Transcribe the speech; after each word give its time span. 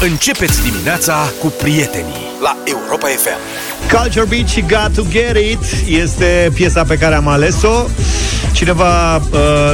Începeți 0.00 0.62
dimineața 0.62 1.32
cu 1.40 1.46
prietenii 1.46 2.26
la 2.42 2.56
Europa 2.64 3.06
FM. 3.06 3.38
Culture 3.96 4.26
Beat 4.28 4.48
și 4.48 4.60
Got 4.60 4.94
To 4.94 5.02
Get 5.10 5.36
It 5.36 5.88
este 5.88 6.50
piesa 6.54 6.84
pe 6.84 6.96
care 6.96 7.14
am 7.14 7.28
ales-o. 7.28 7.84
Cineva 8.52 9.16
uh, 9.16 9.22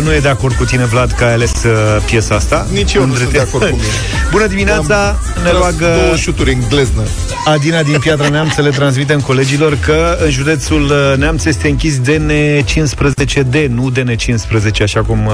nu 0.03 0.13
e 0.13 0.19
de 0.19 0.29
acord 0.29 0.55
cu 0.55 0.65
tine, 0.65 0.85
Vlad, 0.85 1.11
că 1.11 1.25
ai 1.25 1.33
ales 1.33 1.53
uh, 1.65 2.03
piesa 2.05 2.35
asta. 2.35 2.67
Nici 2.73 2.93
eu 2.93 3.07
nu 3.07 3.15
sunt 3.15 3.33
de 3.33 3.39
acord 3.39 3.65
cu 3.65 3.75
mine. 3.75 3.87
Bună 4.31 4.47
dimineața, 4.47 5.09
Am 5.09 5.43
ne 5.43 5.49
tras 5.49 5.61
roagă 5.61 6.01
două 6.03 6.17
șuturi 6.17 6.53
în 6.53 6.61
gleznă. 6.69 7.03
Adina 7.45 7.83
din 7.83 7.99
Piatra 7.99 8.29
Neamț 8.29 8.53
să 8.53 8.63
le 8.63 8.71
transmitem 8.71 9.21
colegilor 9.21 9.79
că 9.85 10.19
în 10.25 10.31
județul 10.31 10.83
uh, 10.83 11.19
Neamț 11.19 11.45
este 11.45 11.69
închis 11.69 12.01
DN15D, 12.01 13.67
nu 13.69 13.93
DN15, 13.93 14.83
așa 14.83 15.03
cum 15.03 15.27
uh, 15.27 15.33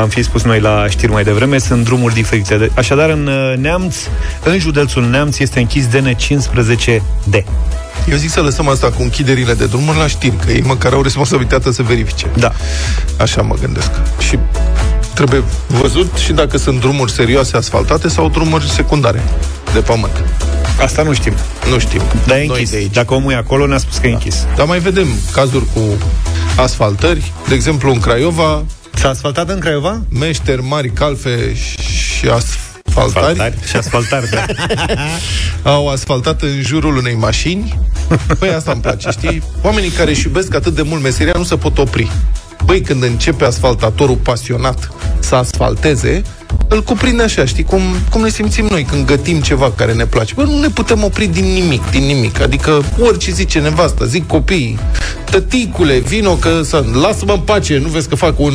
am 0.00 0.08
fi 0.08 0.22
spus 0.22 0.42
noi 0.42 0.60
la 0.60 0.86
știri 0.88 1.12
mai 1.12 1.24
devreme, 1.24 1.58
sunt 1.58 1.84
drumuri 1.84 2.14
diferite. 2.14 2.56
De- 2.56 2.70
Așadar, 2.74 3.10
în 3.10 3.26
uh, 3.26 3.56
Neamț, 3.58 3.96
în 4.44 4.58
județul 4.58 5.04
Neamț, 5.08 5.38
este 5.38 5.58
închis 5.58 5.86
DN15D. 5.86 7.42
Eu 8.10 8.16
zic 8.16 8.30
să 8.30 8.40
lăsăm 8.40 8.68
asta 8.68 8.86
cu 8.90 9.02
închiderile 9.02 9.54
de 9.54 9.66
drumuri 9.66 9.98
la 9.98 10.06
știri, 10.06 10.36
că 10.46 10.52
ei 10.52 10.62
măcar 10.62 10.92
au 10.92 11.02
responsabilitatea 11.02 11.72
să 11.72 11.82
verifice. 11.82 12.26
Da. 12.36 12.52
Așa 13.18 13.42
mă 13.42 13.54
gândesc. 13.60 13.90
Și 14.18 14.38
trebuie 15.14 15.42
văzut 15.66 16.16
și 16.24 16.32
dacă 16.32 16.58
sunt 16.58 16.80
drumuri 16.80 17.12
serioase 17.12 17.56
asfaltate 17.56 18.08
sau 18.08 18.28
drumuri 18.28 18.70
secundare 18.70 19.22
de 19.72 19.78
pământ. 19.80 20.24
Asta 20.80 21.02
nu 21.02 21.12
știm. 21.12 21.32
Nu 21.70 21.78
știm. 21.78 22.00
Dar 22.26 22.36
e 22.36 22.44
Noi 22.46 22.54
închis. 22.56 22.70
de 22.70 22.76
aici. 22.76 22.92
Dacă 22.94 23.14
omul 23.14 23.32
e 23.32 23.36
acolo, 23.36 23.66
ne-a 23.66 23.78
spus 23.78 23.96
că 23.96 24.06
e 24.06 24.10
închis. 24.12 24.46
Dar 24.56 24.66
mai 24.66 24.78
vedem 24.78 25.06
cazuri 25.32 25.64
cu 25.74 25.80
asfaltări. 26.56 27.32
De 27.48 27.54
exemplu, 27.54 27.92
în 27.92 28.00
Craiova, 28.00 28.64
S-a 28.96 29.08
asfaltat 29.08 29.48
în 29.48 29.58
Craiova? 29.58 30.00
meșteri 30.08 30.62
mari, 30.62 30.90
calfe 30.90 31.54
și 31.54 32.28
asfaltari 32.28 33.54
Și 33.68 33.76
asfaltari, 33.76 34.28
da. 34.30 34.44
au 35.72 35.88
asfaltat 35.88 36.42
în 36.42 36.60
jurul 36.62 36.96
unei 36.96 37.14
mașini. 37.14 37.78
Păi 38.38 38.48
asta 38.48 38.72
îmi 38.72 38.80
place, 38.80 39.10
știi? 39.10 39.42
Oamenii 39.62 39.90
care 39.90 40.10
își 40.10 40.26
iubesc 40.26 40.54
atât 40.54 40.74
de 40.74 40.82
mult 40.82 41.02
meseria 41.02 41.32
nu 41.36 41.44
se 41.44 41.56
pot 41.56 41.78
opri. 41.78 42.10
Băi, 42.64 42.80
când 42.80 43.02
începe 43.02 43.44
asfaltatorul 43.44 44.16
pasionat 44.16 44.90
să 45.18 45.34
asfalteze, 45.34 46.22
îl 46.68 46.82
cuprinde 46.82 47.22
așa, 47.22 47.44
știi, 47.44 47.64
cum, 47.64 47.80
cum 48.10 48.22
ne 48.22 48.28
simțim 48.28 48.66
noi 48.70 48.82
când 48.84 49.06
gătim 49.06 49.40
ceva 49.40 49.72
care 49.76 49.92
ne 49.92 50.06
place. 50.06 50.34
Bă, 50.34 50.42
nu 50.42 50.60
ne 50.60 50.68
putem 50.68 51.04
opri 51.04 51.26
din 51.26 51.44
nimic, 51.44 51.90
din 51.90 52.02
nimic. 52.04 52.40
Adică 52.40 52.82
orice 53.00 53.30
zice 53.30 53.58
nevasta, 53.58 54.04
zic 54.04 54.26
copiii, 54.26 54.78
tăticule, 55.30 55.98
vino 55.98 56.34
că 56.34 56.62
să... 56.62 56.84
Lasă-mă 57.00 57.32
în 57.32 57.40
pace, 57.40 57.78
nu 57.78 57.88
vezi 57.88 58.08
că 58.08 58.14
fac 58.14 58.40
un 58.40 58.54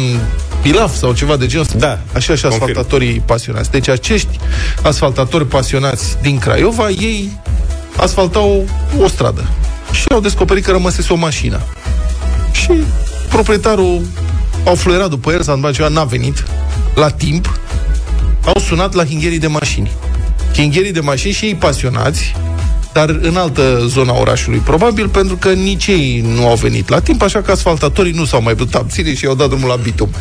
pilaf 0.61 0.95
sau 0.95 1.13
ceva 1.13 1.35
de 1.37 1.45
genul 1.45 1.65
ăsta. 1.65 1.77
Da, 1.77 1.99
Așa 2.15 2.35
și 2.35 2.41
confirm. 2.41 2.63
asfaltatorii 2.63 3.23
pasionați. 3.25 3.71
Deci 3.71 3.87
acești 3.87 4.39
asfaltatori 4.81 5.45
pasionați 5.47 6.17
din 6.21 6.37
Craiova, 6.37 6.89
ei 6.89 7.31
asfaltau 7.97 8.65
o 9.01 9.07
stradă 9.07 9.45
și 9.91 10.05
au 10.09 10.19
descoperit 10.19 10.63
că 10.65 10.71
rămăsese 10.71 11.13
o 11.13 11.15
mașină. 11.15 11.59
Și 12.51 12.71
proprietarul 13.31 14.01
au 14.65 14.75
fluierat 14.75 15.09
după 15.09 15.31
el, 15.31 15.41
s-a 15.41 15.53
întâmplat 15.53 15.73
ceva, 15.73 15.87
n-a 15.87 16.03
venit 16.03 16.43
la 16.95 17.09
timp, 17.09 17.59
au 18.45 18.61
sunat 18.61 18.93
la 18.93 19.05
hingherii 19.05 19.39
de 19.39 19.47
mașini. 19.47 19.91
Hingherii 20.53 20.91
de 20.91 20.99
mașini 20.99 21.33
și 21.33 21.45
ei 21.45 21.55
pasionați, 21.55 22.35
dar 22.93 23.09
în 23.09 23.35
altă 23.35 23.85
zona 23.87 24.19
orașului, 24.19 24.59
probabil, 24.59 25.09
pentru 25.09 25.35
că 25.35 25.51
nici 25.51 25.87
ei 25.87 26.23
nu 26.35 26.47
au 26.47 26.55
venit 26.55 26.89
la 26.89 26.99
timp, 26.99 27.21
așa 27.21 27.41
că 27.41 27.51
asfaltatorii 27.51 28.11
nu 28.11 28.25
s-au 28.25 28.41
mai 28.41 28.55
putut 28.55 28.73
abține 28.73 29.15
și 29.15 29.23
i-au 29.23 29.35
dat 29.35 29.47
drumul 29.47 29.67
la 29.67 29.75
bitum. 29.75 30.09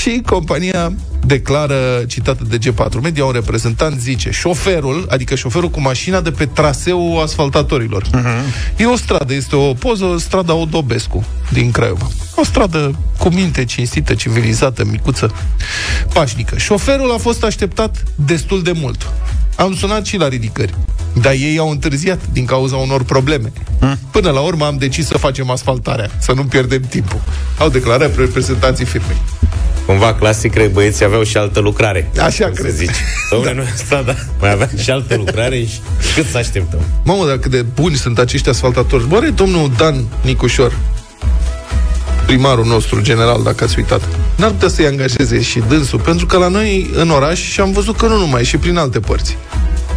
și 0.00 0.22
compania 0.26 0.92
declară, 1.26 2.02
citată 2.06 2.44
de 2.48 2.58
G4 2.58 3.00
Media, 3.02 3.24
un 3.24 3.32
reprezentant 3.32 4.00
zice, 4.00 4.30
șoferul, 4.30 5.06
adică 5.08 5.34
șoferul 5.34 5.70
cu 5.70 5.80
mașina 5.80 6.20
de 6.20 6.30
pe 6.30 6.46
traseul 6.46 7.22
asfaltatorilor. 7.22 8.02
Uh-huh. 8.02 8.76
E 8.76 8.86
o 8.86 8.96
stradă, 8.96 9.34
este 9.34 9.56
o 9.56 9.72
poză, 9.72 10.16
strada 10.18 10.54
Odobescu 10.54 11.24
din 11.52 11.70
Craiova. 11.70 12.08
O 12.34 12.44
stradă 12.44 12.98
cu 13.18 13.28
minte, 13.28 13.64
cinstită, 13.64 14.14
civilizată, 14.14 14.84
micuță, 14.84 15.34
pașnică. 16.12 16.58
Șoferul 16.58 17.12
a 17.12 17.18
fost 17.18 17.44
așteptat 17.44 18.02
destul 18.14 18.62
de 18.62 18.72
mult. 18.72 19.12
Am 19.56 19.74
sunat 19.74 20.06
și 20.06 20.16
la 20.16 20.28
ridicări. 20.28 20.74
Dar 21.20 21.32
ei 21.32 21.58
au 21.58 21.70
întârziat 21.70 22.20
din 22.32 22.44
cauza 22.44 22.76
unor 22.76 23.02
probleme. 23.02 23.52
Până 24.10 24.30
la 24.30 24.40
urmă 24.40 24.64
am 24.64 24.76
decis 24.76 25.06
să 25.06 25.18
facem 25.18 25.50
asfaltarea, 25.50 26.10
să 26.18 26.32
nu 26.32 26.44
pierdem 26.44 26.80
timpul. 26.80 27.20
Au 27.58 27.68
declarat 27.68 28.16
reprezentanții 28.16 28.84
firmei. 28.84 29.16
Cumva 29.86 30.14
clasic, 30.14 30.52
cred, 30.52 30.72
băieții 30.72 31.04
aveau 31.04 31.22
și 31.22 31.36
altă 31.36 31.60
lucrare. 31.60 32.10
Așa 32.20 32.44
cum 32.44 32.54
cred. 32.54 32.70
Să 32.70 32.76
zici. 32.76 32.90
Dom'le, 33.34 33.44
da. 33.44 33.52
noi 33.52 33.66
asta, 33.74 34.02
da. 34.06 34.14
Mai 34.40 34.52
avea 34.52 34.70
și 34.82 34.90
altă 34.90 35.14
lucrare 35.16 35.64
și 35.64 35.78
cât 36.14 36.26
să 36.26 36.38
așteptăm? 36.38 36.80
Mamă, 37.04 37.26
dar 37.26 37.38
cât 37.38 37.50
de 37.50 37.62
buni 37.62 37.96
sunt 37.96 38.18
acești 38.18 38.48
asfaltatori. 38.48 39.06
Bă, 39.08 39.16
are 39.16 39.28
domnul 39.28 39.70
Dan 39.76 40.04
Nicușor, 40.22 40.76
primarul 42.26 42.66
nostru 42.66 43.00
general, 43.00 43.42
dacă 43.42 43.64
ați 43.64 43.78
uitat, 43.78 44.02
n-ar 44.36 44.50
putea 44.50 44.68
să-i 44.68 44.86
angajeze 44.86 45.40
și 45.40 45.62
dânsul, 45.68 46.00
pentru 46.00 46.26
că 46.26 46.36
la 46.36 46.48
noi 46.48 46.90
în 46.94 47.10
oraș 47.10 47.40
și 47.40 47.60
am 47.60 47.72
văzut 47.72 47.96
că 47.96 48.06
nu 48.06 48.18
numai, 48.18 48.44
și 48.44 48.56
prin 48.56 48.76
alte 48.76 49.00
părți. 49.00 49.36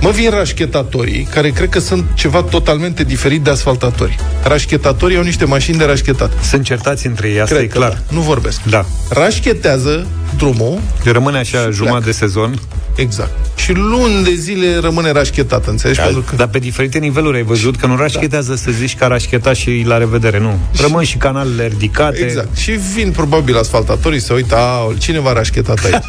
Mă 0.02 0.10
vin 0.10 0.30
rașchetatorii, 0.30 1.28
care 1.32 1.50
cred 1.50 1.70
că 1.70 1.80
sunt 1.80 2.06
ceva 2.14 2.44
totalmente 2.44 3.04
diferit 3.04 3.42
de 3.42 3.50
asfaltatori. 3.50 4.16
Rașchetatorii 4.44 5.18
au 5.18 5.24
niște 5.24 5.46
mașini 5.46 5.78
de 5.78 5.84
rașchetat. 5.86 6.44
Sunt 6.44 6.64
certați 6.64 7.08
între 7.08 7.28
ei, 7.30 7.40
asta 7.42 7.56
Cred 7.56 7.68
e 7.68 7.72
că 7.72 7.78
clar. 7.78 7.92
da. 7.92 8.16
Nu 8.16 8.22
vorbesc. 8.22 8.64
Da. 8.64 8.86
Rașchetează 9.10 10.08
drumul, 10.38 10.80
Rămâne 11.04 11.38
așa 11.38 11.70
jumătate 11.70 12.06
de 12.06 12.12
sezon, 12.12 12.60
exact. 12.98 13.32
Și 13.56 13.74
luni 13.74 14.24
de 14.24 14.34
zile 14.34 14.78
rămâne 14.78 15.12
rașchetat, 15.12 15.68
înțelegi? 15.68 16.00
Pentru 16.00 16.22
că... 16.22 16.36
dar 16.36 16.48
pe 16.48 16.60
diferite 16.60 16.98
niveluri 16.98 17.38
ai 17.38 17.44
văzut 17.44 17.76
că 17.76 17.86
nu 17.86 17.96
rașchetează 17.96 18.56
să 18.56 18.72
zici 18.72 18.96
că 18.96 19.04
a 19.04 19.08
rașchetat 19.08 19.56
și 19.56 19.84
la 19.86 19.98
revedere, 19.98 20.40
nu. 20.40 20.60
Rămân 20.82 21.04
și 21.04 21.18
canalele 21.18 21.68
ridicate. 21.68 22.24
Exact. 22.24 22.58
Și 22.58 22.72
vin 22.72 23.12
probabil 23.12 23.58
asfaltatorii 23.58 24.20
să 24.20 24.34
uită, 24.34 24.56
a, 24.56 24.94
cine 24.98 25.20
v-a 25.20 25.34
rașchetat 25.34 25.80
aici? 25.84 26.04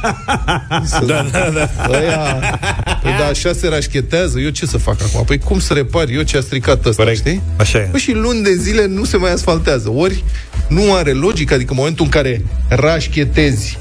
să, 0.91 1.05
da, 1.07 1.27
da, 1.33 1.51
da. 1.55 1.95
Aia, 1.97 2.59
păi 3.03 3.13
da, 3.19 3.27
așa 3.27 3.53
se 3.53 3.69
rașchetează, 3.69 4.39
eu 4.39 4.49
ce 4.49 4.67
să 4.67 4.79
fac 4.79 4.97
acum? 5.03 5.25
Păi 5.25 5.39
cum 5.39 5.61
să 5.61 5.73
repar 5.73 6.09
eu 6.09 6.23
ce 6.23 6.37
a 6.37 6.41
stricat 6.41 6.87
ăsta, 6.87 7.03
Corect. 7.03 7.19
știi? 7.19 7.43
Așa 7.57 7.79
e. 7.79 7.89
Păi 7.91 8.01
și 8.01 8.13
luni 8.13 8.43
de 8.43 8.55
zile 8.55 8.87
nu 8.87 9.05
se 9.05 9.17
mai 9.17 9.33
asfaltează. 9.33 9.91
Ori 9.95 10.25
nu 10.69 10.95
are 10.95 11.13
logică, 11.13 11.55
adică 11.55 11.71
în 11.71 11.77
momentul 11.79 12.05
în 12.05 12.11
care 12.11 12.43
rașchetezi 12.69 13.79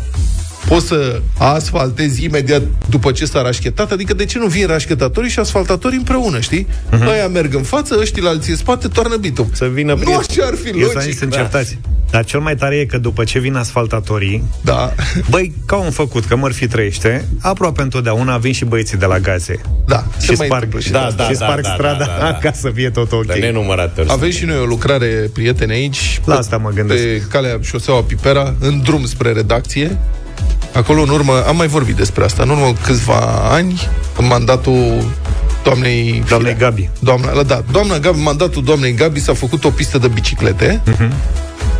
poți 0.68 0.88
să 0.88 1.22
asfaltezi 1.38 2.24
imediat 2.24 2.62
după 2.90 3.12
ce 3.12 3.26
s-a 3.26 3.42
rașchetat, 3.42 3.92
adică 3.92 4.14
de 4.14 4.26
ce 4.26 4.38
nu 4.40 4.46
vin 4.48 4.68
rașchetatorii 4.68 5.30
și 5.30 5.40
asfaltatorii 5.40 5.98
împreună, 5.98 6.40
știi? 6.40 6.68
Uh-huh. 6.92 7.08
Aia 7.12 7.28
merg 7.28 7.54
în 7.54 7.62
față, 7.64 7.96
ăștia 8.00 8.24
la 8.24 8.30
alții 8.30 8.52
în 8.52 8.58
spate, 8.58 8.88
toarnă 8.88 9.16
bitum. 9.16 9.50
Să 9.54 9.66
vină 9.66 9.94
Nu 10.04 10.16
așa 10.16 10.44
ar 10.46 10.54
fi 10.64 10.80
Eu 10.80 10.88
să 10.88 10.92
logic. 10.96 11.18
sunt 11.18 11.34
certați. 11.34 11.78
Dar 12.12 12.26
cel 12.26 12.40
mai 12.40 12.56
tare 12.56 12.76
e 12.76 12.86
că 12.86 12.98
după 12.98 13.24
ce 13.24 13.40
vin 13.40 13.56
asfaltatorii, 13.56 14.44
Da. 14.62 14.94
băi, 15.30 15.54
ca 15.66 15.76
un 15.76 15.92
făcut, 15.92 16.26
că 16.26 16.36
Murphy 16.36 16.68
trăiește, 16.68 17.28
aproape 17.42 17.82
întotdeauna 17.82 18.38
vin 18.38 18.54
și 18.54 18.66
băieții 18.66 18.98
de 18.98 19.06
la 19.06 19.20
gaze. 19.20 19.62
Da, 19.86 20.04
se 20.18 20.26
Și 20.32 20.38
mai 20.38 20.46
sparg, 20.46 20.64
întâmplă 20.64 20.80
și 20.80 20.92
Da, 20.92 21.06
asta. 21.06 21.24
da, 21.24 21.30
și 21.30 21.36
sparg 21.36 21.62
da, 21.62 21.74
strada 21.74 21.98
da, 21.98 22.06
da, 22.20 22.24
da. 22.26 22.34
ca 22.42 22.52
să 22.52 22.72
fie 22.74 22.90
tot 22.90 23.12
ok. 23.12 23.26
De 23.26 23.34
nenumărate 23.40 24.02
ori. 24.02 24.10
Avem 24.12 24.30
și 24.30 24.46
noi 24.46 24.58
o 24.58 24.66
lucrare, 24.66 25.30
prieteni, 25.34 25.72
aici. 25.72 26.22
La 26.26 26.34
pe- 26.34 26.40
asta 26.40 26.58
mă 26.58 26.70
gândesc. 26.70 27.02
Pe 27.04 27.22
calea 27.30 27.58
șoseaua 27.62 28.02
Pipera, 28.04 28.54
în 28.60 28.82
drum 28.82 29.06
spre 29.06 29.32
redacție. 29.32 29.98
Acolo, 30.74 31.02
în 31.02 31.10
urmă, 31.10 31.44
am 31.48 31.56
mai 31.56 31.68
vorbit 31.68 31.96
despre 31.96 32.24
asta, 32.24 32.44
în 32.44 32.50
urmă 32.50 32.74
câțiva 32.84 33.50
ani, 33.52 33.88
în 34.18 34.28
mandatul 34.28 35.04
doamnei... 35.64 36.24
Doamnei 36.28 36.54
Firea. 36.54 36.70
Gabi. 36.70 36.90
Doamna, 37.00 37.44
da, 37.44 37.64
doamna 37.72 37.98
Gabi, 38.00 38.20
mandatul 38.20 38.64
doamnei 38.64 38.94
Gabi 38.94 39.20
s-a 39.20 39.34
făcut 39.34 39.64
o 39.64 39.70
pistă 39.70 39.98
de 39.98 40.08
biciclete. 40.08 40.82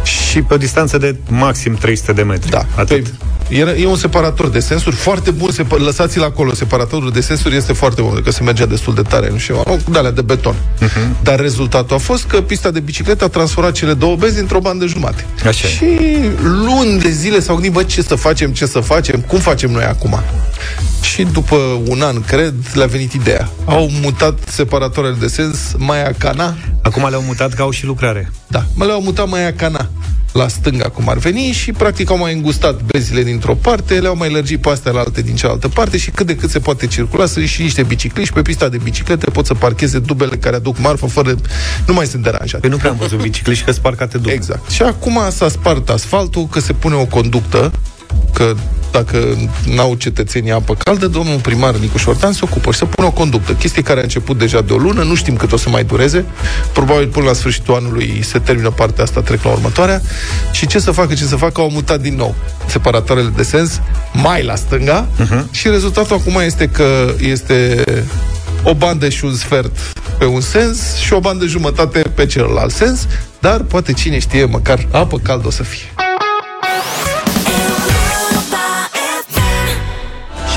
Și 0.04 0.27
pe 0.42 0.54
o 0.54 0.58
distanță 0.58 0.98
de 0.98 1.16
maxim 1.30 1.74
300 1.76 2.14
de 2.14 2.24
metri. 2.24 2.50
Da, 2.50 2.66
Atât. 2.76 3.08
Pe, 3.08 3.14
era, 3.50 3.72
e 3.74 3.86
un 3.86 3.96
separator 3.96 4.50
de 4.50 4.60
sensuri 4.60 4.96
foarte 4.96 5.32
bun, 5.32 5.52
separ, 5.52 5.80
lăsați-l 5.80 6.24
acolo, 6.24 6.54
separatorul 6.54 7.12
de 7.12 7.22
sensuri 7.22 7.56
este 7.56 7.74
foarte 7.74 8.02
bun, 8.02 8.22
că 8.24 8.32
se 8.32 8.44
mergea 8.44 8.66
destul 8.66 8.94
de 8.94 9.02
tare, 9.02 9.30
nu 9.30 9.38
știu, 9.38 9.62
nu, 9.66 9.80
de 9.92 9.98
alea 9.98 10.12
de 10.12 10.22
beton. 10.22 10.56
Uh-huh. 10.56 11.22
Dar 11.24 11.40
rezultatul 11.40 11.96
a 11.96 12.00
fost 12.00 12.26
că 12.26 12.42
pista 12.42 12.72
de 12.72 12.80
bicicletă 12.80 13.24
a 13.24 13.28
transformat 13.28 13.74
cele 13.74 13.94
două 13.94 14.16
benzi 14.16 14.40
într-o 14.40 14.60
bandă 14.60 14.86
jumate. 14.86 15.26
Așa 15.46 15.68
e. 15.68 15.72
Și 15.72 16.00
luni 16.42 17.00
de 17.00 17.10
zile 17.10 17.40
s-au 17.40 17.54
gândit, 17.56 17.72
bă, 17.72 17.84
ce 17.84 18.02
să 18.02 18.16
facem, 18.16 18.52
ce 18.52 18.66
să 18.66 18.80
facem, 18.80 19.20
cum 19.20 19.40
facem 19.40 19.72
noi 19.72 19.84
acum? 19.84 20.20
Și 21.02 21.24
după 21.24 21.56
un 21.88 22.02
an, 22.02 22.22
cred, 22.22 22.54
le-a 22.74 22.86
venit 22.86 23.14
ideea. 23.14 23.50
Au 23.66 23.90
mutat 24.02 24.40
separatoarele 24.50 25.16
de 25.20 25.28
sens 25.28 25.58
Maia 25.78 26.12
Cana, 26.18 26.56
Acum 26.82 27.08
le-au 27.10 27.22
mutat 27.22 27.54
că 27.54 27.62
au 27.62 27.70
și 27.70 27.86
lucrare. 27.86 28.32
da, 28.48 28.66
mă 28.74 28.86
le-au 28.86 29.02
mutat 29.02 29.30
Maia 29.30 29.54
Cana 29.54 29.90
la 30.32 30.48
stânga, 30.48 30.90
cum 30.90 31.10
ar 31.10 31.18
veni, 31.18 31.52
și 31.52 31.72
practic 31.72 32.10
au 32.10 32.18
mai 32.18 32.34
îngustat 32.34 32.82
bezile 32.82 33.24
dintr-o 33.24 33.56
parte, 33.56 34.00
le-au 34.00 34.16
mai 34.16 34.32
lărgit 34.32 34.62
pe 34.62 34.70
astea 34.70 34.92
la 34.92 35.00
alte 35.00 35.22
din 35.22 35.36
cealaltă 35.36 35.68
parte 35.68 35.98
și 35.98 36.10
cât 36.10 36.26
de 36.26 36.36
cât 36.36 36.50
se 36.50 36.60
poate 36.60 36.88
circula, 36.88 37.26
să 37.26 37.44
și 37.44 37.62
niște 37.62 37.84
bicicliști 37.84 38.34
pe 38.34 38.42
pista 38.42 38.70
de 38.70 38.78
biciclete, 38.84 39.30
pot 39.30 39.46
să 39.46 39.54
parcheze 39.54 40.00
dubele 40.00 40.36
care 40.36 40.56
aduc 40.56 40.80
marfă 40.80 41.06
fără... 41.06 41.36
Nu 41.88 41.94
mai 41.94 42.06
sunt 42.06 42.24
deranjate. 42.24 42.58
Păi 42.58 42.70
nu 42.70 42.78
prea 42.78 42.90
am 42.90 42.98
văzut 42.98 43.22
bicicliști 43.22 43.66
că 43.66 43.72
sparcate 43.72 44.18
dublu. 44.18 44.32
Exact. 44.32 44.70
Și 44.70 44.82
acum 44.82 45.20
s-a 45.30 45.50
spart 45.50 45.90
asfaltul, 45.90 46.48
că 46.48 46.60
se 46.60 46.74
pune 46.74 46.96
o 46.96 47.06
conductă, 47.06 47.72
că 48.34 48.56
dacă 48.92 49.38
n-au 49.76 49.94
cetățenii 49.94 50.52
apă 50.52 50.76
caldă, 50.76 51.08
domnul 51.08 51.40
primar 51.40 51.76
Nicuș 51.76 52.02
Șordan 52.02 52.32
se 52.32 52.40
ocupă 52.44 52.72
și 52.72 52.78
să 52.78 52.86
pună 52.86 53.08
o 53.08 53.12
conductă. 53.12 53.54
Chestie 53.54 53.82
care 53.82 54.00
a 54.00 54.04
început 54.04 54.38
deja 54.38 54.62
de 54.62 54.74
o 54.74 54.78
lună, 54.78 55.04
nu 55.04 55.16
știm 55.16 55.36
cât 55.36 55.52
o 55.52 55.58
să 55.58 55.70
mai 55.70 55.84
dureze. 55.84 56.26
Probabil 56.74 57.08
până 57.08 57.26
la 57.26 57.34
sfârșitul 57.34 57.76
anului 57.76 58.22
se 58.24 58.40
termină 58.40 58.70
partea 58.70 59.04
asta, 59.04 59.22
trec 59.22 59.44
la 59.44 59.50
următoarea. 59.50 60.02
Și 60.52 60.68
ce 60.68 60.80
să 60.80 60.92
facă, 60.92 61.14
ce 61.14 61.24
să 61.24 61.36
facă, 61.36 61.62
au 61.62 61.70
mutat 61.70 62.02
din 62.02 62.16
nou 62.16 62.36
separatoarele 62.68 63.32
de 63.36 63.44
sens 63.44 63.82
mai 64.14 64.44
la 64.44 64.56
stânga 64.56 65.08
uh-huh. 65.08 65.52
și 65.52 65.68
rezultatul 65.68 66.16
acum 66.16 66.42
este 66.46 66.68
că 66.68 67.14
este 67.20 67.84
o 68.64 68.74
bandă 68.74 69.10
și 69.10 69.26
un 69.26 69.36
sfert 69.36 69.72
pe 70.18 70.26
un 70.26 70.42
sens 70.42 70.96
și 70.96 71.14
o 71.14 71.20
bandă 71.20 71.46
jumătate 71.46 72.00
pe 72.00 72.26
celălalt 72.26 72.74
sens, 72.74 73.08
dar 73.40 73.62
poate 73.62 73.94
cine 73.94 74.20
știe, 74.20 74.46
măcar 74.46 74.88
apă 74.92 75.18
caldă 75.18 75.48
o 75.48 75.52
să 75.52 75.64
fie. 75.64 76.07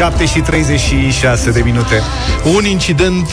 7 0.01 0.27
și 0.27 0.41
36 0.41 1.51
de 1.51 1.61
minute. 1.65 2.03
Un 2.55 2.65
incident 2.65 3.29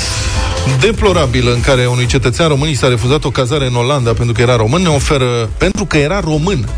deplorabil 0.80 1.50
în 1.50 1.62
care 1.62 1.86
unui 1.86 2.06
cetățean 2.06 2.48
român 2.48 2.70
i 2.70 2.74
s-a 2.74 2.88
refuzat 2.88 3.24
o 3.24 3.30
cazare 3.30 3.66
în 3.66 3.76
Olanda 3.76 4.14
pentru 4.14 4.34
că 4.34 4.42
era 4.42 4.56
român, 4.56 4.82
ne 4.82 4.88
oferă, 4.88 5.50
pentru 5.58 5.86
că 5.86 5.98
era 5.98 6.20
român, 6.20 6.70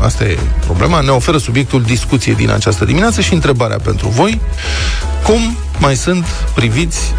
asta 0.00 0.24
e 0.24 0.38
problema, 0.64 1.00
ne 1.00 1.10
oferă 1.10 1.38
subiectul 1.38 1.82
discuției 1.82 2.34
din 2.34 2.50
această 2.50 2.84
dimineață 2.84 3.20
și 3.20 3.32
întrebarea 3.32 3.78
pentru 3.78 4.08
voi, 4.08 4.40
cum 5.24 5.56
mai 5.78 5.96
sunt 5.96 6.24
priviți 6.54 7.14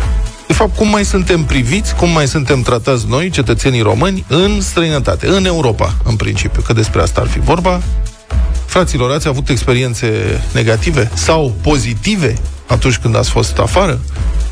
de 0.48 0.54
fapt, 0.54 0.76
cum 0.76 0.88
mai 0.88 1.06
suntem 1.06 1.44
priviți, 1.44 1.96
cum 1.96 2.10
mai 2.10 2.28
suntem 2.28 2.62
tratați 2.62 3.06
noi, 3.08 3.30
cetățenii 3.30 3.82
români, 3.82 4.26
în 4.28 4.62
străinătate, 4.62 5.28
în 5.28 5.46
Europa, 5.46 5.96
în 6.04 6.16
principiu, 6.16 6.62
că 6.62 6.74
despre 6.74 7.02
asta 7.02 7.22
ar 7.22 7.28
fi 7.28 7.40
vorba. 7.40 7.82
Fraților, 8.68 9.12
ați 9.12 9.28
avut 9.28 9.50
experiențe 9.50 10.42
negative 10.54 11.12
sau 11.14 11.56
pozitive 11.62 12.34
atunci 12.68 12.98
când 12.98 13.16
ați 13.16 13.30
fost 13.30 13.58
afară? 13.58 14.00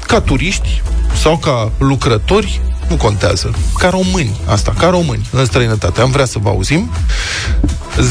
Ca 0.07 0.21
turiști 0.21 0.81
sau 1.21 1.38
ca 1.38 1.71
lucrători? 1.77 2.62
Nu 2.89 2.95
contează. 2.95 3.53
Ca 3.77 3.89
români, 3.89 4.35
asta, 4.45 4.73
ca 4.77 4.89
români, 4.89 5.27
în 5.31 5.45
străinătate. 5.45 6.01
Am 6.01 6.12
vrea 6.12 6.25
să 6.25 6.39
vă 6.39 6.50
auzim. 6.50 6.89
0372069599 7.97 8.01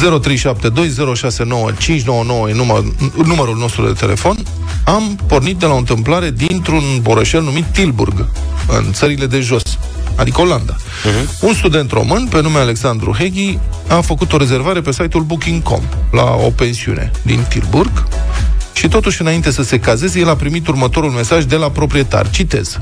e 2.48 2.52
număr, 2.52 2.84
numărul 3.24 3.56
nostru 3.56 3.86
de 3.86 3.92
telefon. 3.92 4.36
Am 4.84 5.18
pornit 5.26 5.56
de 5.56 5.66
la 5.66 5.72
o 5.72 5.76
întâmplare 5.76 6.30
dintr-un 6.30 6.82
borășel 7.00 7.42
numit 7.42 7.64
Tilburg, 7.64 8.28
în 8.68 8.92
țările 8.92 9.26
de 9.26 9.40
jos, 9.40 9.62
adică 10.16 10.40
Olanda. 10.40 10.76
Uh-huh. 10.76 11.40
Un 11.40 11.54
student 11.54 11.90
român, 11.90 12.26
pe 12.26 12.40
nume 12.40 12.58
Alexandru 12.58 13.14
Heghi, 13.18 13.58
a 13.88 14.00
făcut 14.00 14.32
o 14.32 14.36
rezervare 14.36 14.80
pe 14.80 14.92
site-ul 14.92 15.22
Booking.com 15.22 15.82
la 16.10 16.34
o 16.44 16.50
pensiune 16.50 17.10
din 17.22 17.44
Tilburg 17.48 18.06
și 18.72 18.88
totuși 18.88 19.20
înainte 19.20 19.50
să 19.50 19.62
se 19.62 19.78
cazeze, 19.78 20.18
el 20.18 20.28
a 20.28 20.36
primit 20.36 20.66
următorul 20.66 21.10
mesaj 21.10 21.44
de 21.44 21.56
la 21.56 21.70
proprietar. 21.70 22.30
Citez. 22.30 22.78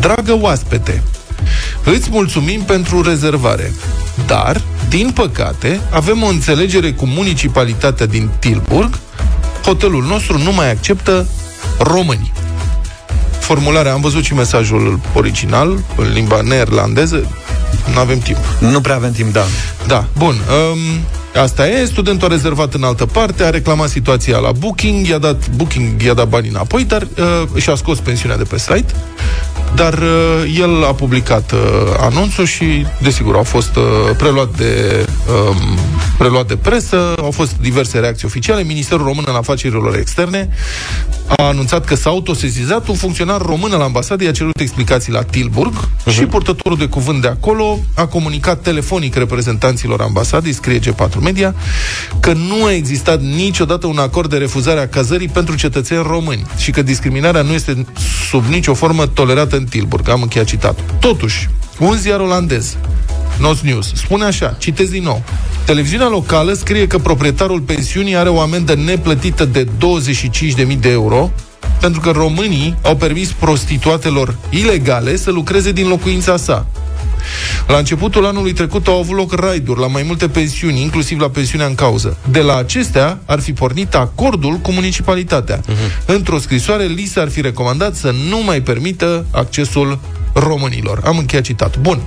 Dragă 0.00 0.38
oaspete, 0.40 1.02
Îți 1.84 2.08
mulțumim 2.10 2.60
pentru 2.60 3.02
rezervare, 3.02 3.72
dar, 4.26 4.60
din 4.88 5.10
păcate, 5.14 5.80
avem 5.90 6.22
o 6.22 6.26
înțelegere 6.26 6.92
cu 6.92 7.06
municipalitatea 7.06 8.06
din 8.06 8.30
Tilburg. 8.38 8.98
Hotelul 9.64 10.04
nostru 10.04 10.38
nu 10.38 10.52
mai 10.52 10.70
acceptă 10.70 11.28
români. 11.78 12.32
Formularea, 13.42 13.92
am 13.92 14.00
văzut 14.00 14.24
și 14.24 14.34
mesajul 14.34 15.00
original, 15.14 15.78
în 15.96 16.12
limba 16.12 16.40
neerlandeză, 16.40 17.26
nu 17.92 17.98
avem 17.98 18.18
timp. 18.18 18.38
Nu 18.58 18.80
prea 18.80 18.94
avem 18.94 19.12
timp, 19.12 19.32
da. 19.32 19.44
Da, 19.86 20.04
bun. 20.18 20.34
Um, 20.72 20.78
asta 21.42 21.68
e, 21.68 21.84
studentul 21.84 22.28
a 22.28 22.30
rezervat 22.30 22.74
în 22.74 22.82
altă 22.82 23.06
parte, 23.06 23.44
a 23.44 23.50
reclamat 23.50 23.88
situația 23.88 24.38
la 24.38 24.52
Booking, 24.52 25.06
i-a 25.06 25.18
dat 25.18 25.48
Booking, 25.50 26.02
i-a 26.02 26.14
dat 26.14 26.28
banii 26.28 26.50
înapoi, 26.50 26.84
dar 26.84 27.02
uh, 27.02 27.62
și-a 27.62 27.74
scos 27.74 27.98
pensiunea 27.98 28.36
de 28.36 28.42
pe 28.42 28.58
site 28.58 28.94
dar 29.74 29.98
uh, 29.98 30.58
el 30.58 30.84
a 30.84 30.94
publicat 30.94 31.52
uh, 31.52 31.58
anunțul 32.00 32.44
și, 32.44 32.86
desigur, 33.00 33.36
a 33.36 33.42
fost 33.42 33.76
uh, 33.76 33.82
preluat, 34.16 34.56
de, 34.56 35.04
uh, 35.48 35.56
preluat 36.18 36.46
de 36.46 36.56
presă, 36.56 37.14
au 37.20 37.30
fost 37.30 37.56
diverse 37.60 37.98
reacții 37.98 38.26
oficiale. 38.26 38.62
Ministerul 38.62 39.04
Român 39.06 39.24
în 39.26 39.34
Afacerilor 39.34 39.96
Externe 39.96 40.48
a 41.36 41.42
anunțat 41.42 41.84
că 41.84 41.94
s-a 41.94 42.10
autosezizat 42.10 42.88
un 42.88 42.94
funcționar 42.94 43.40
român 43.40 43.70
la 43.70 43.84
ambasadă, 43.84 44.24
i-a 44.24 44.32
cerut 44.32 44.60
explicații 44.60 45.12
la 45.12 45.22
Tilburg 45.22 45.72
uh-huh. 45.74 46.12
și 46.12 46.24
purtătorul 46.24 46.78
de 46.78 46.86
cuvânt 46.86 47.22
de 47.22 47.28
acolo 47.28 47.78
a 47.94 48.06
comunicat 48.06 48.60
telefonic 48.60 49.14
reprezentanților 49.14 50.00
ambasadei, 50.00 50.52
scrie 50.52 50.78
G4 50.78 51.20
Media, 51.20 51.54
că 52.20 52.32
nu 52.32 52.64
a 52.64 52.72
existat 52.72 53.20
niciodată 53.20 53.86
un 53.86 53.98
acord 53.98 54.30
de 54.30 54.36
refuzare 54.36 54.80
a 54.80 54.88
cazării 54.88 55.28
pentru 55.28 55.54
cetățeni 55.54 56.02
români 56.06 56.46
și 56.56 56.70
că 56.70 56.82
discriminarea 56.82 57.42
nu 57.42 57.52
este 57.52 57.86
sub 58.30 58.44
nicio 58.44 58.74
formă 58.74 59.06
tolerată 59.06 59.61
în 59.62 59.68
Tilburg. 59.68 60.08
Am 60.08 60.22
încheiat 60.22 60.46
citatul. 60.46 60.84
Totuși, 61.00 61.48
un 61.78 61.96
ziar 61.96 62.20
olandez, 62.20 62.76
Nos 63.38 63.60
News, 63.60 63.92
spune 63.94 64.24
așa, 64.24 64.56
citez 64.58 64.88
din 64.88 65.02
nou. 65.02 65.22
Televiziunea 65.64 66.08
locală 66.08 66.52
scrie 66.52 66.86
că 66.86 66.98
proprietarul 66.98 67.60
pensiunii 67.60 68.16
are 68.16 68.28
o 68.28 68.40
amendă 68.40 68.74
neplătită 68.74 69.44
de 69.44 69.64
25.000 69.64 70.78
de 70.80 70.90
euro 70.90 71.30
pentru 71.80 72.00
că 72.00 72.10
românii 72.10 72.76
au 72.82 72.96
permis 72.96 73.32
prostituatelor 73.32 74.36
ilegale 74.50 75.16
să 75.16 75.30
lucreze 75.30 75.72
din 75.72 75.88
locuința 75.88 76.36
sa. 76.36 76.66
La 77.66 77.76
începutul 77.76 78.26
anului 78.26 78.52
trecut 78.52 78.86
au 78.86 78.98
avut 78.98 79.16
loc 79.16 79.32
raiduri 79.32 79.80
la 79.80 79.86
mai 79.86 80.02
multe 80.06 80.28
pensiuni, 80.28 80.82
inclusiv 80.82 81.20
la 81.20 81.30
pensiunea 81.30 81.66
în 81.66 81.74
cauză. 81.74 82.16
De 82.30 82.40
la 82.40 82.56
acestea 82.56 83.18
ar 83.26 83.40
fi 83.40 83.52
pornit 83.52 83.94
acordul 83.94 84.54
cu 84.54 84.72
municipalitatea. 84.72 85.60
Uh-huh. 85.60 86.04
Într-o 86.06 86.38
scrisoare, 86.38 86.84
li 86.84 87.04
s-ar 87.04 87.28
fi 87.28 87.40
recomandat 87.40 87.94
să 87.94 88.14
nu 88.28 88.42
mai 88.42 88.60
permită 88.60 89.26
accesul 89.30 89.98
românilor. 90.32 91.00
Am 91.04 91.18
încheiat 91.18 91.44
citat. 91.44 91.78
Bun. 91.78 92.00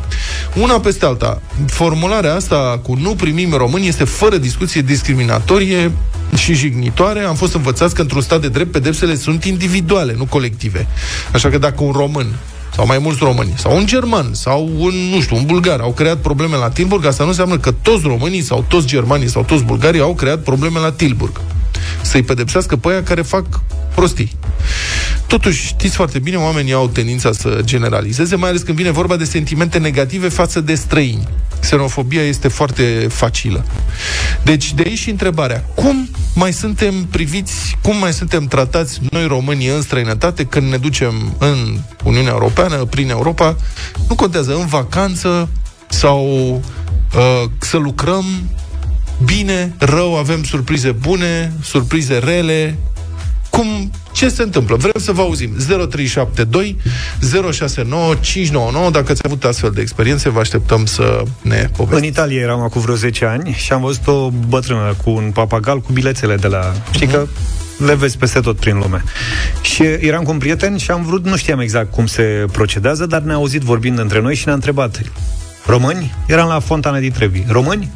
Una 0.62 0.80
peste 0.80 1.06
alta. 1.06 1.42
Formularea 1.68 2.34
asta 2.34 2.80
cu 2.84 2.96
nu 3.02 3.16
primim 3.16 3.54
români 3.54 3.88
este 3.88 4.04
fără 4.04 4.38
discuție 4.38 4.82
discriminatorie 4.82 5.92
și 6.36 6.54
jignitoare. 6.54 7.20
Am 7.20 7.36
fost 7.36 7.54
învățați 7.54 7.96
că 7.96 8.02
într-un 8.02 8.22
stat 8.22 8.42
de 8.42 8.50
drept 8.50 8.72
pedepsele 8.72 9.16
sunt 9.16 9.44
individuale, 9.44 10.14
nu 10.18 10.26
colective. 10.26 10.88
Așa 11.34 11.50
că 11.50 11.58
dacă 11.58 11.84
un 11.84 11.92
român 11.92 12.28
sau 12.76 12.86
mai 12.86 12.98
mulți 12.98 13.24
români, 13.24 13.54
sau 13.58 13.76
un 13.76 13.86
german, 13.86 14.34
sau 14.34 14.70
un, 14.78 14.94
nu 15.14 15.22
știu, 15.22 15.36
un 15.36 15.46
bulgar 15.46 15.80
au 15.80 15.92
creat 15.92 16.18
probleme 16.18 16.56
la 16.56 16.70
Tilburg, 16.70 17.06
asta 17.06 17.24
nu 17.24 17.30
înseamnă 17.30 17.58
că 17.58 17.72
toți 17.82 18.04
românii 18.08 18.42
sau 18.42 18.66
toți 18.68 18.88
germanii 18.88 19.30
sau 19.30 19.44
toți 19.44 19.64
bulgarii 19.64 20.00
au 20.00 20.14
creat 20.14 20.40
probleme 20.40 20.80
la 20.80 20.92
Tilburg. 20.92 21.42
Să-i 22.02 22.24
pedepsească 22.24 22.76
pe 22.76 22.90
aia 22.90 23.04
care 23.04 23.22
fac 23.22 23.46
prostii. 23.96 24.32
Totuși, 25.28 25.66
știți 25.68 25.96
foarte 25.96 26.20
bine, 26.20 26.36
oamenii 26.38 26.74
au 26.74 26.88
tendința 26.88 27.32
să 27.32 27.60
generalizeze, 27.64 28.36
mai 28.36 28.50
ales 28.50 28.62
când 28.62 28.78
vine 28.78 28.92
vorba 28.92 29.16
de 29.16 29.24
sentimente 29.24 29.78
negative 29.78 30.30
față 30.30 30.62
de 30.62 30.76
străini. 30.76 31.28
Xenofobia 31.60 32.22
este 32.22 32.48
foarte 32.48 33.08
facilă. 33.10 33.66
Deci, 34.44 34.74
de 34.74 34.84
aici 34.86 34.98
și 34.98 35.10
întrebarea. 35.10 35.64
Cum 35.76 36.10
mai 36.36 36.54
suntem 36.54 37.06
priviți, 37.06 37.78
cum 37.82 37.98
mai 37.98 38.14
suntem 38.14 38.46
tratați 38.46 39.00
noi 39.10 39.28
românii 39.28 39.68
în 39.68 39.82
străinătate 39.82 40.46
când 40.46 40.70
ne 40.70 40.78
ducem 40.78 41.36
în 41.38 41.78
Uniunea 42.04 42.32
Europeană, 42.32 42.76
prin 42.76 43.10
Europa? 43.10 43.56
Nu 44.08 44.16
contează, 44.16 44.56
în 44.56 44.66
vacanță 44.66 45.50
sau 45.90 46.26
uh, 47.16 47.50
să 47.58 47.78
lucrăm 47.78 48.26
bine, 49.24 49.76
rău, 49.78 50.18
avem 50.18 50.44
surprize 50.44 50.92
bune, 50.92 51.54
surprize 51.62 52.18
rele, 52.18 52.78
cum, 53.56 53.92
ce 54.12 54.30
se 54.30 54.44
întâmplă? 54.44 54.76
Vrem 54.76 54.92
să 54.96 55.12
vă 55.12 55.22
auzim. 55.22 55.50
0372 55.58 56.78
069 57.52 58.16
599. 58.20 58.90
Dacă 58.90 59.12
ați 59.12 59.22
avut 59.26 59.44
astfel 59.44 59.72
de 59.72 59.82
experiențe, 59.82 60.30
vă 60.30 60.40
așteptăm 60.40 60.86
să 60.86 61.24
ne 61.42 61.70
povestiți. 61.76 62.02
În 62.02 62.04
Italia 62.04 62.42
eram 62.42 62.60
acum 62.60 62.82
vreo 62.82 62.96
10 62.96 63.26
ani 63.26 63.52
și 63.52 63.74
am 63.74 63.82
văzut 63.82 64.08
o 64.08 64.30
bătrână 64.30 64.96
cu 65.04 65.10
un 65.10 65.32
papagal 65.34 65.80
cu 65.80 65.92
bilețele 65.92 66.36
de 66.36 66.48
la... 66.48 66.72
Uh-huh. 66.72 66.94
Știi 66.94 67.08
că 67.08 67.28
le 67.86 67.96
vezi 67.96 68.18
peste 68.18 68.40
tot 68.40 68.60
prin 68.60 68.78
lume. 68.78 69.04
Și 69.62 69.84
eram 69.84 70.24
cu 70.24 70.32
un 70.32 70.38
prieten 70.38 70.78
și 70.78 70.92
am 70.92 71.04
vrut, 71.04 71.26
nu 71.26 71.36
știam 71.36 71.60
exact 71.60 71.92
cum 71.92 72.06
se 72.06 72.46
procedează, 72.52 73.06
dar 73.06 73.22
ne-a 73.22 73.36
auzit 73.36 73.62
vorbind 73.62 74.00
între 74.00 74.22
noi 74.22 74.36
și 74.36 74.44
ne-a 74.46 74.54
întrebat 74.54 75.02
Români? 75.66 76.14
Eram 76.28 76.48
la 76.48 76.60
Fontana 76.60 77.00
di 77.00 77.12
Trevi. 77.12 77.44
Români? 77.48 77.92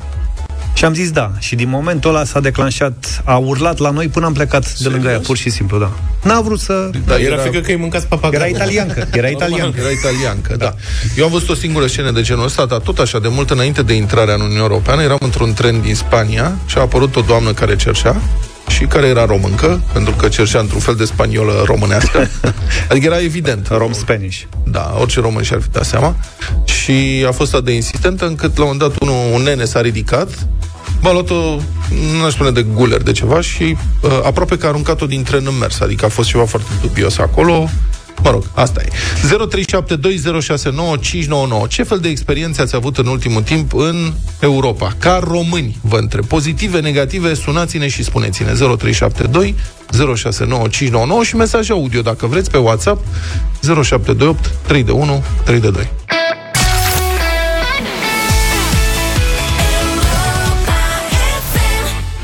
Și 0.80 0.86
am 0.86 0.94
zis 0.94 1.12
da. 1.12 1.32
Și 1.40 1.56
din 1.56 1.70
momentul 1.70 2.10
ăla 2.10 2.24
s-a 2.24 2.40
declanșat, 2.40 3.22
a 3.26 3.38
urlat 3.38 3.78
la 3.78 3.90
noi 3.90 4.08
până 4.08 4.26
am 4.26 4.34
plecat 4.34 4.64
Serios? 4.64 4.82
de 4.82 4.90
lângă 4.90 5.10
ea, 5.10 5.20
pur 5.20 5.38
și 5.38 5.50
simplu, 5.50 5.80
da. 5.80 5.92
N-a 6.24 6.42
vrut 6.42 6.60
să... 6.60 6.90
Da, 7.06 7.20
era, 7.20 7.34
era 7.34 7.42
frică 7.42 7.60
că 7.60 7.72
îi 7.72 7.78
mâncați 7.78 8.08
papagal. 8.08 8.42
Era 8.42 8.46
italiancă, 8.46 9.08
era 9.12 9.28
italiancă. 9.28 9.80
Era 9.80 9.90
italiancă, 9.90 10.56
da. 10.56 10.66
da. 10.66 10.76
Eu 11.18 11.26
am 11.26 11.32
văzut 11.32 11.50
o 11.50 11.54
singură 11.54 11.88
scenă 11.88 12.12
de 12.12 12.22
genul 12.22 12.44
ăsta, 12.44 12.66
dar 12.66 12.80
tot 12.80 13.00
așa, 13.00 13.20
de 13.20 13.28
mult 13.28 13.50
înainte 13.50 13.82
de 13.82 13.94
intrarea 13.94 14.34
în 14.34 14.42
Uniunea 14.42 14.62
Europeană, 14.62 15.02
eram 15.02 15.18
într-un 15.22 15.54
tren 15.54 15.82
din 15.82 15.96
Spania 15.96 16.58
și 16.66 16.78
a 16.78 16.82
apărut 16.82 17.16
o 17.16 17.22
doamnă 17.22 17.54
care 17.54 17.76
cerșea 17.76 18.22
și 18.70 18.86
care 18.86 19.08
era 19.08 19.26
româncă, 19.26 19.82
pentru 19.94 20.14
că 20.14 20.28
cerșea 20.28 20.60
într-un 20.60 20.80
fel 20.80 20.96
de 20.96 21.06
spaniolă 21.06 21.64
românească. 21.66 22.30
adică 22.90 23.06
era 23.06 23.20
evident. 23.20 23.68
Rom 23.68 23.94
Spanish. 23.94 24.42
Da, 24.64 24.96
orice 25.00 25.20
român 25.20 25.44
și-ar 25.44 25.62
fi 25.62 25.70
dat 25.70 25.86
seama. 25.86 26.16
Și 26.64 27.26
a 27.28 27.32
fost 27.32 27.54
atât 27.54 27.66
de 27.66 27.72
insistentă 27.72 28.26
încât 28.26 28.58
la 28.58 28.66
un 28.66 28.78
dat 28.78 29.00
unul, 29.00 29.16
un 29.34 29.42
nene 29.42 29.66
s-a 29.66 29.82
ridicat 29.82 30.30
m-a 31.02 31.12
luat-o, 31.12 31.56
nu 32.18 32.24
aș 32.26 32.34
spune 32.34 32.52
de 32.52 32.62
guler 32.62 33.02
de 33.02 33.12
ceva 33.12 33.42
și 33.42 33.64
uh, 33.64 34.12
aproape 34.24 34.58
că 34.58 34.66
a 34.66 34.70
aruncat-o 34.70 35.06
din 35.06 35.24
tren 35.24 35.44
în 35.48 35.58
mers, 35.60 35.80
adică 35.80 36.06
a 36.06 36.10
fost 36.10 36.30
ceva 36.30 36.46
foarte 36.46 36.70
dubios 36.82 37.18
acolo. 37.18 37.70
Mă 38.24 38.30
rog, 38.30 38.44
asta 38.54 38.82
e. 38.82 38.88
0372069599. 41.64 41.68
Ce 41.68 41.84
fel 41.84 42.00
de 42.00 42.10
experiențe 42.10 42.62
ați 42.62 42.76
avut 42.76 42.98
în 42.98 43.08
ultimul 43.08 43.42
timp 43.42 43.74
în 43.74 44.14
Europa? 44.40 44.96
Ca 45.00 45.20
români, 45.24 45.78
vă 45.82 45.98
întreb. 45.98 46.26
Pozitive, 46.26 46.80
negative, 46.80 47.34
sunați-ne 47.34 47.88
și 47.88 48.04
spuneți-ne. 48.04 48.52
0372 48.52 49.56
069599 50.16 51.24
și 51.24 51.36
mesaj 51.36 51.70
audio, 51.70 52.02
dacă 52.02 52.28
vreți, 52.28 52.52
pe 52.52 52.58
WhatsApp 52.58 53.06
0728 53.62 54.52
3 54.68 54.84
de 54.84 54.92
1 54.92 55.24
3 55.44 55.60
de 55.60 55.70
2. 55.70 55.92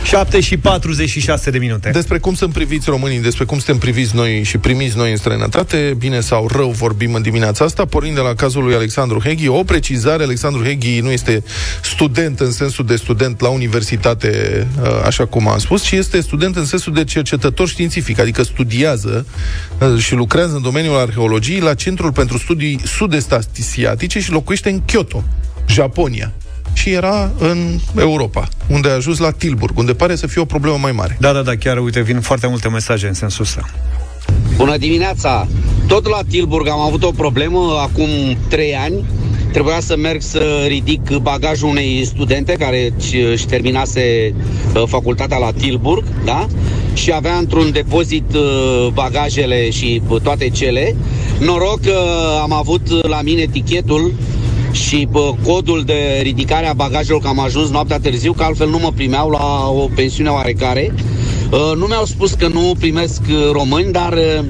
7 0.05 0.39
și 0.39 0.57
46 0.57 1.49
de 1.49 1.57
minute. 1.57 1.89
Despre 1.89 2.17
cum 2.17 2.33
sunt 2.33 2.53
priviți 2.53 2.89
românii, 2.89 3.19
despre 3.19 3.45
cum 3.45 3.57
suntem 3.57 3.77
priviți 3.77 4.15
noi 4.15 4.43
și 4.43 4.57
primiți 4.57 4.97
noi 4.97 5.11
în 5.11 5.17
străinătate, 5.17 5.95
bine 5.97 6.19
sau 6.19 6.47
rău 6.47 6.69
vorbim 6.69 7.13
în 7.13 7.21
dimineața 7.21 7.65
asta, 7.65 7.85
pornind 7.85 8.15
de 8.15 8.21
la 8.21 8.33
cazul 8.33 8.63
lui 8.63 8.75
Alexandru 8.75 9.19
Heghi. 9.19 9.47
O 9.47 9.63
precizare, 9.63 10.23
Alexandru 10.23 10.63
Heghi 10.63 10.99
nu 10.99 11.11
este 11.11 11.43
student 11.83 12.39
în 12.39 12.51
sensul 12.51 12.85
de 12.85 12.95
student 12.95 13.39
la 13.39 13.49
universitate, 13.49 14.67
uh, 14.81 14.87
așa 15.05 15.25
cum 15.25 15.47
am 15.47 15.57
spus, 15.57 15.83
ci 15.83 15.91
este 15.91 16.21
student 16.21 16.55
în 16.55 16.65
sensul 16.65 16.93
de 16.93 17.03
cercetător 17.03 17.67
științific, 17.67 18.19
adică 18.19 18.43
studiază 18.43 19.25
uh, 19.79 19.99
și 19.99 20.13
lucrează 20.13 20.55
în 20.55 20.61
domeniul 20.61 20.97
arheologiei 20.97 21.59
la 21.59 21.73
Centrul 21.73 22.11
pentru 22.11 22.37
Studii 22.37 22.79
Sud-Est 22.83 23.31
Asiatice 23.31 24.19
și 24.19 24.31
locuiește 24.31 24.69
în 24.69 24.81
Kyoto, 24.81 25.23
Japonia 25.67 26.33
și 26.75 26.89
era 26.89 27.31
în 27.37 27.79
Europa, 27.97 28.47
unde 28.67 28.89
a 28.89 28.93
ajuns 28.93 29.17
la 29.17 29.31
Tilburg, 29.31 29.77
unde 29.77 29.93
pare 29.93 30.15
să 30.15 30.27
fie 30.27 30.41
o 30.41 30.45
problemă 30.45 30.77
mai 30.81 30.91
mare. 30.91 31.17
Da, 31.19 31.31
da, 31.31 31.41
da, 31.41 31.55
chiar, 31.55 31.77
uite, 31.77 32.01
vin 32.01 32.19
foarte 32.19 32.47
multe 32.47 32.67
mesaje 32.67 33.07
în 33.07 33.13
sensul 33.13 33.43
ăsta. 33.43 33.61
Bună 34.57 34.77
dimineața! 34.77 35.47
Tot 35.87 36.07
la 36.07 36.19
Tilburg 36.29 36.67
am 36.67 36.79
avut 36.79 37.03
o 37.03 37.11
problemă 37.11 37.59
acum 37.81 38.09
3 38.47 38.75
ani. 38.75 39.05
Trebuia 39.51 39.79
să 39.79 39.95
merg 39.97 40.21
să 40.21 40.65
ridic 40.67 41.17
bagajul 41.21 41.69
unei 41.69 42.05
studente 42.05 42.53
care 42.53 42.93
își 43.31 43.45
terminase 43.45 44.33
uh, 44.75 44.83
facultatea 44.87 45.37
la 45.37 45.51
Tilburg, 45.51 46.03
da? 46.25 46.47
Și 46.93 47.11
avea 47.13 47.35
într-un 47.35 47.71
depozit 47.71 48.33
uh, 48.33 48.87
bagajele 48.93 49.69
și 49.69 50.01
uh, 50.07 50.21
toate 50.21 50.49
cele. 50.49 50.95
Noroc 51.39 51.81
că 51.81 51.99
am 52.41 52.53
avut 52.53 53.07
la 53.07 53.21
mine 53.21 53.41
etichetul 53.41 54.13
și 54.75 55.07
bă, 55.11 55.33
codul 55.43 55.83
de 55.85 56.19
ridicare 56.21 56.67
a 56.67 56.73
bagajelor 56.73 57.21
că 57.21 57.27
am 57.27 57.39
ajuns 57.39 57.69
noaptea 57.69 57.99
târziu, 57.99 58.33
că 58.33 58.43
altfel 58.43 58.69
nu 58.69 58.79
mă 58.79 58.91
primeau 58.95 59.29
la 59.29 59.69
o 59.69 59.89
pensiune 59.95 60.29
oarecare. 60.29 60.93
Uh, 61.51 61.77
nu 61.77 61.85
mi-au 61.85 62.05
spus 62.05 62.31
că 62.31 62.47
nu 62.47 62.75
primesc 62.79 63.21
uh, 63.29 63.51
români, 63.51 63.91
dar 63.91 64.13
uh, 64.13 64.43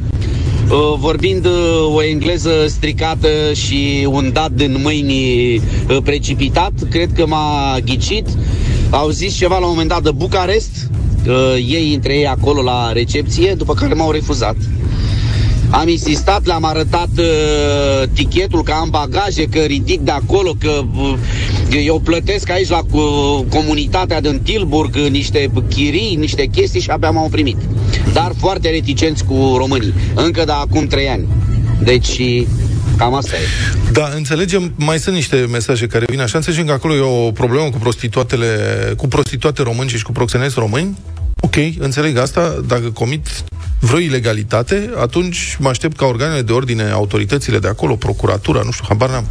vorbind 0.97 1.47
o 1.95 2.03
engleză 2.03 2.65
stricată 2.67 3.27
și 3.53 4.07
un 4.09 4.29
dat 4.33 4.51
din 4.51 4.77
mâini 4.83 5.61
precipitat, 6.03 6.71
cred 6.89 7.09
că 7.15 7.25
m-a 7.25 7.77
ghicit. 7.85 8.27
Au 8.89 9.09
zis 9.09 9.35
ceva 9.35 9.57
la 9.57 9.65
un 9.65 9.71
moment 9.71 9.89
dat 9.89 10.03
de 10.03 10.11
Bucarest, 10.11 10.89
ei 11.67 11.93
între 11.93 12.13
ei 12.13 12.27
acolo 12.27 12.61
la 12.61 12.91
recepție, 12.91 13.53
după 13.53 13.73
care 13.73 13.93
m-au 13.93 14.11
refuzat. 14.11 14.55
Am 15.79 15.87
insistat, 15.87 16.45
le-am 16.45 16.63
arătat 16.63 17.09
uh, 17.17 18.07
tichetul 18.13 18.63
că 18.63 18.71
am 18.71 18.89
bagaje, 18.89 19.45
că 19.45 19.59
ridic 19.59 19.99
de 19.99 20.11
acolo, 20.11 20.55
că 20.59 20.81
uh, 20.95 21.17
eu 21.85 21.99
plătesc 21.99 22.49
aici 22.49 22.67
la 22.67 22.81
uh, 22.91 23.01
comunitatea 23.49 24.21
din 24.21 24.39
Tilburg 24.39 24.95
uh, 24.95 25.09
niște 25.09 25.51
chirii, 25.69 26.15
niște 26.15 26.45
chestii 26.45 26.81
și 26.81 26.89
abia 26.89 27.09
m-au 27.09 27.29
primit. 27.29 27.57
Dar 28.13 28.31
foarte 28.39 28.69
reticenți 28.69 29.25
cu 29.25 29.53
românii, 29.57 29.93
încă 30.13 30.43
de 30.45 30.51
acum 30.51 30.87
trei 30.87 31.07
ani. 31.07 31.27
Deci 31.83 32.21
Cam 32.97 33.13
asta 33.13 33.35
e. 33.35 33.39
Da, 33.91 34.11
înțelegem, 34.15 34.73
mai 34.75 34.99
sunt 34.99 35.15
niște 35.15 35.47
mesaje 35.51 35.87
care 35.87 36.05
vin 36.07 36.21
așa, 36.21 36.37
înțelegem 36.37 36.65
că 36.65 36.71
acolo 36.71 36.95
e 36.95 36.99
o 36.99 37.31
problemă 37.31 37.69
cu 37.69 37.77
prostituatele, 37.77 38.47
cu 38.97 39.07
prostituate 39.07 39.61
români 39.61 39.89
și 39.89 40.03
cu 40.03 40.11
proxeneți 40.11 40.55
români. 40.57 40.97
Ok, 41.39 41.55
înțeleg 41.79 42.17
asta, 42.17 42.61
dacă 42.67 42.89
comit 42.89 43.27
vreo 43.85 43.99
ilegalitate, 43.99 44.89
atunci 44.97 45.57
mă 45.59 45.69
aștept 45.69 45.97
ca 45.97 46.05
organele 46.05 46.41
de 46.41 46.51
ordine, 46.51 46.89
autoritățile 46.89 47.59
de 47.59 47.67
acolo, 47.67 47.95
procuratura, 47.95 48.61
nu 48.63 48.71
știu, 48.71 48.85
habar 48.87 49.09
n-am, 49.09 49.27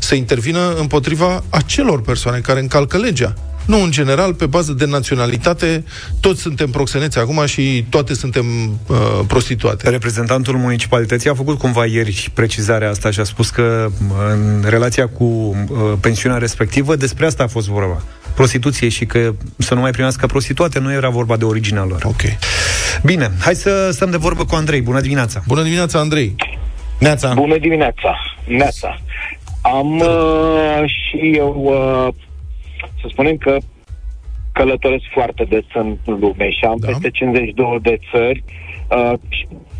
să 0.00 0.14
intervină 0.14 0.74
împotriva 0.78 1.44
acelor 1.48 2.02
persoane 2.02 2.38
care 2.38 2.60
încalcă 2.60 2.98
legea. 2.98 3.34
Nu, 3.68 3.82
în 3.82 3.90
general, 3.90 4.34
pe 4.34 4.46
bază 4.46 4.72
de 4.72 4.86
naționalitate, 4.86 5.84
toți 6.20 6.40
suntem 6.40 6.70
proxeneți 6.70 7.18
acum 7.18 7.46
și 7.46 7.84
toate 7.90 8.14
suntem 8.14 8.46
uh, 8.86 8.96
prostituate. 9.26 9.90
Reprezentantul 9.90 10.56
municipalității 10.56 11.30
a 11.30 11.34
făcut 11.34 11.58
cumva 11.58 11.86
ieri 11.86 12.30
precizarea 12.34 12.90
asta 12.90 13.10
și 13.10 13.20
a 13.20 13.24
spus 13.24 13.50
că 13.50 13.88
în 14.30 14.64
relația 14.68 15.08
cu 15.08 15.24
uh, 15.24 15.78
pensiunea 16.00 16.38
respectivă, 16.38 16.96
despre 16.96 17.26
asta 17.26 17.42
a 17.42 17.46
fost 17.46 17.68
vorba 17.68 18.02
prostituție 18.34 18.88
și 18.88 19.06
că 19.06 19.34
să 19.56 19.74
nu 19.74 19.80
mai 19.80 19.90
primească 19.90 20.26
prostituate, 20.26 20.78
nu 20.78 20.92
era 20.92 21.08
vorba 21.08 21.36
de 21.36 21.44
originea 21.44 21.84
lor. 21.84 22.02
Ok. 22.04 22.22
Bine, 23.02 23.30
hai 23.40 23.54
să 23.54 23.90
stăm 23.92 24.10
de 24.10 24.16
vorbă 24.16 24.44
cu 24.44 24.54
Andrei. 24.54 24.80
Bună 24.80 25.00
dimineața! 25.00 25.42
Bună 25.46 25.62
dimineața, 25.62 25.98
Andrei! 25.98 26.34
Neața! 26.98 27.34
Bună 27.34 27.58
dimineața! 27.58 28.16
Neața! 28.44 29.00
Am 29.62 29.98
uh, 29.98 30.84
și 30.86 31.32
eu, 31.36 31.54
uh, 32.06 32.14
să 33.00 33.06
spunem 33.10 33.36
că 33.36 33.56
călătoresc 34.52 35.04
foarte 35.10 35.44
des 35.44 35.64
în 35.74 35.96
lume 36.04 36.50
și 36.50 36.64
am 36.64 36.76
da. 36.80 36.86
peste 36.86 37.10
52 37.10 37.78
de 37.82 37.98
țări 38.10 38.44
uh, 38.88 39.12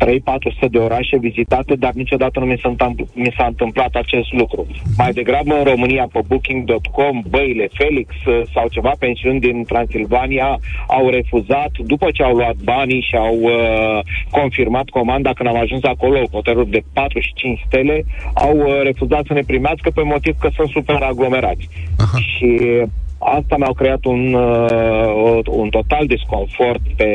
3-400 0.05 0.69
de 0.71 0.77
orașe 0.77 1.17
vizitate, 1.17 1.75
dar 1.75 1.93
niciodată 1.93 2.39
nu 2.39 2.45
mi 2.45 2.59
s-a, 2.61 2.93
mi 3.13 3.33
s-a 3.37 3.45
întâmplat 3.45 3.95
acest 3.95 4.31
lucru. 4.31 4.67
Mai 4.97 5.11
degrabă 5.11 5.53
în 5.57 5.63
România, 5.63 6.07
pe 6.13 6.19
Booking.com, 6.27 7.23
băile 7.29 7.67
Felix 7.73 8.09
uh, 8.25 8.41
sau 8.53 8.67
ceva 8.67 8.91
pensiuni 8.99 9.39
din 9.39 9.63
Transilvania 9.63 10.59
au 10.87 11.09
refuzat, 11.09 11.71
după 11.77 12.07
ce 12.11 12.23
au 12.23 12.35
luat 12.35 12.55
banii 12.55 13.05
și 13.09 13.15
au 13.15 13.37
uh, 13.41 13.99
confirmat 14.29 14.89
comanda 14.89 15.33
când 15.33 15.49
am 15.49 15.59
ajuns 15.59 15.83
acolo, 15.83 16.19
hoteluri 16.31 16.69
de 16.69 16.81
4 16.93 17.19
și 17.19 17.33
5 17.33 17.63
stele, 17.67 18.03
au 18.33 18.57
uh, 18.57 18.79
refuzat 18.83 19.23
să 19.25 19.33
ne 19.33 19.43
primească 19.45 19.89
pe 19.89 20.03
motiv 20.03 20.35
că 20.39 20.49
sunt 20.55 20.69
super 20.69 21.01
aglomerați. 21.01 21.69
Aha. 21.97 22.17
Și 22.17 22.59
Asta 23.37 23.55
mi-a 23.57 23.73
creat 23.75 24.05
un, 24.05 24.33
uh, 24.33 25.39
un 25.49 25.69
total 25.69 26.05
disconfort 26.07 26.81
pe 26.95 27.11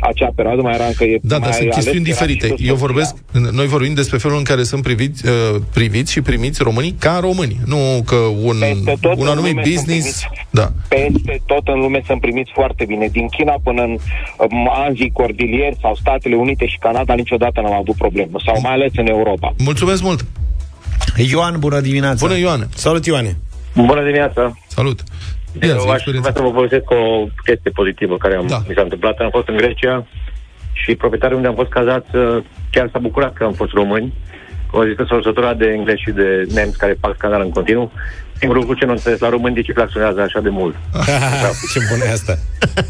acea 0.00 0.30
perioadă, 0.34 0.62
mai 0.62 0.74
era 0.74 0.84
încă 0.84 1.04
e 1.04 1.18
Da, 1.22 1.38
dar 1.38 1.52
sunt 1.52 1.70
chestiuni 1.70 2.04
diferite. 2.04 2.54
Eu 2.58 2.74
vorbesc, 2.74 3.14
noi 3.52 3.66
vorbim 3.66 3.94
despre 3.94 4.18
felul 4.18 4.36
în 4.36 4.44
care 4.44 4.62
sunt 4.62 4.82
priviți, 4.82 5.26
uh, 5.26 5.60
priviți 5.74 6.12
și 6.12 6.20
primiți 6.20 6.62
românii 6.62 6.94
ca 6.98 7.18
români, 7.20 7.56
nu 7.66 7.76
că 8.06 8.16
un, 8.42 8.56
un 9.16 9.26
anumit 9.26 9.54
business... 9.54 10.24
Da. 10.50 10.72
Peste 10.88 11.40
tot 11.46 11.68
în 11.68 11.80
lume 11.80 12.02
sunt 12.06 12.20
primiți 12.20 12.50
foarte 12.54 12.84
bine. 12.84 13.08
Din 13.12 13.28
China 13.28 13.54
până 13.62 13.82
în 13.82 13.98
um, 14.38 14.70
Anzii, 14.72 15.10
Cordilieri 15.12 15.76
sau 15.80 15.94
Statele 15.94 16.34
Unite 16.34 16.66
și 16.66 16.78
Canada 16.78 17.14
niciodată 17.14 17.60
n-am 17.60 17.72
avut 17.72 17.96
problemă, 17.96 18.38
sau 18.44 18.60
mai 18.62 18.72
ales 18.72 18.92
în 18.96 19.06
Europa. 19.06 19.54
Mulțumesc 19.58 20.02
mult! 20.02 20.26
Ioan, 21.30 21.56
bună 21.58 21.80
dimineața! 21.80 22.26
Bună, 22.26 22.38
Ioan! 22.38 22.68
Salut, 22.74 23.06
Ioane! 23.06 23.36
Bună 23.74 24.00
dimineața! 24.00 24.52
Salut! 24.66 25.00
Eu 25.60 25.90
aș 25.90 26.02
vrea 26.04 26.32
să 26.34 26.42
vă 26.42 26.50
povestesc 26.50 26.90
o 26.90 27.26
chestie 27.44 27.70
pozitivă 27.70 28.16
care 28.16 28.34
am, 28.34 28.46
da. 28.46 28.62
mi 28.68 28.74
s-a 28.74 28.82
întâmplat. 28.82 29.18
Am 29.18 29.30
fost 29.30 29.48
în 29.48 29.56
Grecia 29.56 30.06
și 30.72 30.94
proprietarul 30.94 31.36
unde 31.36 31.48
am 31.48 31.54
fost 31.54 31.70
cazat 31.70 32.06
chiar 32.70 32.88
s-a 32.92 32.98
bucurat 32.98 33.32
că 33.32 33.44
am 33.44 33.52
fost 33.52 33.72
români. 33.72 34.12
O 34.70 34.84
zis 34.84 34.96
că 34.96 35.04
sărbătora 35.08 35.54
de 35.54 35.66
englezi 35.66 36.02
și 36.02 36.10
de 36.10 36.46
nemți 36.54 36.78
care 36.78 36.96
fac 37.00 37.14
scandal 37.16 37.40
în 37.40 37.50
continuu 37.50 37.92
Singurul 38.44 38.68
lucru 38.68 38.78
ce 38.78 38.86
nu 38.86 38.92
înțeles 38.92 39.18
la 39.18 39.28
români 39.28 39.54
de 39.54 39.62
ce 39.62 39.72
claxonează 39.72 40.20
așa 40.20 40.40
de 40.40 40.48
mult. 40.48 40.74
ce 41.72 41.78
bună 41.90 42.04
e 42.04 42.12
asta. 42.12 42.38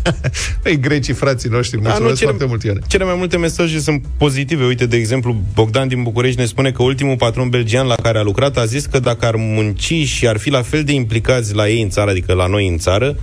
Păi 0.62 0.78
grecii, 0.80 1.14
frații 1.14 1.50
noștri, 1.50 1.80
mulțumesc 1.80 2.02
da, 2.02 2.08
nu, 2.08 2.14
cele, 2.14 2.28
foarte 2.28 2.46
mult, 2.46 2.62
Ione. 2.62 2.80
Cele 2.86 3.04
mai 3.04 3.14
multe 3.16 3.36
mesaje 3.36 3.78
sunt 3.78 4.04
pozitive. 4.18 4.64
Uite, 4.64 4.86
de 4.86 4.96
exemplu, 4.96 5.36
Bogdan 5.54 5.88
din 5.88 6.02
București 6.02 6.38
ne 6.40 6.46
spune 6.46 6.70
că 6.70 6.82
ultimul 6.82 7.16
patron 7.16 7.48
belgian 7.48 7.86
la 7.86 7.94
care 8.02 8.18
a 8.18 8.22
lucrat 8.22 8.56
a 8.56 8.64
zis 8.64 8.86
că 8.86 8.98
dacă 8.98 9.26
ar 9.26 9.34
munci 9.36 9.92
și 9.92 10.28
ar 10.28 10.36
fi 10.36 10.50
la 10.50 10.62
fel 10.62 10.84
de 10.84 10.92
implicați 10.92 11.54
la 11.54 11.68
ei 11.68 11.82
în 11.82 11.88
țară, 11.88 12.10
adică 12.10 12.32
la 12.32 12.46
noi 12.46 12.68
în 12.68 12.78
țară, 12.78 13.16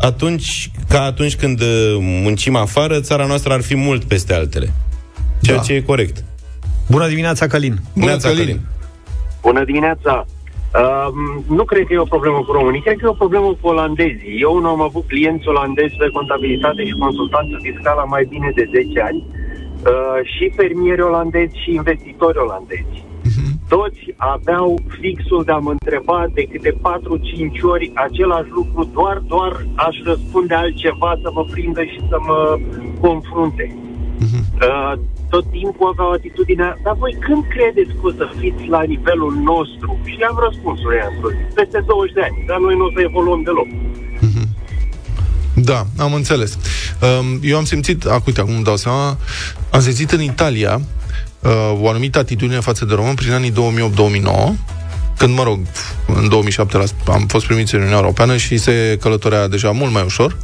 atunci, 0.00 0.70
ca 0.88 1.02
atunci 1.02 1.36
când 1.36 1.60
uh, 1.60 1.96
muncim 2.00 2.56
afară, 2.56 3.00
țara 3.00 3.26
noastră 3.26 3.52
ar 3.52 3.60
fi 3.60 3.76
mult 3.76 4.04
peste 4.04 4.34
altele. 4.34 4.72
Ceea 5.40 5.56
da. 5.56 5.62
ce 5.62 5.72
e 5.72 5.80
corect. 5.80 6.24
Bună 6.88 7.08
dimineața, 7.08 7.46
Călin! 7.46 7.78
Bună, 7.94 8.16
Bună 8.16 8.34
Călin! 8.34 8.60
Bună 9.42 9.64
dimineața! 9.64 10.26
Uh, 10.82 11.08
nu 11.48 11.64
cred 11.64 11.86
că 11.86 11.92
e 11.92 11.98
o 11.98 12.14
problemă 12.14 12.38
cu 12.46 12.52
românii, 12.52 12.80
cred 12.80 12.96
că 12.96 13.04
e 13.04 13.16
o 13.16 13.22
problemă 13.22 13.56
cu 13.60 13.68
olandezii. 13.68 14.40
Eu 14.40 14.60
nu 14.60 14.68
am 14.68 14.80
avut 14.80 15.04
clienți 15.06 15.48
olandezi 15.48 15.96
de 15.96 16.08
contabilitate 16.12 16.86
și 16.86 17.02
consultanță 17.04 17.56
fiscală 17.62 18.04
mai 18.08 18.24
bine 18.28 18.52
de 18.54 18.68
10 18.72 19.00
ani, 19.00 19.24
uh, 19.26 20.18
și 20.34 20.52
fermieri 20.56 21.02
olandezi 21.02 21.60
și 21.62 21.74
investitori 21.74 22.38
olandezi. 22.38 23.06
Uh-huh. 23.28 23.52
toți 23.68 24.14
aveau 24.16 24.78
fixul 25.00 25.44
de 25.44 25.52
a 25.52 25.56
mă 25.56 25.70
întreba 25.70 26.26
de 26.34 26.42
câte 26.42 26.70
4-5 26.70 27.62
ori 27.62 27.90
același 27.94 28.50
lucru, 28.50 28.90
doar, 28.92 29.16
doar 29.26 29.52
aș 29.74 29.96
răspunde 30.04 30.54
altceva 30.54 31.18
să 31.22 31.30
mă 31.32 31.44
prindă 31.50 31.82
și 31.82 32.00
să 32.08 32.16
mă 32.26 32.58
confrunte. 33.00 33.76
Uh-huh. 34.24 34.42
Uh, 34.68 34.92
tot 35.30 35.44
timpul 35.50 35.88
aveau 35.92 36.10
atitudinea, 36.10 36.78
dar 36.84 36.94
voi 37.02 37.16
când 37.26 37.42
credeți 37.54 37.92
că 37.98 38.04
o 38.10 38.12
să 38.20 38.24
fiți 38.38 38.64
la 38.74 38.82
nivelul 38.82 39.34
nostru? 39.50 39.88
Și 40.04 40.16
le-am 40.20 40.38
răspuns 40.46 40.78
ea 40.98 41.08
peste 41.54 41.78
20 41.86 42.12
de 42.12 42.22
ani, 42.28 42.44
dar 42.46 42.58
noi 42.58 42.76
nu 42.76 42.84
o 42.84 42.90
să 42.94 43.00
evoluăm 43.00 43.42
deloc. 43.48 43.68
Uh-huh. 44.26 44.48
Da, 45.54 45.86
am 45.98 46.12
înțeles. 46.14 46.58
Um, 47.00 47.38
eu 47.42 47.56
am 47.56 47.64
simțit, 47.64 48.04
ac, 48.04 48.26
uite, 48.26 48.40
acum 48.40 48.54
îmi 48.54 48.64
dau 48.64 48.76
seama, 48.76 49.18
am 49.70 49.80
simțit 49.80 50.10
în 50.10 50.22
Italia 50.22 50.80
uh, 51.40 51.78
o 51.80 51.88
anumită 51.88 52.18
atitudine 52.18 52.60
față 52.60 52.84
de 52.84 52.94
român 52.94 53.14
prin 53.14 53.32
anii 53.32 53.52
2008-2009, 53.52 53.54
când, 55.18 55.34
mă 55.34 55.42
rog, 55.42 55.58
în 56.06 56.28
2007 56.28 56.78
am 57.06 57.26
fost 57.26 57.46
primiți 57.46 57.74
în 57.74 57.80
Uniunea 57.80 58.00
Europeană 58.00 58.36
și 58.36 58.56
se 58.56 58.98
călătorea 59.00 59.48
deja 59.48 59.70
mult 59.70 59.92
mai 59.92 60.02
ușor, 60.04 60.36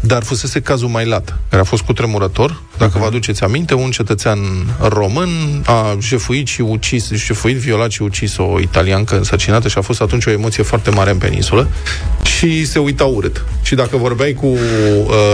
dar 0.00 0.22
fusese 0.22 0.60
cazul 0.60 0.88
mai 0.88 1.06
lat, 1.06 1.38
care 1.48 1.62
a 1.62 1.64
fost 1.64 1.82
cu 1.82 1.92
tremurător. 1.92 2.62
Dacă 2.78 2.96
uh-huh. 2.96 3.00
vă 3.00 3.06
aduceți 3.06 3.42
aminte, 3.42 3.74
un 3.74 3.90
cetățean 3.90 4.38
român 4.80 5.62
a 5.66 5.96
jefuit 6.00 6.46
și 6.46 6.60
ucis, 6.60 7.10
jefuit, 7.12 7.56
violat 7.56 7.90
și 7.90 8.02
ucis 8.02 8.36
o 8.36 8.60
italiancă 8.60 9.16
însărcinată 9.16 9.68
și 9.68 9.78
a 9.78 9.80
fost 9.80 10.00
atunci 10.00 10.26
o 10.26 10.30
emoție 10.30 10.62
foarte 10.62 10.90
mare 10.90 11.10
în 11.10 11.18
peninsulă 11.18 11.68
și 12.22 12.66
se 12.66 12.78
uita 12.78 13.04
urât. 13.04 13.44
Și 13.62 13.74
dacă 13.74 13.96
vorbeai 13.96 14.32
cu 14.32 14.46
uh, 14.46 14.58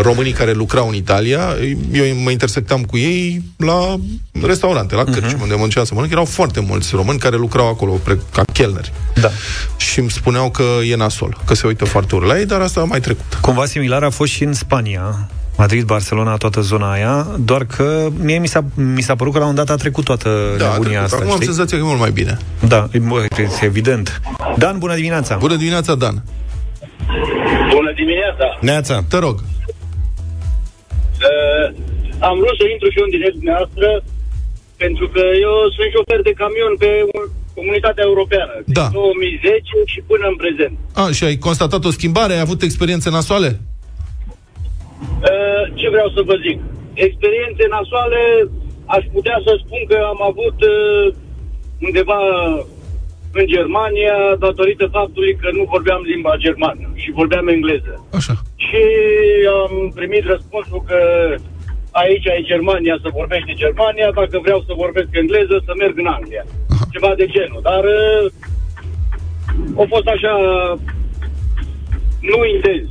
românii 0.02 0.32
care 0.32 0.52
lucrau 0.52 0.88
în 0.88 0.94
Italia, 0.94 1.56
eu 1.92 2.04
mă 2.22 2.30
intersectam 2.30 2.82
cu 2.82 2.96
ei 2.96 3.42
la 3.56 3.96
restaurante, 4.42 4.94
la 4.94 5.04
cărci, 5.04 5.32
uh-huh. 5.32 5.40
unde 5.40 5.54
muncea 5.56 5.84
să 5.84 5.94
mănânc, 5.94 6.12
erau 6.12 6.24
foarte 6.24 6.60
mulți 6.60 6.94
români 6.94 7.18
care 7.18 7.36
lucrau 7.36 7.68
acolo, 7.68 7.92
pre- 7.92 8.18
ca 8.32 8.42
chelneri. 8.52 8.92
Da. 9.14 9.30
Și 9.76 9.98
îmi 9.98 10.10
spuneau 10.10 10.50
că 10.50 10.64
e 10.88 10.96
nasol, 10.96 11.40
că 11.44 11.54
se 11.54 11.66
uită 11.66 11.84
foarte 11.84 12.14
urât 12.14 12.28
la 12.28 12.38
ei, 12.38 12.46
dar 12.46 12.60
asta 12.60 12.80
a 12.80 12.84
mai 12.84 13.00
trecut. 13.00 13.38
Cumva 13.40 13.66
similar 13.66 14.02
a 14.02 14.10
fost 14.10 14.32
și 14.32 14.44
în 14.44 14.52
Spania. 14.52 15.28
Madrid, 15.58 15.84
Barcelona, 15.84 16.36
toată 16.36 16.60
zona 16.60 16.92
aia, 16.92 17.26
doar 17.50 17.64
că 17.64 18.08
mie 18.26 18.38
mi 18.38 18.46
s-a, 18.46 18.64
mi 18.74 19.02
s-a 19.02 19.14
părut 19.14 19.32
că 19.32 19.38
la 19.38 19.46
un 19.46 19.54
dat 19.54 19.70
a 19.70 19.74
trecut 19.74 20.04
toată 20.04 20.30
da, 20.58 20.72
nebunia 20.72 21.02
asta. 21.02 21.16
Acum 21.16 21.30
am 21.30 21.40
senzația 21.40 21.76
că 21.76 21.82
e 21.84 21.86
mult 21.86 21.98
mai 22.06 22.10
bine. 22.10 22.36
Da, 22.68 22.88
e 22.92 23.00
evident. 23.72 24.20
Dan, 24.56 24.78
bună 24.78 24.94
dimineața! 24.94 25.36
Bună 25.36 25.56
dimineața, 25.56 25.94
Dan! 25.94 26.16
Bună 27.76 27.92
dimineața! 28.00 28.46
Neața! 28.60 29.04
Te 29.10 29.18
rog! 29.18 29.36
Uh, 31.28 31.66
am 32.28 32.36
vrut 32.40 32.56
să 32.60 32.64
intru 32.74 32.88
și 32.92 32.98
eu 32.98 33.04
în 33.08 33.14
direct 33.16 33.34
dumneavoastră 33.40 33.88
pentru 34.82 35.06
că 35.14 35.22
eu 35.46 35.54
sunt 35.76 35.88
șofer 35.94 36.20
de 36.28 36.34
camion 36.42 36.74
pe 36.82 36.90
comunitatea 37.58 38.04
europeană. 38.10 38.54
Da. 38.78 38.86
Din 38.86 39.00
2010 39.00 39.62
și 39.92 40.00
până 40.10 40.24
în 40.32 40.36
prezent. 40.42 40.74
A, 41.00 41.04
și 41.16 41.24
ai 41.28 41.36
constatat 41.46 41.82
o 41.84 41.90
schimbare? 41.98 42.32
Ai 42.32 42.46
avut 42.46 42.60
experiențe 42.62 43.10
nasoale? 43.10 43.50
Uh, 43.60 43.77
ce 45.74 45.88
vreau 45.88 46.08
să 46.08 46.22
vă 46.24 46.34
zic? 46.46 46.58
Experiențe 47.06 47.64
nasoale, 47.76 48.22
aș 48.86 49.04
putea 49.12 49.40
să 49.46 49.52
spun 49.64 49.82
că 49.88 49.98
am 50.12 50.20
avut 50.30 50.58
uh, 50.74 51.14
undeva 51.86 52.20
în 53.32 53.46
Germania 53.46 54.16
datorită 54.38 54.86
faptului 54.86 55.34
că 55.36 55.48
nu 55.52 55.64
vorbeam 55.74 56.02
limba 56.02 56.36
germană 56.36 56.90
și 56.94 57.10
vorbeam 57.10 57.48
engleză. 57.48 58.06
Așa. 58.12 58.34
Și 58.56 58.82
am 59.62 59.92
primit 59.94 60.24
răspunsul 60.24 60.82
că 60.86 60.98
aici 61.90 62.24
e 62.24 62.50
Germania, 62.52 62.98
să 63.02 63.08
vorbește 63.20 63.52
Germania, 63.62 64.10
dacă 64.10 64.38
vreau 64.42 64.60
să 64.66 64.72
vorbesc 64.76 65.08
engleză, 65.10 65.62
să 65.64 65.72
merg 65.78 65.98
în 65.98 66.06
Anglia. 66.06 66.44
Aha. 66.72 66.84
Ceva 66.92 67.12
de 67.16 67.26
genul. 67.26 67.60
Dar 67.62 67.84
uh, 67.84 68.24
a 69.82 69.84
fost 69.88 70.06
așa 70.06 70.34
nu 72.20 72.38
intens. 72.54 72.88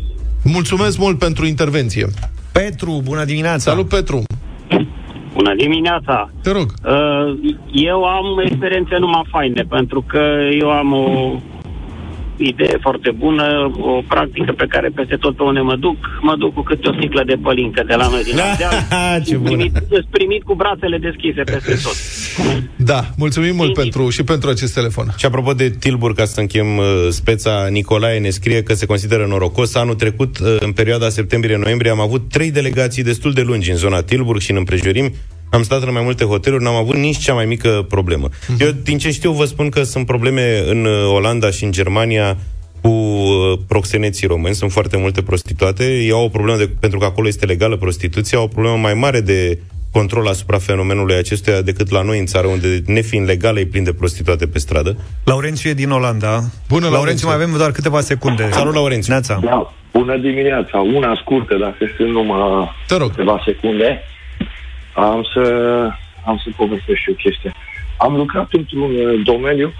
Mulțumesc 0.52 0.98
mult 0.98 1.18
pentru 1.20 1.46
intervenție. 1.46 2.08
Petru, 2.52 3.02
bună 3.04 3.26
dimineața! 3.26 3.72
Salut, 3.72 3.88
Petru! 3.88 4.24
Bună 5.34 5.56
dimineața! 5.56 6.30
Te 6.42 6.52
rog! 6.52 6.74
Uh, 6.86 7.56
eu 7.72 8.04
am 8.04 8.40
experiențe 8.46 8.98
numai 8.98 9.22
faine, 9.32 9.66
pentru 9.70 10.04
că 10.08 10.22
eu 10.60 10.72
am 10.72 10.94
o 10.94 11.36
idee 12.38 12.78
foarte 12.82 13.12
bună, 13.12 13.72
o 13.80 14.02
practică 14.08 14.52
pe 14.58 14.66
care 14.70 14.90
peste 14.96 15.16
tot 15.16 15.36
pe 15.36 15.44
unde 15.44 15.60
mă 15.60 15.76
duc, 15.76 15.98
mă 16.22 16.36
duc 16.38 16.54
cu 16.54 16.62
câte 16.62 16.88
o 16.90 16.94
sticlă 16.94 17.24
de 17.26 17.36
pălincă 17.42 17.84
de 17.88 17.96
la 17.96 18.08
noi 18.08 18.24
din 18.24 18.40
Ardeal. 18.46 18.74
Ce 19.26 19.38
primit, 19.38 19.72
primit 20.10 20.44
cu 20.44 20.54
brațele 20.56 20.98
deschise 20.98 21.42
peste 21.42 21.74
tot. 21.84 21.96
Da, 22.76 23.02
mulțumim 23.18 23.56
mult 23.56 23.74
pentru, 23.74 24.10
și 24.10 24.24
pentru 24.24 24.50
acest 24.50 24.74
telefon. 24.74 25.14
Și 25.18 25.26
apropo 25.26 25.54
de 25.54 25.70
Tilburg, 25.70 26.16
ca 26.16 26.26
să 26.26 26.40
închem 26.40 26.78
uh, 26.78 26.86
speța, 27.10 27.68
Nicolae 27.70 28.20
ne 28.20 28.30
scrie 28.30 28.64
că 28.64 28.74
se 28.74 28.86
consideră 28.86 29.26
norocos. 29.26 29.76
Anul 29.76 29.96
trecut, 29.96 30.40
uh, 30.40 30.56
în 30.60 30.72
perioada 30.72 31.10
septembrie-noiembrie, 31.10 31.92
am 31.92 32.00
avut 32.00 32.30
trei 32.30 32.52
delegații 32.52 33.04
destul 33.04 33.34
de 33.34 33.42
lungi 33.42 33.72
în 33.72 33.78
zona 33.78 34.02
Tilburg 34.02 34.40
și 34.40 34.52
în 34.52 34.58
împrejurimi, 34.58 35.14
am 35.50 35.64
stat 35.64 35.82
în 35.82 35.94
mai 35.94 36.04
multe 36.04 36.24
hoteluri, 36.24 36.64
n-am 36.64 36.76
avut 36.76 36.96
nici 36.96 37.18
cea 37.18 37.34
mai 37.34 37.46
mică 37.46 37.86
problemă. 37.90 38.30
Uh-huh. 38.30 38.60
Eu, 38.60 38.70
din 38.84 38.98
ce 38.98 39.12
știu, 39.12 39.32
vă 39.32 39.46
spun 39.46 39.70
că 39.70 39.84
sunt 39.84 40.06
probleme 40.06 40.64
în 40.68 40.86
uh, 40.86 41.14
Olanda 41.14 41.50
și 41.50 41.64
în 41.64 41.72
Germania 41.72 42.38
cu 42.82 42.90
uh, 42.90 43.60
proxeneții 43.68 44.28
români, 44.28 44.56
sunt 44.56 44.72
foarte 44.72 44.98
multe 44.98 45.22
prostituate. 45.22 45.84
Ei 45.84 46.12
au 46.12 46.24
o 46.24 46.28
problemă, 46.28 46.58
de, 46.58 46.70
pentru 46.80 47.00
că 47.00 47.06
acolo 47.06 47.28
este 47.28 47.46
legală 47.46 47.76
prostituția, 47.76 48.38
au 48.38 48.44
o 48.44 48.48
problemă 48.48 48.78
mai 48.78 48.94
mare 48.94 49.22
de 49.22 49.60
control 49.92 50.28
asupra 50.28 50.58
fenomenului 50.58 51.16
acestuia 51.16 51.62
decât 51.62 51.92
la 51.92 52.02
noi 52.02 52.20
în 52.20 52.26
țară, 52.26 52.48
unde, 52.48 52.82
nefiind 52.86 53.28
legală, 53.28 53.60
e 53.60 53.66
plin 53.66 53.84
de 53.84 53.94
prostituate 53.94 54.48
pe 54.48 54.60
stradă. 54.60 54.98
Laurențiu 55.24 55.70
e 55.70 55.74
din 55.74 55.90
Olanda. 55.90 56.44
Bună, 56.68 56.90
Laurențiu, 56.90 57.28
mai 57.28 57.36
avem 57.36 57.54
doar 57.58 57.72
câteva 57.72 58.00
secunde. 58.00 58.50
Salut, 58.52 58.74
Laurențiu. 58.74 59.12
Neața. 59.14 59.40
Da. 59.44 59.74
Bună 59.94 60.18
dimineața. 60.18 60.78
Una 60.80 61.18
scurtă, 61.22 61.58
dacă 61.58 61.78
sunt 61.98 62.10
numai 62.10 62.72
Te 62.88 62.96
rog. 62.96 63.10
câteva 63.10 63.42
secunde. 63.46 64.02
Am 64.98 65.28
să, 65.34 65.44
am 66.26 66.42
să 66.44 66.50
povestesc 66.56 67.00
și 67.00 67.10
o 67.10 67.14
chestie. 67.14 67.52
Am 67.98 68.16
lucrat 68.16 68.48
într-un 68.52 68.82
uh, 68.82 69.22
domeniu 69.24 69.74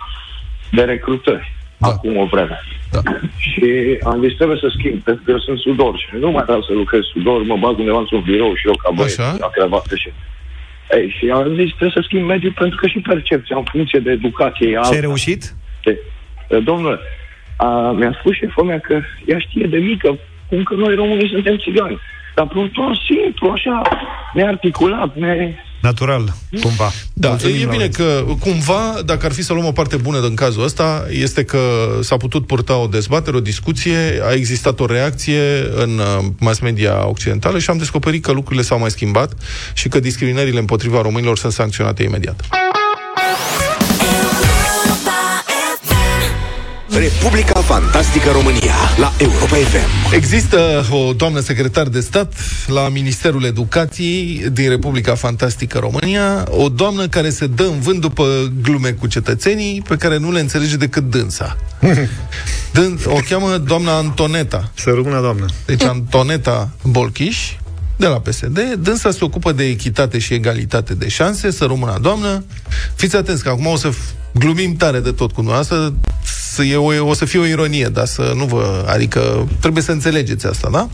de 0.72 0.82
recrutări 0.82 1.52
da. 1.78 1.88
acum 1.88 2.18
o 2.18 2.26
vreme. 2.26 2.60
Da. 2.92 3.02
Și 3.48 3.98
am 4.04 4.22
zis, 4.24 4.36
trebuie 4.36 4.58
să 4.62 4.74
schimb, 4.78 5.02
pentru 5.02 5.24
că 5.24 5.32
eu 5.32 5.40
sunt 5.40 5.60
sudor 5.60 5.98
și 5.98 6.08
nu 6.20 6.32
mai 6.32 6.44
vreau 6.44 6.62
să 6.62 6.74
lucrez 6.74 7.02
sudor, 7.02 7.44
mă 7.44 7.58
bag 7.58 7.78
undeva 7.78 7.98
într-un 7.98 8.22
birou 8.22 8.56
și 8.56 8.68
eu 8.68 8.76
ca 8.76 8.92
băieți, 8.96 9.20
la 9.20 9.50
cravată 9.50 9.96
și... 9.96 10.10
Ei, 10.92 11.16
și 11.18 11.30
am 11.30 11.56
zis, 11.56 11.70
trebuie 11.70 11.98
să 12.00 12.02
schimb 12.04 12.26
mediul 12.26 12.52
pentru 12.52 12.78
că 12.78 12.88
și 12.88 13.00
percepția 13.00 13.58
în 13.58 13.64
funcție 13.64 14.00
de 14.00 14.12
educație 14.12 14.68
e 14.70 14.80
Ce 14.90 14.94
ai 14.94 15.00
reușit? 15.00 15.54
De, 15.84 16.00
domnule, 16.64 17.00
a, 17.58 17.92
mi-a 17.92 18.16
spus 18.20 18.36
șeful 18.36 18.64
mea 18.64 18.80
că 18.80 19.02
ea 19.26 19.40
știe 19.40 19.66
de 19.66 19.78
mică 19.78 20.18
cum 20.50 20.64
că 20.64 20.74
noi 20.74 20.96
românii 20.96 21.30
suntem 21.30 21.58
țigani. 21.58 22.00
Dar 22.38 22.48
pe 22.48 22.58
un 22.58 22.70
ton 22.70 22.94
simplu, 23.08 23.50
așa, 23.50 23.82
nearticulat, 24.34 25.16
ne... 25.16 25.56
Natural, 25.82 26.34
cumva. 26.62 26.90
Da, 27.14 27.30
Mulțumim, 27.30 27.62
e 27.62 27.72
bine 27.72 27.88
că, 27.88 28.26
cumva, 28.40 28.96
dacă 29.06 29.26
ar 29.26 29.32
fi 29.32 29.44
să 29.44 29.54
luăm 29.54 29.66
o 29.66 29.72
parte 29.72 29.96
bună 29.96 30.20
din 30.20 30.36
cazul 30.36 30.64
ăsta, 30.64 31.06
este 31.10 31.44
că 31.44 31.60
s-a 32.02 32.18
putut 32.18 32.48
purta 32.48 32.78
o 32.78 32.88
dezbatere, 32.88 33.38
o 33.38 33.40
discuție, 33.40 33.98
a 34.24 34.32
existat 34.32 34.80
o 34.80 34.86
reacție 34.86 35.42
în 35.76 35.98
uh, 35.98 36.26
mass 36.40 36.60
media 36.60 37.08
occidentală 37.08 37.60
și 37.60 37.70
am 37.70 37.78
descoperit 37.78 38.24
că 38.24 38.32
lucrurile 38.32 38.64
s-au 38.64 38.80
mai 38.80 38.90
schimbat 38.90 39.34
și 39.74 39.88
că 39.88 40.00
discriminările 40.00 40.60
împotriva 40.60 41.02
românilor 41.02 41.38
sunt 41.38 41.52
sancționate 41.52 42.04
imediat. 42.04 42.67
Republica 46.98 47.60
Fantastică 47.60 48.30
România 48.32 48.74
la 49.00 49.14
Europa 49.18 49.56
FM. 49.56 50.14
Există 50.14 50.86
o 50.92 51.14
doamnă 51.14 51.40
secretar 51.40 51.88
de 51.88 52.00
stat 52.00 52.34
la 52.68 52.90
Ministerul 52.90 53.44
Educației 53.44 54.50
din 54.52 54.70
Republica 54.70 55.16
Fantastică 55.16 55.78
România, 55.78 56.46
o 56.50 56.70
doamnă 56.70 57.08
care 57.08 57.30
se 57.30 57.48
dă 57.48 57.64
în 57.64 57.80
vânt 57.80 58.02
după 58.02 58.52
glume 58.62 58.92
cu 58.92 59.08
cetățenii 59.08 59.84
pe 59.88 59.96
care 59.96 60.18
nu 60.18 60.32
le 60.32 60.40
înțelege 60.40 60.76
decât 60.76 61.10
dânsa. 61.10 61.58
Dând, 62.74 63.00
o 63.06 63.20
cheamă 63.30 63.58
doamna 63.58 63.98
Antoneta. 63.98 64.72
Să 64.74 64.90
rămână 64.90 65.22
doamnă. 65.22 65.46
Deci 65.66 65.84
Antoneta 65.84 66.70
Bolchiș, 66.84 67.38
de 67.96 68.08
la 68.08 68.20
PSD, 68.20 68.60
dânsa 68.80 69.12
se 69.12 69.24
ocupă 69.24 69.52
de 69.52 69.64
echitate 69.64 70.20
și 70.20 70.34
egalitate 70.34 70.94
de 70.94 71.08
șanse, 71.08 71.52
să 71.52 71.66
rămână 71.66 71.98
doamnă. 72.02 72.44
Fiți 72.96 73.16
atenți 73.16 73.44
că 73.44 73.50
acum 73.50 73.66
o 73.66 73.76
să 73.76 73.92
glumim 74.40 74.76
tare 74.76 75.00
de 75.00 75.12
tot 75.12 75.32
cu 75.32 75.42
noastră, 75.42 75.94
să 76.58 76.64
e 76.64 76.76
o, 76.76 77.08
o 77.08 77.14
să 77.14 77.26
fie 77.26 77.40
o 77.40 77.46
ironie, 77.46 77.88
dar 77.88 78.06
să 78.06 78.34
nu 78.36 78.46
vă... 78.46 78.86
Adică 78.88 79.48
trebuie 79.60 79.84
să 79.84 79.92
înțelegeți 79.92 80.46
asta, 80.46 80.70
da? 80.72 80.90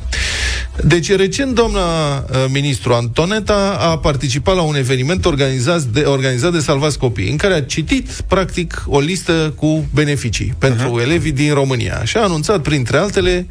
Deci, 0.84 1.16
recent, 1.16 1.56
doamna 1.56 2.18
uh, 2.18 2.46
ministru 2.48 2.94
Antoneta 2.94 3.78
a 3.80 3.98
participat 3.98 4.56
la 4.56 4.62
un 4.62 4.76
eveniment 4.76 5.26
organizat 5.26 5.82
de, 5.82 6.00
organizat 6.00 6.52
de 6.52 6.60
Salvați 6.60 6.98
Copii, 6.98 7.30
în 7.30 7.38
care 7.38 7.54
a 7.54 7.64
citit, 7.64 8.10
practic, 8.28 8.84
o 8.88 9.00
listă 9.00 9.54
cu 9.56 9.86
beneficii 9.94 10.54
pentru 10.58 11.00
uh-huh. 11.00 11.04
elevii 11.04 11.32
din 11.32 11.54
România 11.54 12.04
și 12.04 12.18
a 12.18 12.24
anunțat, 12.24 12.62
printre 12.62 12.98
altele, 12.98 13.48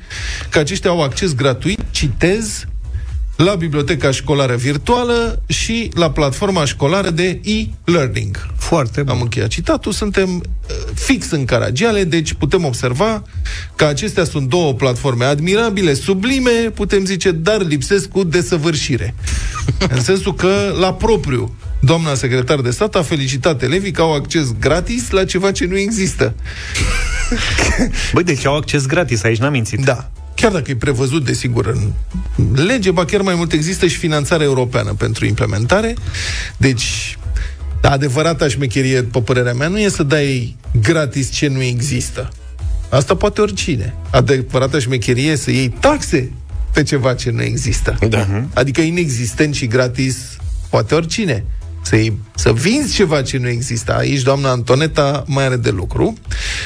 că 0.49 0.59
aceștia 0.59 0.91
au 0.91 1.03
acces 1.03 1.35
gratuit, 1.35 1.81
citez, 1.91 2.65
la 3.37 3.55
biblioteca 3.55 4.11
școlară 4.11 4.57
virtuală 4.57 5.43
și 5.47 5.91
la 5.95 6.11
platforma 6.11 6.65
școlară 6.65 7.11
de 7.11 7.41
e-learning. 7.43 8.47
Foarte 8.57 9.03
bun. 9.03 9.15
Am 9.15 9.21
încheiat 9.21 9.49
citatul. 9.49 9.93
Suntem 9.93 10.29
uh, 10.35 10.43
fix 10.95 11.31
în 11.31 11.45
Caragiale, 11.45 12.05
deci 12.05 12.33
putem 12.33 12.65
observa 12.65 13.23
că 13.77 13.85
acestea 13.85 14.25
sunt 14.25 14.49
două 14.49 14.75
platforme 14.75 15.25
admirabile, 15.25 15.95
sublime, 15.95 16.71
putem 16.75 17.05
zice, 17.05 17.31
dar 17.31 17.63
lipsesc 17.63 18.09
cu 18.09 18.25
desăvârșire. 18.25 19.15
în 19.95 20.01
sensul 20.01 20.35
că, 20.35 20.75
la 20.81 20.95
propriu, 20.95 21.55
doamna 21.81 22.15
secretar 22.15 22.61
de 22.61 22.71
stat 22.71 22.95
a 22.95 23.03
felicitat 23.03 23.63
elevii 23.63 23.91
că 23.91 24.03
au 24.03 24.15
acces 24.15 24.53
gratis 24.61 25.11
la 25.11 25.25
ceva 25.25 25.53
ce 25.53 25.67
nu 25.67 25.79
există. 25.79 26.35
Băi, 28.13 28.25
deci 28.25 28.47
au 28.47 28.57
acces 28.57 28.87
gratis, 28.87 29.23
aici 29.23 29.39
n-am 29.39 29.53
mințit. 29.53 29.85
Da 29.85 30.11
chiar 30.35 30.53
dacă 30.53 30.71
e 30.71 30.77
prevăzut, 30.77 31.25
desigur, 31.25 31.67
în 31.67 32.65
lege, 32.67 32.91
ba 32.91 33.05
chiar 33.05 33.21
mai 33.21 33.35
mult 33.35 33.53
există 33.53 33.87
și 33.87 33.97
finanțare 33.99 34.45
europeană 34.45 34.93
pentru 34.93 35.27
implementare. 35.27 35.95
Deci, 36.57 37.19
adevărata 37.83 38.49
șmecherie, 38.49 39.01
după 39.01 39.23
părerea 39.23 39.53
mea, 39.53 39.69
nu 39.69 39.79
e 39.79 39.89
să 39.89 40.03
dai 40.03 40.57
gratis 40.83 41.31
ce 41.31 41.47
nu 41.47 41.63
există. 41.63 42.29
Asta 42.89 43.15
poate 43.15 43.41
oricine. 43.41 43.95
Adevărata 44.11 44.79
șmecherie 44.79 45.31
e 45.31 45.37
să 45.37 45.51
iei 45.51 45.69
taxe 45.69 46.33
pe 46.73 46.83
ceva 46.83 47.15
ce 47.15 47.31
nu 47.31 47.43
există. 47.43 47.97
Da. 48.09 48.27
Adică 48.55 48.81
inexistent 48.81 49.55
și 49.55 49.67
gratis 49.67 50.17
poate 50.71 50.95
oricine 50.95 51.45
să, 51.83 51.97
să 52.35 52.53
vinzi 52.53 52.95
ceva 52.95 53.23
ce 53.23 53.39
nu 53.39 53.49
există. 53.49 53.95
Aici 53.97 54.23
doamna 54.23 54.51
Antoneta 54.51 55.25
mai 55.27 55.45
are 55.45 55.57
de 55.57 55.71
lucru. 55.71 56.15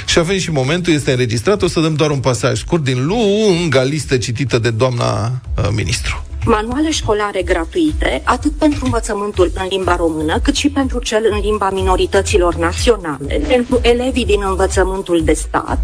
Și 0.07 0.18
avem 0.18 0.38
și 0.38 0.50
momentul, 0.50 0.92
este 0.92 1.11
înregistrat, 1.11 1.62
o 1.62 1.68
să 1.68 1.81
dăm 1.81 1.94
doar 1.94 2.11
un 2.11 2.20
pasaj 2.20 2.59
scurt 2.59 2.85
din 2.85 3.07
lunga 3.07 3.83
listă 3.83 4.16
citită 4.16 4.59
de 4.59 4.70
doamna 4.70 5.40
uh, 5.57 5.68
ministru 5.70 6.26
manuale 6.46 6.90
școlare 6.90 7.42
gratuite, 7.42 8.22
atât 8.24 8.52
pentru 8.52 8.85
învățământul 8.85 9.50
în 9.55 9.66
limba 9.70 9.96
română, 9.96 10.38
cât 10.38 10.55
și 10.55 10.68
pentru 10.68 10.98
cel 10.98 11.29
în 11.31 11.38
limba 11.40 11.70
minorităților 11.70 12.55
naționale, 12.55 13.40
pentru 13.48 13.79
elevii 13.83 14.24
din 14.24 14.42
învățământul 14.48 15.24
de 15.24 15.33
stat 15.33 15.79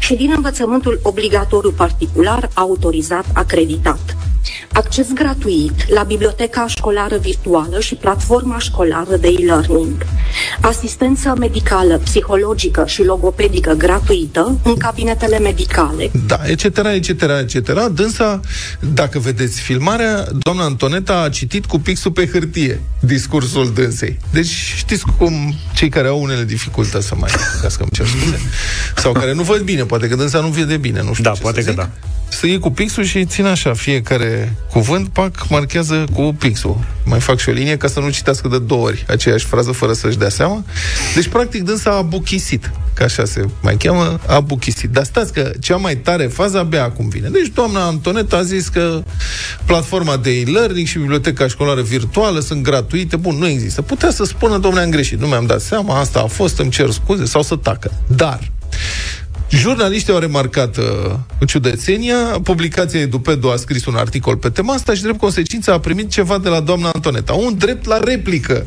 și 0.00 0.14
din 0.14 0.32
învățământul 0.36 1.00
obligatoriu 1.02 1.70
particular 1.70 2.48
autorizat 2.54 3.24
acreditat. 3.34 4.16
Acces 4.72 5.12
gratuit 5.12 5.92
la 5.94 6.02
biblioteca 6.02 6.66
școlară 6.66 7.16
virtuală 7.16 7.80
și 7.80 7.94
platforma 7.94 8.58
școlară 8.58 9.16
de 9.16 9.28
e-learning. 9.28 10.06
Asistență 10.60 11.34
medicală, 11.38 11.98
psihologică 12.04 12.84
și 12.86 13.04
logopedică 13.04 13.72
gratuită 13.72 14.58
în 14.64 14.76
cabinetele 14.76 15.38
medicale. 15.38 16.10
Da, 16.26 16.40
etc., 16.44 16.64
etc., 16.94 17.08
etc. 17.40 17.88
Dânsa, 17.92 18.40
dacă 18.80 19.18
vedeți 19.18 19.60
filmarea, 19.60 20.26
doamna 20.38 20.64
Antoneta 20.64 21.20
a 21.20 21.28
citit 21.28 21.66
cu 21.66 21.78
pixul 21.78 22.10
pe 22.10 22.26
hârtie 22.32 22.80
discursul 23.00 23.72
dânsei. 23.74 24.18
Deci 24.32 24.50
știți 24.76 25.04
cum 25.18 25.54
cei 25.74 25.88
care 25.88 26.08
au 26.08 26.22
unele 26.22 26.44
dificultăți 26.44 27.06
să 27.06 27.14
mai 27.18 27.30
găsească, 27.52 27.86
cer 27.92 28.06
scuze, 28.06 28.40
sau 28.96 29.12
care 29.12 29.32
nu 29.34 29.42
văd 29.42 29.60
bine, 29.60 29.84
poate 29.84 30.08
că 30.08 30.16
dânsa 30.16 30.40
nu 30.40 30.48
vede 30.48 30.76
bine, 30.76 31.02
nu 31.02 31.12
știu 31.12 31.24
Da, 31.24 31.32
ce 31.32 31.40
poate 31.40 31.60
să 31.62 31.66
că 31.66 31.70
zic. 31.72 31.80
da. 31.80 31.88
Să 32.28 32.46
iei 32.46 32.58
cu 32.58 32.70
pixul 32.70 33.04
și 33.04 33.24
țin 33.24 33.44
așa, 33.44 33.72
fiecare 33.74 34.31
cuvânt, 34.70 35.08
pac, 35.08 35.48
marchează 35.48 36.04
cu 36.12 36.34
pixul. 36.38 36.78
Mai 37.04 37.20
fac 37.20 37.38
și 37.38 37.48
o 37.48 37.52
linie 37.52 37.76
ca 37.76 37.88
să 37.88 38.00
nu 38.00 38.10
citească 38.10 38.48
de 38.48 38.58
două 38.58 38.86
ori 38.86 39.04
aceeași 39.08 39.46
frază 39.46 39.72
fără 39.72 39.92
să-și 39.92 40.18
dea 40.18 40.28
seama. 40.28 40.64
Deci, 41.14 41.28
practic, 41.28 41.62
dânsa 41.62 41.90
a 41.90 42.02
buchisit, 42.02 42.70
că 42.94 43.02
așa 43.02 43.24
se 43.24 43.44
mai 43.62 43.76
cheamă, 43.76 44.20
a 44.26 44.40
buchisit. 44.40 44.90
Dar 44.90 45.04
stați 45.04 45.32
că 45.32 45.52
cea 45.60 45.76
mai 45.76 45.96
tare 45.96 46.26
fază 46.26 46.58
abia 46.58 46.82
acum 46.82 47.08
vine. 47.08 47.28
Deci, 47.28 47.48
doamna 47.54 47.86
Antoneta 47.86 48.36
a 48.36 48.42
zis 48.42 48.68
că 48.68 49.02
platforma 49.64 50.16
de 50.16 50.30
e-learning 50.30 50.86
și 50.86 50.98
biblioteca 50.98 51.46
școlară 51.46 51.82
virtuală 51.82 52.40
sunt 52.40 52.62
gratuite. 52.62 53.16
Bun, 53.16 53.36
nu 53.36 53.46
există. 53.46 53.82
Putea 53.82 54.10
să 54.10 54.24
spună, 54.24 54.58
domnule, 54.58 54.84
am 54.84 54.90
greșit, 54.90 55.20
nu 55.20 55.26
mi-am 55.26 55.46
dat 55.46 55.60
seama, 55.60 55.98
asta 55.98 56.20
a 56.20 56.26
fost, 56.26 56.58
îmi 56.58 56.70
cer 56.70 56.90
scuze, 56.90 57.24
sau 57.24 57.42
să 57.42 57.56
tacă. 57.56 57.90
Dar, 58.06 58.50
Jurnaliștii 59.52 60.12
au 60.12 60.18
remarcat 60.18 60.76
uh, 60.76 60.84
ciudățenia, 61.46 62.16
publicația 62.42 63.00
Edupedu 63.00 63.48
a 63.48 63.56
scris 63.56 63.86
un 63.86 63.94
articol 63.94 64.36
pe 64.36 64.48
tema 64.48 64.74
asta 64.74 64.94
și, 64.94 65.02
drept 65.02 65.18
consecință, 65.18 65.72
a 65.72 65.80
primit 65.80 66.10
ceva 66.10 66.38
de 66.38 66.48
la 66.48 66.60
doamna 66.60 66.90
Antoneta. 66.94 67.32
Un 67.32 67.54
drept 67.58 67.86
la 67.86 67.98
replică. 67.98 68.66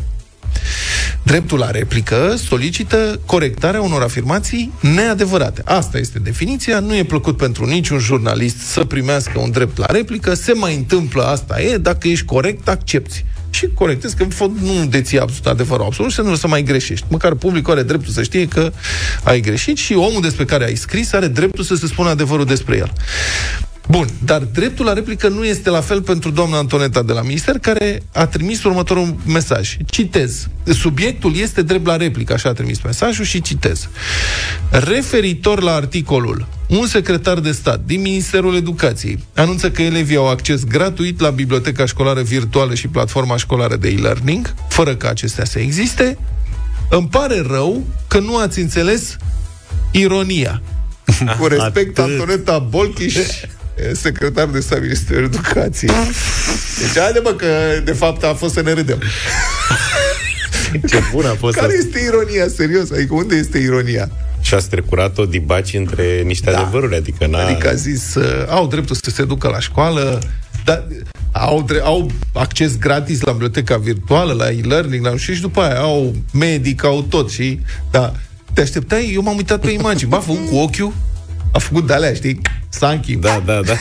Dreptul 1.24 1.60
la 1.60 1.72
replică 1.72 2.36
solicită 2.48 3.20
corectarea 3.26 3.82
unor 3.82 4.02
afirmații 4.02 4.74
neadevărate. 4.82 5.62
Asta 5.66 5.98
este 5.98 6.20
definiția. 6.20 6.80
Nu 6.80 6.96
e 6.96 7.04
plăcut 7.04 7.38
pentru 7.38 7.66
niciun 7.66 8.00
jurnalist 8.00 8.58
să 8.58 8.84
primească 8.84 9.40
un 9.40 9.52
drept 9.52 9.78
la 9.78 9.86
replică. 9.86 10.34
Se 10.34 10.54
mai 10.54 10.76
întâmplă, 10.76 11.24
asta 11.24 11.62
e. 11.62 11.78
Dacă 11.78 12.08
ești 12.08 12.26
corect, 12.26 12.68
accepti 12.68 13.26
și 13.56 13.68
corectezi, 13.74 14.16
că 14.16 14.24
în 14.24 14.30
fond 14.30 14.58
nu 14.58 14.86
deții 14.86 15.20
absolut 15.20 15.46
adevărul 15.46 15.86
absolut 15.86 16.12
și 16.12 16.22
nu 16.22 16.36
să 16.36 16.48
mai 16.48 16.64
greșești. 16.64 17.06
Măcar 17.10 17.34
publicul 17.34 17.74
are 17.74 17.84
dreptul 17.84 18.14
să 18.14 18.24
știe 18.24 18.48
că 18.48 18.72
ai 19.24 19.40
greșit 19.40 19.78
și 19.78 19.94
omul 19.94 20.22
despre 20.22 20.46
care 20.46 20.66
ai 20.66 20.76
scris 20.76 21.14
are 21.14 21.28
dreptul 21.28 21.64
să 21.64 21.76
se 21.76 21.88
spună 21.88 22.10
adevărul 22.10 22.46
despre 22.46 22.78
el. 22.78 22.92
Bun, 23.90 24.08
dar 24.24 24.42
dreptul 24.42 24.86
la 24.86 24.94
replică 24.94 25.28
nu 25.28 25.46
este 25.46 25.70
la 25.70 25.82
fel 25.82 26.02
pentru 26.02 26.30
doamna 26.30 26.58
Antoneta 26.58 27.04
de 27.04 27.14
la 27.14 27.22
Minister, 27.22 27.58
care 27.60 28.04
a 28.14 28.26
trimis 28.26 28.64
următorul 28.64 29.16
mesaj. 29.26 29.78
Citez. 29.86 30.48
Subiectul 30.64 31.36
este 31.38 31.62
drept 31.62 31.86
la 31.86 31.96
replică, 31.96 32.34
așa 32.34 32.50
a 32.50 32.54
trimis 32.54 32.82
mesajul 32.82 33.26
și 33.26 33.42
citez. 33.42 33.90
Referitor 34.70 35.62
la 35.62 35.74
articolul 35.74 36.48
un 36.68 36.88
secretar 36.88 37.40
de 37.40 37.52
stat 37.52 37.80
din 37.86 38.02
Ministerul 38.02 38.56
Educației 38.56 39.24
anunță 39.36 39.72
că 39.72 39.82
elevii 39.82 40.16
au 40.16 40.30
acces 40.30 40.64
gratuit 40.64 41.20
la 41.20 41.30
biblioteca 41.30 41.86
școlară 41.86 42.22
virtuală 42.22 42.74
și 42.74 42.88
platforma 42.88 43.38
școlară 43.38 43.76
de 43.76 43.88
e-learning, 43.88 44.54
fără 44.70 44.96
ca 44.96 45.10
acestea 45.10 45.46
să 45.46 45.60
existe. 45.60 46.18
Îmi 46.90 47.08
pare 47.08 47.42
rău 47.48 47.88
că 48.08 48.20
nu 48.20 48.38
ați 48.38 48.60
înțeles 48.60 49.18
ironia. 49.92 50.62
Cu 51.40 51.48
respect, 51.48 52.00
Atât. 52.00 52.12
Antoneta 52.12 52.60
Bolchiș, 52.60 53.16
secretar 53.94 54.46
de 54.46 54.60
stat 54.60 54.82
Ministerul 54.82 55.24
Educației. 55.24 55.92
Deci, 56.80 57.02
haide 57.04 57.20
mă, 57.20 57.34
că 57.34 57.48
de 57.84 57.92
fapt 57.92 58.24
a 58.24 58.34
fost 58.34 58.54
să 58.54 58.62
ne 58.62 58.74
râdem. 58.74 59.02
Ce 60.90 61.00
bun 61.14 61.26
a 61.26 61.34
fost 61.34 61.56
Care 61.56 61.68
asta. 61.68 61.78
este 61.88 62.00
ironia, 62.00 62.48
serios? 62.48 62.92
Adică 62.92 63.14
unde 63.14 63.36
este 63.36 63.58
ironia? 63.58 64.10
Și 64.42 64.54
a 64.54 64.60
strecurat-o 64.60 65.26
dibaci 65.26 65.74
între 65.74 66.22
niște 66.26 66.52
Da. 66.52 66.60
adevăruri, 66.60 66.96
adică 66.96 67.26
n-a... 67.28 67.46
Adică 67.46 67.70
a 67.70 67.74
zis, 67.74 68.16
uh, 68.16 68.24
au 68.50 68.68
dreptul 68.68 68.96
să 68.96 69.10
se 69.10 69.24
ducă 69.26 69.48
la 69.48 69.60
școală, 69.60 70.20
dar 70.66 70.88
au, 71.32 71.62
dre- 71.62 71.80
au 71.84 72.12
acces 72.34 72.78
gratis 72.78 73.22
la 73.22 73.32
biblioteca 73.32 73.78
virtuală, 73.78 74.34
la 74.34 74.50
e-learning, 74.52 75.06
la 75.06 75.12
nu 75.12 75.18
știu, 75.18 75.34
și 75.34 75.42
după 75.42 75.62
aia 75.62 75.80
au 75.80 76.16
medic, 76.34 76.84
au 76.84 77.02
tot 77.02 77.30
și... 77.32 77.60
Da, 77.92 78.14
te 78.54 78.62
așteptai, 78.62 79.12
eu 79.14 79.22
m-am 79.22 79.36
uitat 79.36 79.60
pe 79.60 79.72
imagini, 79.72 80.10
ba, 80.10 80.18
a 80.18 80.20
făcut 80.20 80.50
cu 80.50 80.56
ochiul, 80.56 80.94
a 81.52 81.60
făcut 81.60 81.88
de-alea, 81.88 82.14
știi, 82.14 82.42
Sanchi. 82.78 83.16
Da, 83.16 83.42
da, 83.46 83.60
da. 83.62 83.74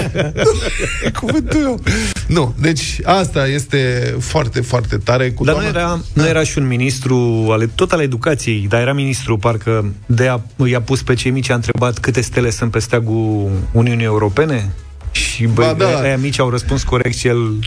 Cuvântul 1.20 1.60
eu. 1.62 1.80
Nu, 2.26 2.54
deci 2.60 3.00
asta 3.04 3.46
este 3.46 4.14
foarte, 4.20 4.60
foarte 4.60 4.96
tare. 4.96 5.30
Cu 5.30 5.44
Dar 5.44 5.54
doamna... 5.54 5.70
nu 5.70 5.78
era, 5.78 6.00
nu 6.12 6.26
era 6.26 6.42
și 6.42 6.58
un 6.58 6.66
ministru, 6.66 7.46
ale, 7.50 7.66
tot 7.66 7.92
al 7.92 8.00
educației, 8.00 8.66
dar 8.68 8.80
era 8.80 8.92
ministru, 8.92 9.38
parcă 9.38 9.92
de 10.06 10.28
a, 10.28 10.40
i-a 10.66 10.80
pus 10.80 11.02
pe 11.02 11.14
cei 11.14 11.30
mici, 11.30 11.50
a 11.50 11.54
întrebat 11.54 11.98
câte 11.98 12.20
stele 12.20 12.50
sunt 12.50 12.70
pe 12.70 12.78
steagul 12.78 13.50
Uniunii 13.72 14.04
Europene? 14.04 14.72
Și 15.10 15.46
băi, 15.46 15.66
Ba 15.66 15.72
da. 15.72 16.00
aia 16.00 16.16
mici 16.16 16.38
au 16.38 16.50
răspuns 16.50 16.82
corect 16.82 17.16
și 17.16 17.26
el... 17.26 17.58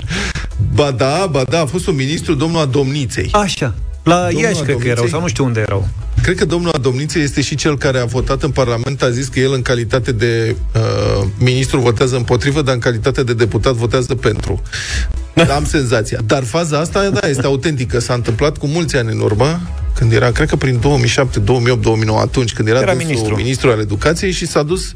Ba 0.73 0.91
da, 0.91 1.27
ba 1.31 1.43
da, 1.49 1.61
a 1.61 1.65
fost 1.65 1.87
un 1.87 1.95
ministru, 1.95 2.33
domnul 2.33 2.61
Adomniței. 2.61 3.29
Așa, 3.31 3.73
la 4.03 4.15
Domnul 4.23 4.41
Iași 4.41 4.61
cred 4.61 4.77
că 4.77 4.87
erau, 4.87 5.03
Adomniței? 5.03 5.09
sau 5.09 5.21
nu 5.21 5.27
știu 5.27 5.45
unde 5.45 5.59
erau. 5.59 5.87
Cred 6.25 6.37
că 6.37 6.45
domnul 6.45 6.71
Adomnițe 6.73 7.19
este 7.19 7.41
și 7.41 7.55
cel 7.55 7.77
care 7.77 7.99
a 7.99 8.05
votat 8.05 8.43
în 8.43 8.51
Parlament, 8.51 9.01
a 9.01 9.09
zis 9.09 9.27
că 9.27 9.39
el 9.39 9.53
în 9.53 9.61
calitate 9.61 10.11
de 10.11 10.55
uh, 10.75 11.27
ministru 11.37 11.79
votează 11.79 12.15
împotrivă, 12.15 12.61
dar 12.61 12.73
în 12.73 12.79
calitate 12.79 13.23
de 13.23 13.33
deputat 13.33 13.73
votează 13.73 14.15
pentru. 14.15 14.61
Am 15.55 15.65
senzația. 15.65 16.19
Dar 16.25 16.43
faza 16.43 16.79
asta, 16.79 17.09
da, 17.09 17.27
este 17.27 17.45
autentică. 17.45 17.99
S-a 17.99 18.13
întâmplat 18.13 18.57
cu 18.57 18.67
mulți 18.67 18.95
ani 18.95 19.11
în 19.11 19.19
urmă, 19.19 19.61
când 19.95 20.13
era, 20.13 20.31
cred 20.31 20.49
că 20.49 20.55
prin 20.55 20.79
2007, 20.79 21.39
2008, 21.39 21.81
2009, 21.81 22.19
atunci 22.19 22.53
când 22.53 22.67
era, 22.67 22.77
Era 22.77 22.91
dânsul 22.91 23.07
ministru. 23.07 23.35
ministru 23.35 23.69
al 23.69 23.79
educației 23.79 24.31
și 24.31 24.47
s-a 24.47 24.63
dus 24.63 24.93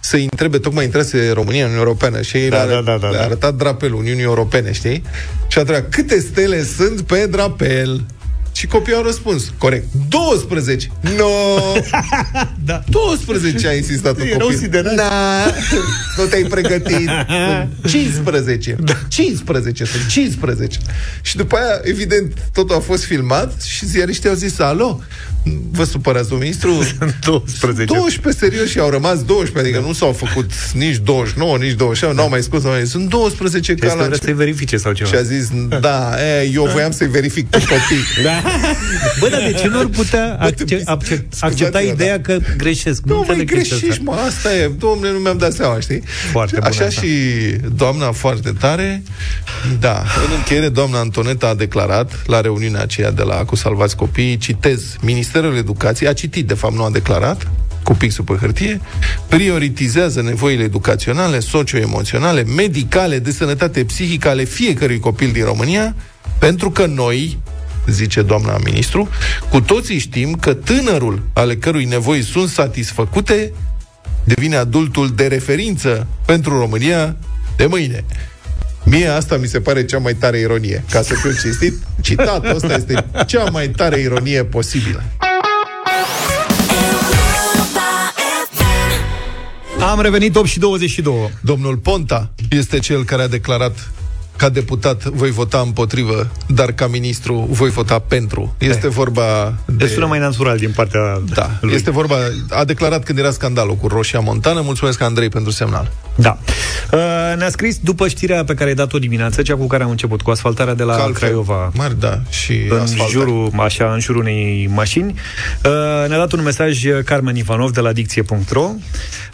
să-i 0.00 0.22
întrebe, 0.22 0.58
tocmai 0.58 0.84
intrase 0.84 1.30
România 1.34 1.60
în 1.60 1.70
Uniunea 1.70 1.86
Europeană 1.86 2.22
și 2.22 2.36
ei 2.36 2.48
Da, 2.48 2.62
le-a, 2.62 2.74
da, 2.74 2.82
da, 2.82 2.96
da, 3.00 3.08
le-a 3.08 3.18
da. 3.18 3.24
arătat 3.24 3.54
drapelul 3.54 3.98
Uniunii 3.98 4.22
Europene, 4.22 4.72
știi? 4.72 5.02
Și 5.48 5.58
a 5.58 5.60
întrebat, 5.60 5.88
câte 5.90 6.20
stele 6.20 6.64
sunt 6.64 7.00
pe 7.00 7.26
drapel? 7.30 8.04
Și 8.52 8.66
copiii 8.66 8.96
au 8.96 9.02
răspuns, 9.02 9.52
corect, 9.58 9.84
12. 10.08 10.88
No! 11.16 11.24
Da. 12.64 12.82
12 12.88 13.68
a 13.68 13.72
insistat 13.74 14.16
un 14.20 14.26
Erau 14.26 14.38
copil. 14.38 14.56
siderați. 14.58 14.96
Da, 15.02 15.44
nu 16.16 16.24
te-ai 16.24 16.42
pregătit. 16.42 17.08
Sunt 17.08 17.90
15. 17.90 18.76
Da. 18.80 18.92
15 19.08 19.84
sunt 19.84 20.06
15. 20.08 20.78
Și 21.22 21.36
după 21.36 21.56
aia, 21.56 21.80
evident, 21.82 22.32
totul 22.52 22.76
a 22.76 22.78
fost 22.80 23.04
filmat 23.04 23.62
și 23.62 23.86
ziariștii 23.86 24.28
au 24.28 24.34
zis, 24.34 24.58
alo, 24.58 25.00
vă 25.70 25.84
supărați, 25.84 26.28
domnul 26.28 26.46
ministru? 26.46 26.86
12. 27.24 27.94
12 27.94 28.44
serios 28.44 28.68
și 28.68 28.78
au 28.78 28.90
rămas 28.90 29.22
12, 29.24 29.58
adică 29.58 29.86
nu 29.86 29.92
s-au 29.92 30.12
făcut 30.12 30.50
nici 30.74 30.96
29, 30.96 31.56
nici 31.56 31.72
27, 31.72 32.16
n-au 32.20 32.28
mai 32.28 32.42
scos, 32.42 32.62
n-au 32.62 32.72
mai 32.72 32.80
zis. 32.82 32.90
Sunt 32.90 33.08
12 33.08 33.72
Este 33.72 33.86
ca 33.86 33.94
la 33.94 34.04
vrea 34.04 34.18
să-i 34.22 34.32
verifice 34.34 34.76
sau 34.76 34.92
ceva. 34.92 35.08
și 35.10 35.16
a 35.16 35.22
zis, 35.22 35.48
da, 35.80 36.14
e, 36.40 36.50
eu 36.54 36.64
voiam 36.72 36.90
să-i 36.92 37.08
verific 37.08 37.46
pe 37.48 37.58
copii. 37.72 38.24
Bă, 39.20 39.28
dar 39.28 39.40
de 39.40 39.52
ce 39.52 39.66
nu 39.68 39.78
ar 39.78 39.86
putea 39.86 40.36
acce- 40.40 40.82
accept, 40.84 41.34
accepta 41.40 41.80
ideea 41.80 42.20
că 42.20 42.38
greșesc? 42.56 43.02
Nu, 43.04 43.14
mai 43.14 43.24
înțeleg 43.28 43.50
chestia 43.52 43.76
greșești, 43.76 44.00
asta. 44.08 44.20
mă, 44.22 44.26
asta 44.28 44.54
e. 44.56 44.68
Domnule, 44.78 45.12
nu 45.12 45.18
mi-am 45.18 45.38
dat 45.38 45.52
seama, 45.52 45.80
știi? 45.80 46.02
Foarte 46.32 46.54
bună 46.54 46.68
Așa 46.68 46.84
asta. 46.84 47.00
și 47.00 47.10
doamna 47.76 48.12
foarte 48.12 48.52
tare. 48.58 49.02
Da, 49.80 49.98
în 49.98 50.32
încheiere, 50.36 50.68
doamna 50.68 50.98
Antoneta 50.98 51.48
a 51.48 51.54
declarat 51.54 52.12
la 52.26 52.40
reuniunea 52.40 52.80
aceea 52.82 53.10
de 53.10 53.22
la 53.22 53.34
Cu 53.34 53.56
Salvați 53.56 53.96
Copiii, 53.96 54.36
citez, 54.36 54.96
Ministerul 55.00 55.56
Educației, 55.56 56.08
a 56.08 56.12
citit, 56.12 56.46
de 56.46 56.54
fapt, 56.54 56.74
nu 56.74 56.84
a 56.84 56.90
declarat, 56.90 57.50
cu 57.82 57.94
pixul 57.94 58.24
pe 58.24 58.34
hârtie, 58.40 58.80
prioritizează 59.28 60.22
nevoile 60.22 60.62
educaționale, 60.62 61.40
socioemoționale, 61.40 62.44
medicale, 62.56 63.18
de 63.18 63.30
sănătate 63.30 63.84
psihică 63.84 64.28
ale 64.28 64.44
fiecărui 64.44 64.98
copil 65.00 65.30
din 65.32 65.44
România, 65.44 65.94
pentru 66.38 66.70
că 66.70 66.86
noi, 66.86 67.38
zice 67.86 68.22
doamna 68.22 68.58
ministru, 68.64 69.08
cu 69.48 69.60
toții 69.60 69.98
știm 69.98 70.32
că 70.32 70.54
tânărul 70.54 71.22
ale 71.32 71.56
cărui 71.56 71.84
nevoi 71.84 72.22
sunt 72.22 72.48
satisfăcute 72.48 73.52
devine 74.24 74.56
adultul 74.56 75.10
de 75.14 75.26
referință 75.26 76.06
pentru 76.26 76.58
România 76.58 77.16
de 77.56 77.66
mâine. 77.66 78.04
Mie 78.84 79.06
asta 79.06 79.36
mi 79.36 79.46
se 79.46 79.60
pare 79.60 79.84
cea 79.84 79.98
mai 79.98 80.14
tare 80.14 80.38
ironie. 80.38 80.84
Ca 80.90 81.02
să 81.02 81.14
fiu 81.14 81.32
cinstit, 81.32 81.74
citatul 82.00 82.54
ăsta 82.54 82.74
este 82.74 83.04
cea 83.26 83.44
mai 83.44 83.68
tare 83.68 84.00
ironie 84.00 84.44
posibilă. 84.44 85.02
Am 89.80 90.00
revenit 90.00 90.36
8 90.36 90.48
și 90.48 90.58
22. 90.58 91.30
Domnul 91.40 91.76
Ponta 91.76 92.30
este 92.50 92.78
cel 92.78 93.04
care 93.04 93.22
a 93.22 93.28
declarat 93.28 93.90
ca 94.36 94.48
deputat 94.48 95.04
voi 95.04 95.30
vota 95.30 95.58
împotrivă, 95.58 96.30
dar 96.46 96.72
ca 96.72 96.86
ministru 96.86 97.46
voi 97.50 97.70
vota 97.70 97.98
pentru. 97.98 98.54
Este 98.58 98.88
vorba 98.88 99.54
de... 99.64 99.86
sună 99.86 100.06
mai 100.06 100.18
natural 100.18 100.58
din 100.58 100.72
partea 100.76 101.00
Da, 101.34 101.50
lui. 101.60 101.74
este 101.74 101.90
vorba... 101.90 102.16
A 102.50 102.64
declarat 102.64 103.04
când 103.04 103.18
era 103.18 103.30
scandalul 103.30 103.74
cu 103.74 103.86
Roșia 103.86 104.20
Montană. 104.20 104.60
Mulțumesc, 104.60 105.00
Andrei, 105.00 105.28
pentru 105.28 105.50
semnal. 105.50 105.92
Da. 106.14 106.38
Uh, 106.92 106.98
ne-a 107.36 107.48
scris 107.50 107.78
după 107.78 108.08
știrea 108.08 108.44
pe 108.44 108.54
care 108.54 108.68
ai 108.68 108.74
dat-o 108.74 108.98
dimineață, 108.98 109.42
cea 109.42 109.54
cu 109.56 109.66
care 109.66 109.82
am 109.82 109.90
început, 109.90 110.22
cu 110.22 110.30
asfaltarea 110.30 110.74
de 110.74 110.82
la 110.82 110.94
Că 110.94 111.00
altfel, 111.02 111.28
Craiova. 111.28 111.70
Mari, 111.74 112.00
da, 112.00 112.20
și 112.30 112.52
în 112.68 112.78
asfaltare. 112.80 113.10
jurul, 113.10 113.50
așa, 113.58 113.92
în 113.92 114.00
jurul 114.00 114.20
unei 114.20 114.68
mașini. 114.74 115.08
Uh, 115.64 116.08
ne-a 116.08 116.16
dat 116.18 116.32
un 116.32 116.42
mesaj 116.42 116.82
Carmen 117.04 117.36
Ivanov 117.36 117.70
de 117.70 117.80
la 117.80 117.92
dicție.ro 117.92 118.70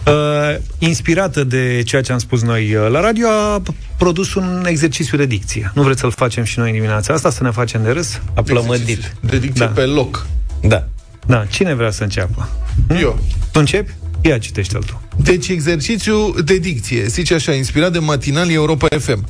uh, 0.06 0.12
inspirată 0.78 1.44
de 1.44 1.82
ceea 1.84 2.02
ce 2.02 2.12
am 2.12 2.18
spus 2.18 2.42
noi 2.42 2.74
uh, 2.74 2.88
la 2.90 3.00
radio, 3.00 3.26
a 3.28 3.62
produs 3.96 4.34
un 4.34 4.64
exercițiu 4.66 5.16
de 5.16 5.26
dicție. 5.26 5.70
Nu 5.74 5.82
vreți 5.82 6.00
să-l 6.00 6.10
facem 6.10 6.44
și 6.44 6.58
noi 6.58 6.68
în 6.68 6.74
dimineața 6.74 7.12
asta, 7.14 7.30
să 7.30 7.42
ne 7.42 7.50
facem 7.50 7.82
de 7.82 7.90
râs? 7.90 8.20
A 8.34 8.42
plămădit. 8.42 9.14
De 9.20 9.38
dicție 9.38 9.64
Da. 9.64 9.70
pe 9.72 9.80
loc. 9.84 10.26
Da. 10.62 10.84
Da, 11.26 11.44
cine 11.50 11.74
vrea 11.74 11.90
să 11.90 12.02
înceapă? 12.02 12.48
Eu. 13.00 13.18
Tu 13.52 13.58
începi? 13.58 13.92
Ia 14.20 14.38
citește-l 14.38 14.82
tu. 14.82 15.02
Deci 15.16 15.48
exercițiu 15.48 16.34
de 16.44 16.58
dicție, 16.58 17.06
zice 17.06 17.34
așa, 17.34 17.52
inspirat 17.52 17.92
de 17.92 17.98
matinal 17.98 18.50
Europa 18.50 18.86
FM. 18.98 19.24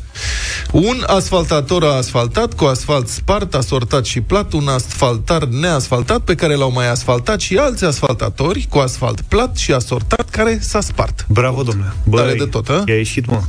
Un 0.72 1.05
asfaltator 1.07 1.85
a 1.85 1.96
asfaltat 1.96 2.55
cu 2.55 2.64
asfalt 2.64 3.09
spart, 3.09 3.55
asortat 3.55 4.05
și 4.05 4.20
plat, 4.20 4.53
un 4.53 4.68
asfaltar 4.68 5.44
neasfaltat 5.44 6.20
pe 6.20 6.35
care 6.35 6.55
l-au 6.55 6.72
mai 6.72 6.90
asfaltat 6.90 7.40
și 7.40 7.57
alți 7.57 7.85
asfaltatori 7.85 8.66
cu 8.68 8.79
asfalt 8.79 9.20
plat 9.20 9.57
și 9.57 9.72
asortat 9.72 10.31
care 10.31 10.59
s-a 10.61 10.81
spart. 10.81 11.27
Bravo, 11.29 11.62
domnule. 11.62 11.92
Tare 12.11 12.35
de 12.35 12.44
tot, 12.44 12.68
a? 12.68 12.85
I-a 12.87 12.96
ieșit, 12.96 13.27
mă. 13.27 13.40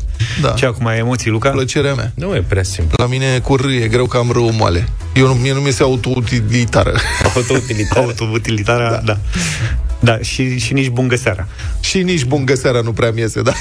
Da. 0.42 0.50
Ce 0.50 0.66
acum 0.66 0.86
ai 0.86 0.98
emoții, 0.98 1.30
Luca? 1.30 1.50
Plăcerea 1.50 1.94
mea. 1.94 2.12
Nu 2.16 2.36
e 2.36 2.44
prea 2.48 2.64
simplu. 2.64 2.96
La 2.98 3.06
mine 3.06 3.40
cu 3.40 3.56
râ 3.56 3.72
e 3.72 3.88
greu 3.88 4.06
că 4.06 4.18
am 4.18 4.32
râu 4.32 4.52
moale. 4.52 4.90
Eu 5.14 5.28
nu, 5.28 5.34
mie 5.34 5.54
nu 5.54 5.60
mi 5.60 5.72
se 5.72 5.84
autoutilitară. 5.84 6.94
Autoutilitară. 7.36 8.00
Autoutilitară, 8.00 8.90
da. 8.90 9.14
da. 9.14 9.20
Da, 10.00 10.18
și, 10.22 10.60
și 10.60 10.74
nici 10.74 10.90
bun 10.90 11.08
găseara. 11.08 11.48
și 11.80 12.02
nici 12.04 12.24
bun 12.26 12.46
găseara 12.46 12.82
nu 12.82 12.92
prea 12.92 13.12
mi 13.12 13.20
iese, 13.20 13.42
da? 13.42 13.52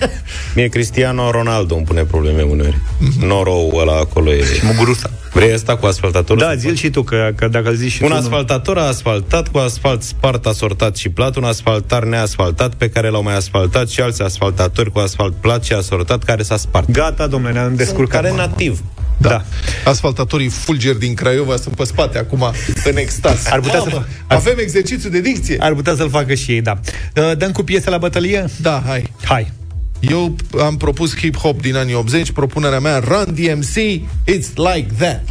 Mie 0.54 0.66
Cristiano 0.68 1.30
Ronaldo 1.30 1.74
îmi 1.74 1.84
pune 1.84 2.02
probleme 2.02 2.42
uneori. 2.42 2.78
Norou 3.20 3.72
ăla 3.76 3.96
acolo 3.96 4.32
e... 4.32 4.44
Și 4.44 4.60
Mugurusa. 4.64 5.10
Vrei 5.32 5.52
asta 5.52 5.76
cu 5.76 5.86
asfaltatorul? 5.86 6.42
Da, 6.42 6.54
zi 6.54 6.74
și 6.74 6.90
tu, 6.90 7.02
că, 7.02 7.30
că 7.36 7.48
dacă 7.48 7.68
îl 7.68 7.74
zici 7.74 7.92
și 7.92 8.02
Un 8.02 8.08
tu... 8.08 8.14
nu- 8.14 8.20
asfaltator 8.20 8.78
a 8.78 8.82
asfaltat 8.86 9.48
cu 9.48 9.58
asfalt 9.58 10.02
spart, 10.02 10.46
asortat 10.46 10.96
și 10.96 11.08
plat, 11.08 11.36
un 11.36 11.44
asfaltar 11.44 12.04
neasfaltat 12.04 12.74
pe 12.74 12.88
care 12.88 13.08
l-au 13.08 13.22
mai 13.22 13.36
asfaltat 13.36 13.88
și 13.88 14.00
alți 14.00 14.22
asfaltatori 14.22 14.92
cu 14.92 14.98
asfalt 14.98 15.34
plat 15.34 15.64
și 15.64 15.72
asortat 15.72 16.22
care 16.22 16.42
s-a 16.42 16.56
spart. 16.56 16.90
Gata, 16.90 17.26
domnule, 17.26 17.52
ne-am 17.52 17.74
descurcat. 17.74 18.22
Care 18.22 18.34
nativ. 18.36 18.80
Da. 19.20 19.28
da. 19.28 19.44
Asfaltatorii 19.84 20.48
fulger 20.48 20.94
din 20.94 21.14
Craiova 21.14 21.56
sunt 21.56 21.76
pe 21.76 21.84
spate 21.84 22.18
acum, 22.18 22.52
în 22.84 22.96
extaz. 22.96 23.46
Ar 23.50 23.60
putea 23.60 23.78
Mamă, 23.78 23.90
să- 23.90 24.34
Avem 24.34 24.58
exercițiu 24.58 25.10
de 25.10 25.20
dicție. 25.20 25.56
Ar 25.60 25.74
putea 25.74 25.94
să-l 25.96 26.10
facă 26.10 26.34
și 26.34 26.52
ei, 26.52 26.60
da. 26.60 26.80
Uh, 27.16 27.36
Dăm 27.36 27.52
cu 27.52 27.62
piese 27.62 27.90
la 27.90 27.98
bătălie? 27.98 28.44
Da, 28.60 28.82
hai. 28.86 29.12
Hai. 29.24 29.52
Eu 30.00 30.36
am 30.60 30.76
propus 30.76 31.14
hip-hop 31.16 31.60
din 31.60 31.76
anii 31.76 31.94
80, 31.94 32.30
propunerea 32.30 32.80
mea 32.80 32.98
Run 32.98 33.34
DMC, 33.34 34.00
It's 34.30 34.54
Like 34.54 34.86
That. 34.98 35.24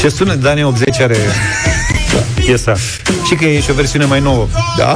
Ce 0.00 0.08
sună 0.08 0.34
de 0.34 0.48
anii 0.48 0.62
80 0.62 1.00
are 1.00 1.16
piesa. 2.34 2.74
Și 3.26 3.34
că 3.34 3.44
e 3.44 3.60
și 3.60 3.70
o 3.70 3.74
versiune 3.74 4.04
mai 4.04 4.20
nouă. 4.20 4.46
Da? 4.76 4.94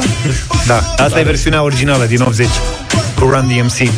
Da, 0.67 0.95
asta 0.97 1.21
e 1.21 1.23
versiunea 1.23 1.63
originală 1.63 2.05
din 2.05 2.21
80 2.21 2.49
cu 3.19 3.25
Run 3.25 3.49
DMC. 3.49 3.91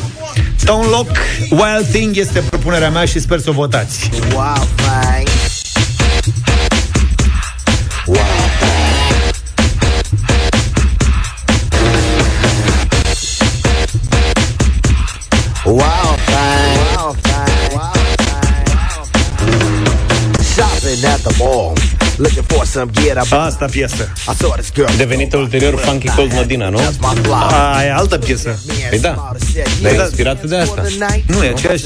Stone 0.57 0.87
Lock, 0.87 1.11
Wild 1.51 1.87
Thing 1.93 2.17
este 2.17 2.39
propunerea 2.39 2.91
mea 2.91 3.05
și 3.05 3.21
sper 3.21 3.39
să 3.39 3.51
o 3.51 3.53
votați. 3.53 4.11
Wow, 4.35 4.69
thing. 4.77 5.56
Some 22.77 22.91
gear. 22.93 23.17
I 23.17 23.35
Asta 23.35 23.65
piesă. 23.65 24.13
I 24.29 24.35
saw 24.39 24.51
this 24.51 24.73
girl. 24.73 24.97
Devenită 24.97 25.37
ulterior 25.37 25.75
Funky 25.79 26.09
Cold 26.09 26.33
Medina, 26.33 26.69
nu? 26.69 26.79
That's 26.79 26.99
my 26.99 27.21
fly. 27.23 27.33
A, 27.33 27.85
e 27.85 27.93
altă 27.93 28.19
piesă. 28.19 28.59
Păi 28.91 28.99
da. 28.99 29.33
Dar 29.83 29.93
e 29.93 29.95
inspirată 29.95 30.47
de 30.47 30.57
asta. 30.57 30.83
Nu, 31.27 31.45
e 31.45 31.49
aceeași. 31.49 31.85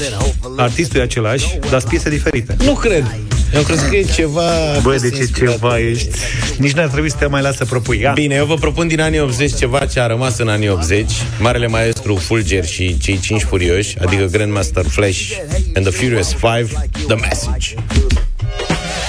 Artistul 0.57 0.99
e 0.99 1.03
același, 1.03 1.59
dar 1.69 1.79
sunt 1.79 1.91
piese 1.91 2.09
diferite. 2.09 2.55
Nu 2.63 2.73
cred. 2.73 3.15
Eu 3.53 3.61
cred 3.61 3.87
că 3.89 3.95
e 3.95 4.03
ceva... 4.03 4.41
Băi, 4.81 4.97
de 4.97 5.09
ce 5.09 5.29
ceva 5.37 5.79
ești? 5.79 6.09
Nici 6.57 6.71
n-ar 6.71 6.87
trebui 6.87 7.09
să 7.09 7.15
te 7.19 7.25
mai 7.25 7.41
lasă 7.41 7.55
să 7.57 7.65
propui. 7.65 7.99
Ia. 7.99 8.11
Bine, 8.11 8.35
eu 8.35 8.45
vă 8.45 8.55
propun 8.55 8.87
din 8.87 9.01
anii 9.01 9.19
80 9.19 9.55
ceva 9.55 9.85
ce 9.85 9.99
a 9.99 10.07
rămas 10.07 10.37
în 10.37 10.47
anii 10.47 10.69
80. 10.69 11.11
Marele 11.39 11.67
maestru 11.67 12.15
Fulger 12.15 12.65
și 12.65 12.97
cei 12.97 13.19
cinci 13.19 13.41
furioși, 13.41 13.97
adică 13.99 14.25
Grandmaster 14.25 14.85
Flash 14.85 15.31
and 15.75 15.85
the 15.85 15.91
Furious 15.91 16.33
Five, 16.33 16.89
The 17.07 17.15
Message. 17.15 17.75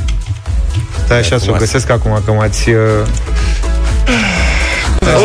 Stai 1.04 1.18
așa 1.18 1.38
să 1.38 1.50
o 1.50 1.54
găsesc 1.54 1.90
acum, 1.90 2.22
că 2.24 2.32
m-ați... 2.32 2.68
Uh, 2.70 2.76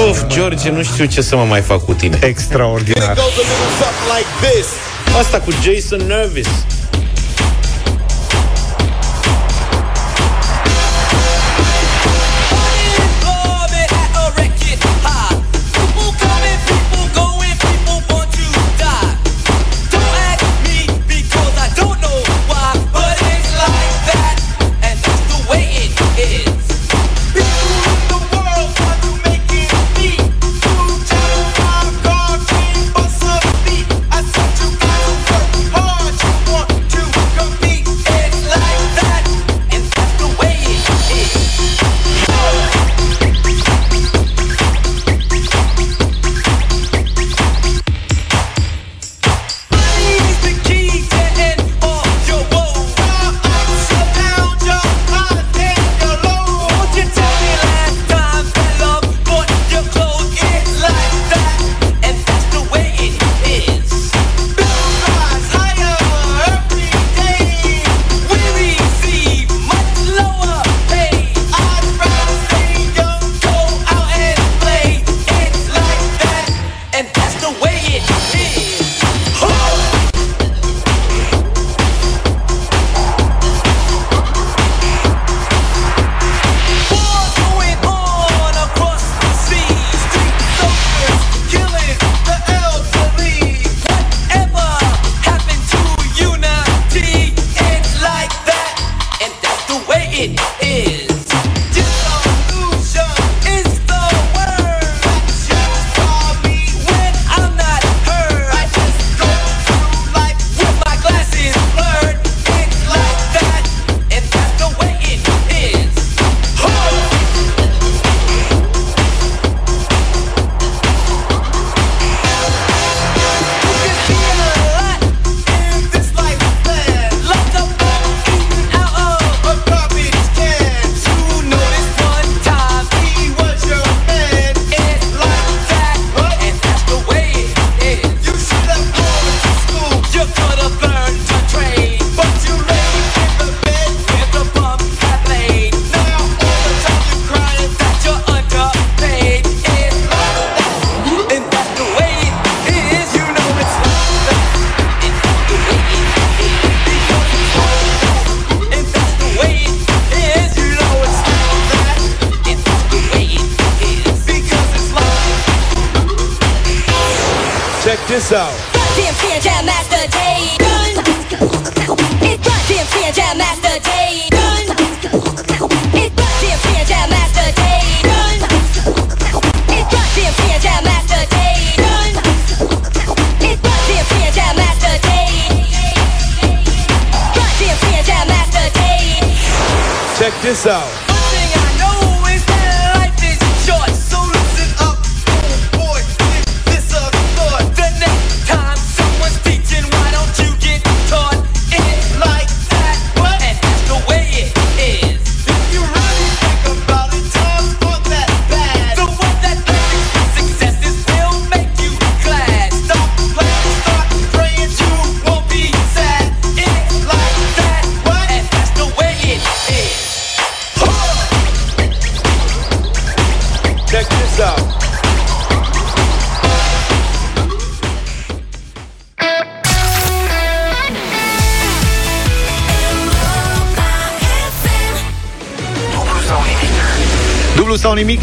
Uf, 0.09 0.27
George, 0.27 0.69
nu 0.69 0.83
știu 0.83 1.05
ce 1.05 1.21
să 1.21 1.35
mă 1.35 1.43
mai 1.43 1.61
fac 1.61 1.85
cu 1.85 1.93
tine. 1.93 2.19
extraordinar. 2.21 3.17
Asta 5.19 5.39
cu 5.39 5.51
Jason 5.51 6.07
Nervis. 6.07 6.47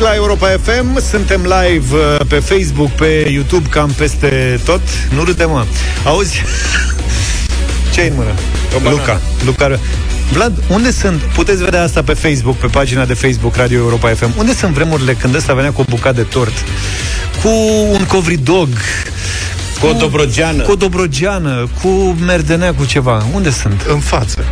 La 0.02 0.14
Europa 0.14 0.48
FM 0.62 1.00
Suntem 1.10 1.40
live 1.42 1.96
uh, 1.96 2.26
pe 2.28 2.38
Facebook, 2.38 2.90
pe 2.90 3.28
YouTube 3.30 3.68
Cam 3.68 3.90
peste 3.90 4.60
tot 4.64 4.80
Nu 5.14 5.24
râde, 5.24 5.44
mă 5.44 5.64
Auzi? 6.04 6.42
ce 7.92 8.00
ai 8.00 8.08
în 8.08 8.14
mână? 8.16 8.30
Luca 8.90 9.20
Luca 9.44 9.78
Vlad, 10.32 10.62
unde 10.68 10.90
sunt? 10.90 11.20
Puteți 11.20 11.64
vedea 11.64 11.82
asta 11.82 12.02
pe 12.02 12.12
Facebook, 12.12 12.56
pe 12.56 12.66
pagina 12.66 13.04
de 13.04 13.14
Facebook 13.14 13.56
Radio 13.56 13.78
Europa 13.78 14.08
FM. 14.08 14.32
Unde 14.38 14.54
sunt 14.54 14.72
vremurile 14.72 15.12
când 15.14 15.34
ăsta 15.34 15.54
venea 15.54 15.72
cu 15.72 15.80
o 15.80 15.84
bucată 15.88 16.16
de 16.16 16.22
tort? 16.22 16.52
Cu 17.42 17.48
un 17.92 18.04
covridog, 18.04 18.68
Cu 19.80 19.86
o 19.86 19.92
dobrogeană. 19.92 20.62
cu 20.62 20.70
o 20.70 20.74
dobrogeană, 20.74 21.68
cu 21.82 21.88
merdenea, 22.24 22.74
cu 22.74 22.84
ceva. 22.84 23.26
Unde 23.34 23.50
sunt? 23.50 23.82
În 23.88 23.98
față. 23.98 24.44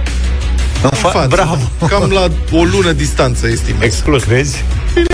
În, 0.83 0.91
fa- 0.91 1.13
față. 1.13 1.27
Bravo! 1.29 1.71
Cam 1.89 2.11
la 2.11 2.29
o 2.59 2.65
lună 2.65 2.93
distanță, 2.93 3.47
estimez. 3.49 3.83
Exclus. 3.83 4.23
Crezi? 4.23 4.65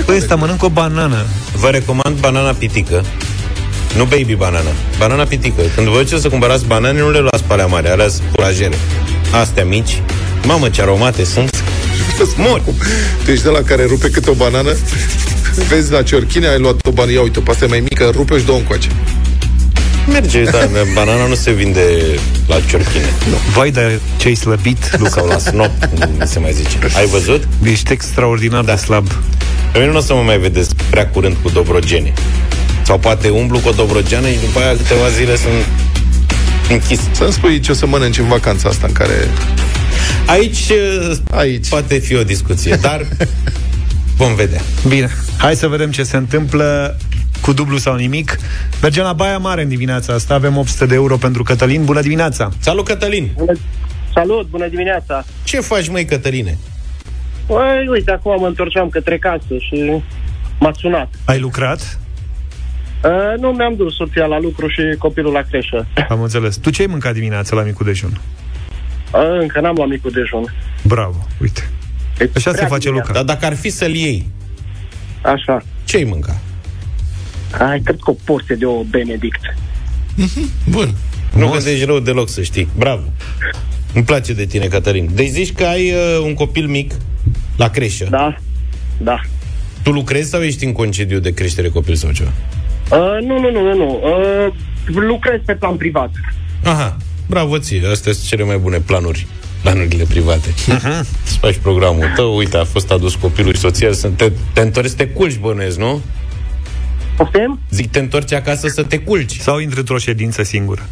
Păi 0.06 0.16
ăsta 0.16 0.34
mănâncă 0.34 0.64
o 0.64 0.68
banană. 0.68 1.26
Vă 1.52 1.68
recomand 1.68 2.18
banana 2.20 2.50
pitică. 2.50 3.04
Nu 3.96 4.04
baby 4.04 4.34
banana. 4.34 4.70
Banana 4.98 5.24
pitică. 5.24 5.62
Când 5.74 5.86
vă 5.86 5.98
duceți 5.98 6.22
să 6.22 6.28
cumpărați 6.28 6.66
banane, 6.66 7.00
nu 7.00 7.10
le 7.10 7.18
luați 7.18 7.44
pe 7.44 7.52
alea 7.52 7.66
mari, 7.66 7.88
alea 7.88 8.08
sunt 8.08 8.26
curajere. 8.32 8.78
Astea 9.40 9.64
mici. 9.64 10.02
Mamă, 10.44 10.68
ce 10.68 10.82
aromate 10.82 11.24
sunt. 11.24 11.64
Mor. 12.36 12.62
Tu 13.24 13.30
ești 13.30 13.44
de 13.44 13.50
la 13.50 13.62
care 13.62 13.84
rupe 13.84 14.10
câte 14.10 14.30
o 14.30 14.34
banană, 14.34 14.76
vezi 15.68 15.92
la 15.92 16.02
ciorchine, 16.02 16.48
ai 16.48 16.58
luat 16.58 16.86
o 16.86 16.90
banană, 16.90 17.12
ia 17.12 17.22
uite, 17.22 17.40
pe 17.40 17.50
asta 17.50 17.64
e 17.64 17.68
mai 17.68 17.80
mică, 17.80 18.10
rupe 18.14 18.38
și 18.38 18.44
două 18.44 18.58
încoace. 18.58 18.88
Merge, 20.08 20.42
dar 20.42 20.68
banana 20.94 21.26
nu 21.26 21.34
se 21.34 21.50
vinde 21.50 21.80
la 22.46 22.56
ciorchine. 22.68 23.04
Vai, 23.54 23.70
dar 23.70 23.98
ce-ai 24.16 24.34
slăbit, 24.34 24.98
Luca. 24.98 25.10
Sau 25.10 25.26
la 25.26 25.38
snop, 25.38 25.70
cum 25.94 26.26
se 26.26 26.38
mai 26.38 26.52
zice. 26.52 26.78
Ai 26.96 27.06
văzut? 27.06 27.48
Ești 27.62 27.92
extraordinar 27.92 28.64
da. 28.64 28.72
de 28.72 28.78
slab. 28.78 29.06
Pe 29.76 29.82
mine 29.82 29.94
nu 29.94 29.98
o 29.98 30.02
să 30.02 30.14
mă 30.14 30.22
mai 30.22 30.38
vedeți 30.38 30.74
prea 30.90 31.08
curând 31.08 31.36
cu 31.42 31.48
dobrogene. 31.48 32.12
Sau 32.82 32.98
poate 32.98 33.28
umblu 33.28 33.58
cu 33.58 33.68
o 33.68 33.72
dobrogeană 33.72 34.28
și 34.28 34.38
după 34.38 34.58
aia 34.58 34.76
câteva 34.76 35.08
zile 35.08 35.36
sunt 35.36 35.66
închis. 36.70 37.00
Să-mi 37.12 37.32
spui 37.32 37.60
ce 37.60 37.70
o 37.70 37.74
să 37.74 37.86
mănânci 37.86 38.18
în 38.18 38.26
vacanța 38.26 38.68
asta 38.68 38.86
în 38.86 38.92
care... 38.92 39.12
Aici, 40.26 40.72
Aici. 41.30 41.68
poate 41.68 41.98
fi 41.98 42.14
o 42.14 42.22
discuție, 42.22 42.74
dar 42.80 43.06
vom 44.20 44.34
vedea. 44.34 44.60
Bine, 44.88 45.10
hai 45.38 45.56
să 45.56 45.68
vedem 45.68 45.90
ce 45.90 46.02
se 46.02 46.16
întâmplă 46.16 46.96
cu 47.40 47.52
dublu 47.52 47.76
sau 47.76 47.94
nimic. 47.94 48.38
Mergem 48.82 49.04
la 49.04 49.12
Baia 49.12 49.38
Mare 49.38 49.62
în 49.62 49.68
dimineața 49.68 50.12
asta. 50.12 50.34
Avem 50.34 50.56
800 50.56 50.86
de 50.86 50.94
euro 50.94 51.16
pentru 51.16 51.42
Cătălin. 51.42 51.84
Bună 51.84 52.00
dimineața! 52.00 52.52
Salut, 52.58 52.84
Cătălin! 52.84 53.30
Bună, 53.36 53.52
salut, 54.14 54.48
bună 54.48 54.68
dimineața! 54.68 55.24
Ce 55.44 55.60
faci, 55.60 55.88
măi, 55.88 56.04
Cătăline? 56.04 56.58
Păi, 57.46 57.86
uite, 57.88 58.10
acum 58.10 58.40
mă 58.40 58.46
întorceam 58.46 58.88
către 58.88 59.18
casă 59.18 59.56
și 59.58 60.02
m-a 60.60 60.72
sunat. 60.76 61.14
Ai 61.24 61.38
lucrat? 61.38 61.98
Uh, 63.04 63.40
nu, 63.40 63.50
mi-am 63.50 63.74
dus 63.76 63.94
soția 63.94 64.26
la 64.26 64.38
lucru 64.38 64.68
și 64.68 64.80
copilul 64.98 65.32
la 65.32 65.40
creșă. 65.40 65.86
Am 66.08 66.22
înțeles. 66.22 66.56
Tu 66.56 66.70
ce 66.70 66.80
ai 66.80 66.86
mâncat 66.86 67.14
dimineața 67.14 67.56
la 67.56 67.62
micul 67.62 67.86
dejun? 67.86 68.20
Uh, 69.12 69.40
încă 69.40 69.60
n-am 69.60 69.74
luat 69.74 69.88
micul 69.88 70.10
dejun. 70.10 70.54
Bravo, 70.82 71.26
uite. 71.40 71.70
Așa 72.36 72.52
se 72.52 72.66
face 72.66 72.90
Luca. 72.90 73.12
Dar 73.12 73.24
dacă 73.24 73.46
ar 73.46 73.56
fi 73.56 73.68
să-l 73.70 73.94
iei, 73.94 74.26
Așa. 75.22 75.62
ce 75.84 75.96
ai 75.96 76.04
mânca? 76.04 76.40
Ai, 77.58 77.80
cred 77.80 77.96
că 78.04 78.10
o 78.10 78.16
porție 78.24 78.54
de 78.54 78.66
o 78.66 78.82
Benedict. 78.82 79.40
Bun. 80.70 80.94
Nu 81.36 81.48
gândești 81.48 81.84
rău 81.84 81.98
deloc, 81.98 82.28
să 82.28 82.42
știi. 82.42 82.68
Bravo. 82.76 83.02
Îmi 83.94 84.04
place 84.04 84.32
de 84.32 84.44
tine, 84.44 84.66
Cătălin. 84.66 85.08
Deci 85.12 85.28
zici 85.28 85.52
că 85.52 85.64
ai 85.64 85.92
uh, 85.92 86.20
un 86.24 86.34
copil 86.34 86.66
mic 86.66 86.92
la 87.56 87.68
creșă. 87.68 88.06
Da, 88.10 88.36
da. 88.98 89.20
Tu 89.82 89.90
lucrezi 89.90 90.30
sau 90.30 90.42
ești 90.42 90.64
în 90.64 90.72
concediu 90.72 91.18
de 91.18 91.34
creștere 91.34 91.68
copil 91.68 91.94
sau 91.94 92.10
ceva? 92.12 92.32
Uh, 92.90 93.26
nu, 93.26 93.40
nu, 93.40 93.50
nu, 93.50 93.62
nu, 93.62 93.74
nu. 93.76 94.00
Uh, 94.02 94.52
lucrez 94.94 95.40
pe 95.44 95.54
plan 95.54 95.76
privat. 95.76 96.10
Aha, 96.64 96.96
bravo 97.26 97.58
ție. 97.58 97.86
Astea 97.90 98.12
sunt 98.12 98.26
cele 98.26 98.44
mai 98.44 98.58
bune 98.58 98.78
planuri 98.78 99.26
planurile 99.62 100.04
private. 100.04 100.48
Uh-huh. 100.48 101.00
Îți 101.24 101.38
faci 101.38 101.56
programul 101.56 102.12
tău, 102.14 102.36
uite, 102.36 102.56
a 102.56 102.64
fost 102.64 102.90
adus 102.90 103.14
copilul 103.14 103.54
și 103.54 103.60
soția, 103.60 103.92
să 103.92 104.08
te, 104.08 104.32
te 104.52 104.60
întorci 104.60 104.88
să 104.88 104.96
te 104.96 105.08
culci, 105.08 105.38
bănuiesc, 105.38 105.78
nu? 105.78 106.00
Poftim? 107.16 107.60
Zic, 107.70 107.90
te 107.90 107.98
întorci 107.98 108.32
acasă 108.32 108.68
să 108.68 108.82
te 108.82 108.98
culci. 108.98 109.38
Sau 109.38 109.58
intri 109.58 109.78
într-o 109.78 109.98
ședință 109.98 110.42
singură. 110.42 110.86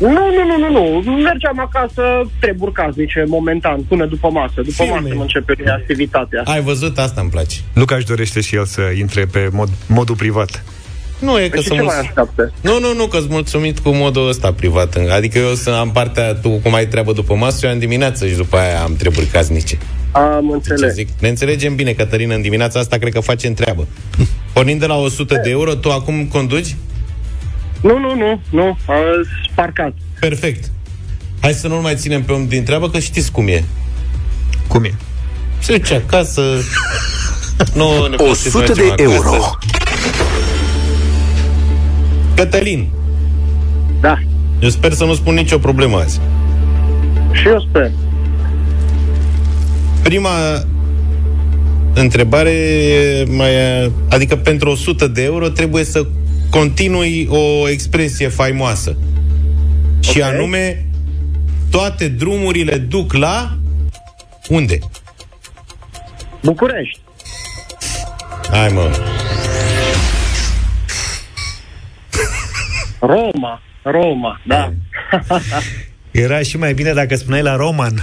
Nu, 0.00 0.08
nu, 0.08 0.44
nu, 0.46 0.58
nu, 0.70 1.00
nu. 1.02 1.10
Mergeam 1.10 1.58
acasă 1.60 2.02
treburi 2.40 2.72
casnice, 2.72 3.24
momentan, 3.26 3.80
până 3.88 4.06
după 4.06 4.28
masă. 4.30 4.52
După 4.56 4.70
Filme. 4.82 5.00
masă 5.00 5.14
mă 5.14 5.20
începe 5.22 5.54
activitatea. 5.70 6.42
Ai 6.44 6.60
văzut? 6.62 6.98
Asta 6.98 7.20
îmi 7.20 7.30
place. 7.30 7.56
Luca 7.74 7.94
își 7.94 8.06
dorește 8.06 8.40
și 8.40 8.54
el 8.56 8.64
să 8.64 8.80
intre 8.98 9.26
pe 9.26 9.48
mod, 9.52 9.68
modul 9.86 10.14
privat. 10.16 10.64
Nu 11.18 11.38
e 11.40 11.48
că 11.48 11.54
Păi 11.54 11.62
și 11.62 11.68
să 11.68 11.74
ce 11.74 11.80
mul- 11.80 11.90
mai 11.90 11.98
așteaptă? 12.00 12.52
Nu, 12.60 12.78
nu, 12.80 12.94
nu, 12.96 13.06
că 13.06 13.16
sunt 13.18 13.30
mulțumit 13.30 13.78
cu 13.78 13.88
modul 13.90 14.28
ăsta 14.28 14.52
privat. 14.52 14.96
Adică 15.10 15.38
eu 15.38 15.54
să 15.54 15.70
am 15.70 15.90
partea, 15.90 16.34
tu 16.34 16.48
cum 16.50 16.74
ai 16.74 16.86
treabă 16.86 17.12
după 17.12 17.34
masă, 17.34 17.66
eu 17.66 17.72
am 17.72 17.78
dimineață 17.78 18.26
și 18.26 18.34
după 18.34 18.56
aia 18.56 18.80
am 18.82 18.96
treburi 18.96 19.26
casnice. 19.26 19.78
Am 20.12 20.46
Ce 20.48 20.52
înțeles. 20.54 20.92
zic? 20.94 21.08
Ne 21.20 21.28
înțelegem 21.28 21.74
bine, 21.74 21.92
Cătălina, 21.92 22.34
în 22.34 22.42
dimineața 22.42 22.78
asta 22.78 22.96
cred 22.96 23.12
că 23.12 23.20
facem 23.20 23.54
treabă. 23.54 23.86
Pornind 24.52 24.80
de 24.80 24.86
la 24.86 24.94
100 24.96 25.40
de 25.44 25.50
euro, 25.50 25.74
tu 25.74 25.90
acum 25.90 26.26
conduci? 26.26 26.76
Nu, 27.80 27.98
nu, 27.98 28.14
nu, 28.14 28.40
nu. 28.50 28.76
A, 28.86 28.94
Sparcat. 29.50 29.92
Perfect. 30.20 30.70
Hai 31.40 31.52
să 31.52 31.68
nu 31.68 31.80
mai 31.80 31.94
ținem 31.94 32.22
pe 32.22 32.32
om 32.32 32.46
din 32.48 32.64
treabă, 32.64 32.90
că 32.90 32.98
știți 32.98 33.32
cum 33.32 33.48
e. 33.48 33.64
Cum 34.66 34.84
e? 34.84 34.94
Se 35.58 35.76
duce 35.76 35.94
acasă... 35.94 36.42
nu 37.74 38.06
ne 38.06 38.16
100 38.16 38.72
de 38.72 38.94
euro. 38.96 39.58
Cătălin. 42.34 42.88
Da. 44.00 44.18
Eu 44.60 44.68
sper 44.68 44.92
să 44.92 45.04
nu 45.04 45.14
spun 45.14 45.34
nicio 45.34 45.58
problemă 45.58 45.98
azi. 45.98 46.20
Și 47.32 47.48
eu 47.48 47.66
sper. 47.68 47.90
Prima 50.02 50.30
întrebare, 51.94 52.50
e 52.50 53.24
mai, 53.28 53.50
adică 54.08 54.36
pentru 54.36 54.70
100 54.70 55.06
de 55.06 55.22
euro 55.22 55.48
trebuie 55.48 55.84
să 55.84 56.06
continui 56.50 57.26
o 57.30 57.68
expresie 57.68 58.28
faimoasă. 58.28 58.90
Okay. 58.90 60.12
Și 60.12 60.22
anume, 60.22 60.84
toate 61.70 62.08
drumurile 62.08 62.78
duc 62.78 63.12
la... 63.12 63.58
Unde? 64.48 64.78
București. 66.42 67.00
Hai 68.50 68.68
mă. 68.68 68.90
Roma. 73.00 73.62
Roma, 73.82 74.40
da. 74.46 74.72
Era 76.10 76.42
și 76.42 76.56
mai 76.56 76.74
bine 76.74 76.92
dacă 76.92 77.16
spuneai 77.16 77.42
la 77.42 77.56
Roman. 77.56 77.94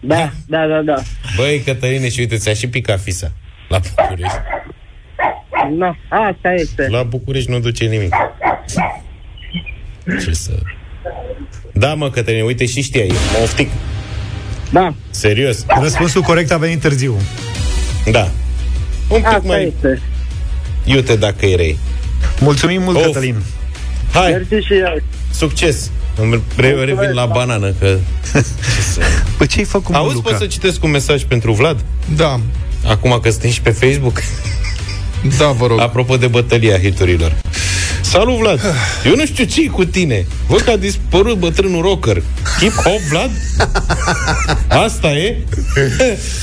da, 0.00 0.32
da, 0.46 0.66
da, 0.66 0.80
da. 0.82 1.02
Băi, 1.36 1.62
Cătăline, 1.64 2.08
și 2.08 2.20
uite, 2.20 2.36
ți-a 2.36 2.54
și 2.54 2.68
picat 2.68 3.00
fisa 3.00 3.32
la 3.68 3.78
București. 3.78 4.38
No, 5.78 5.94
asta 6.08 6.52
este. 6.54 6.86
La 6.90 7.02
București 7.02 7.50
nu 7.50 7.58
duce 7.58 7.84
nimic. 7.84 8.14
Ce 10.24 10.32
să... 10.32 10.50
Da, 11.72 11.94
mă, 11.94 12.10
Cătăline, 12.10 12.42
uite 12.42 12.66
și 12.66 12.82
știai, 12.82 13.08
mă 13.08 13.38
oftic. 13.42 13.70
Da. 14.72 14.94
Serios. 15.10 15.64
Răspunsul 15.80 16.22
corect 16.22 16.50
a 16.50 16.56
venit 16.56 16.80
târziu. 16.80 17.16
Da. 18.10 18.28
Un 19.08 19.16
pic 19.16 19.26
Asta 19.26 19.42
mai... 19.44 19.72
este. 19.76 20.00
Iute 20.84 21.16
dacă 21.16 21.46
erai. 21.46 21.78
Mulțumim 22.40 22.82
mult, 22.82 22.96
Of. 22.96 23.04
Cătălin. 23.04 23.36
Hai, 24.12 24.30
Mersi 24.30 24.66
și 24.66 24.72
eu. 24.74 25.02
succes! 25.32 25.90
Îmi 26.16 26.42
re- 26.56 26.84
revin 26.84 27.12
la 27.12 27.26
banană, 27.26 27.72
că... 27.78 27.96
Ce 28.32 28.80
să... 28.92 29.00
Păi 29.36 29.46
ce-ai 29.46 29.64
făcut, 29.64 29.90
mă, 29.90 29.96
Auzi, 29.96 30.14
Luca? 30.14 30.28
poți 30.28 30.40
să 30.42 30.46
citesc 30.46 30.84
un 30.84 30.90
mesaj 30.90 31.22
pentru 31.22 31.52
Vlad? 31.52 31.84
Da. 32.16 32.40
Acum 32.86 33.18
că 33.22 33.30
suntem 33.30 33.50
și 33.50 33.60
pe 33.60 33.70
Facebook? 33.70 34.22
Da, 35.38 35.50
vă 35.50 35.66
rog. 35.66 35.80
Apropo 35.80 36.16
de 36.16 36.26
bătălia 36.26 36.78
hiturilor. 36.78 37.36
Salut, 38.00 38.38
Vlad! 38.38 38.60
Eu 39.04 39.14
nu 39.14 39.26
știu 39.26 39.44
ce 39.44 39.66
cu 39.66 39.84
tine. 39.84 40.26
Văd 40.46 40.60
că 40.60 40.70
a 40.70 40.76
dispărut 40.76 41.38
bătrânul 41.38 41.82
rocker. 41.82 42.22
Hip 42.60 42.72
hop, 42.72 42.98
Vlad? 43.08 43.30
Asta 44.84 45.08
e? 45.08 45.36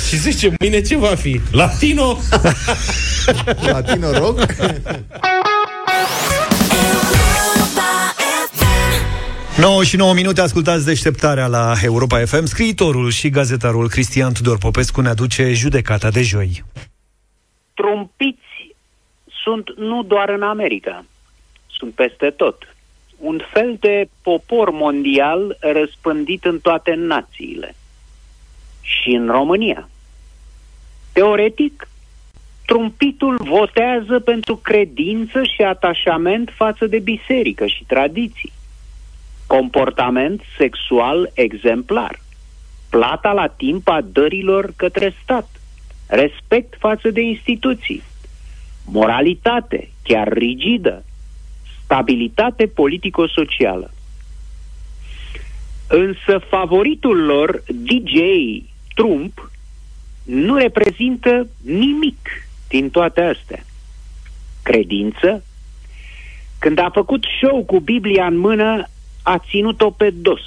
și 0.08 0.18
zice, 0.18 0.54
mâine 0.60 0.82
ce 0.82 0.98
va 0.98 1.16
fi? 1.16 1.42
Latino? 1.52 2.18
Latino 3.62 4.12
rock? 4.12 4.46
9 9.58 9.84
și 9.84 9.96
9 9.96 10.14
minute 10.14 10.42
ascultați 10.42 10.86
deșteptarea 10.86 11.48
la 11.48 11.74
Europa 11.84 12.20
FM. 12.26 12.46
Scriitorul 12.46 13.12
și 13.12 13.30
gazetarul 13.30 13.90
Cristian 13.90 14.34
Tudor 14.34 14.58
Popescu 14.58 15.02
ne 15.02 15.10
aduce 15.10 15.54
judecata 15.54 16.10
de 16.10 16.22
joi. 16.22 16.64
trumpiți 17.74 18.47
sunt 19.48 19.78
nu 19.78 20.04
doar 20.04 20.30
în 20.30 20.42
America, 20.44 21.06
sunt 21.68 21.94
peste 21.94 22.30
tot. 22.30 22.76
Un 23.18 23.42
fel 23.54 23.78
de 23.80 24.10
popor 24.22 24.72
mondial 24.72 25.58
răspândit 25.60 26.46
în 26.46 26.60
toate 26.60 26.94
națiile. 26.94 27.76
Și 28.82 29.10
în 29.10 29.28
România. 29.28 29.90
Teoretic, 31.14 31.88
trumpitul 32.66 33.38
votează 33.44 34.20
pentru 34.20 34.56
credință 34.56 35.44
și 35.44 35.62
atașament 35.62 36.52
față 36.56 36.86
de 36.86 37.00
biserică 37.00 37.66
și 37.66 37.84
tradiții. 37.88 38.52
Comportament 39.46 40.42
sexual 40.58 41.32
exemplar. 41.34 42.20
plata 42.90 43.32
la 43.32 43.48
timp 43.48 43.88
a 43.88 44.02
dărilor 44.02 44.74
către 44.76 45.16
stat, 45.24 45.50
respect 46.08 46.76
față 46.80 47.10
de 47.10 47.22
instituții, 47.22 48.04
moralitate, 48.92 49.90
chiar 50.04 50.28
rigidă, 50.28 51.04
stabilitate 51.84 52.66
politico-socială. 52.66 53.92
Însă 55.88 56.38
favoritul 56.50 57.26
lor, 57.26 57.64
DJ 57.68 58.16
Trump, 58.96 59.52
nu 60.24 60.56
reprezintă 60.56 61.48
nimic 61.62 62.48
din 62.68 62.90
toate 62.90 63.22
astea. 63.22 63.66
Credință? 64.64 65.44
Când 66.60 66.80
a 66.80 66.90
făcut 66.94 67.24
show 67.42 67.64
cu 67.64 67.80
Biblia 67.80 68.26
în 68.26 68.38
mână, 68.38 68.84
a 69.24 69.38
ținut-o 69.50 69.90
pe 69.90 70.10
dos. 70.10 70.42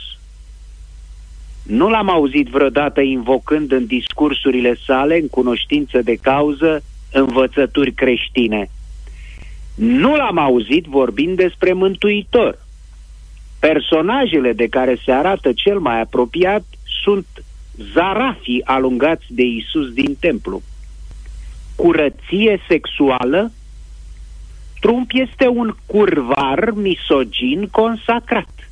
Nu 1.63 1.89
l-am 1.89 2.11
auzit 2.11 2.49
vreodată 2.49 3.01
invocând 3.01 3.73
în 3.73 3.87
discursurile 3.87 4.77
sale, 4.87 5.19
în 5.19 5.29
cunoștință 5.29 6.03
de 6.03 6.15
cauză, 6.15 6.83
învățături 7.13 7.93
creștine. 7.93 8.71
Nu 9.75 10.17
l-am 10.17 10.39
auzit 10.39 10.85
vorbind 10.85 11.37
despre 11.37 11.73
Mântuitor. 11.73 12.59
Personajele 13.61 14.53
de 14.53 14.67
care 14.67 14.99
se 15.05 15.13
arată 15.13 15.53
cel 15.53 15.79
mai 15.79 16.01
apropiat 16.01 16.65
sunt 17.03 17.27
zarafii 17.93 18.65
alungați 18.65 19.25
de 19.29 19.43
Isus 19.43 19.93
din 19.93 20.17
templu. 20.21 20.63
Curăție 21.77 22.61
sexuală? 22.69 23.53
Trump 24.81 25.11
este 25.13 25.47
un 25.49 25.75
curvar 25.87 26.71
misogin 26.75 27.69
consacrat, 27.71 28.71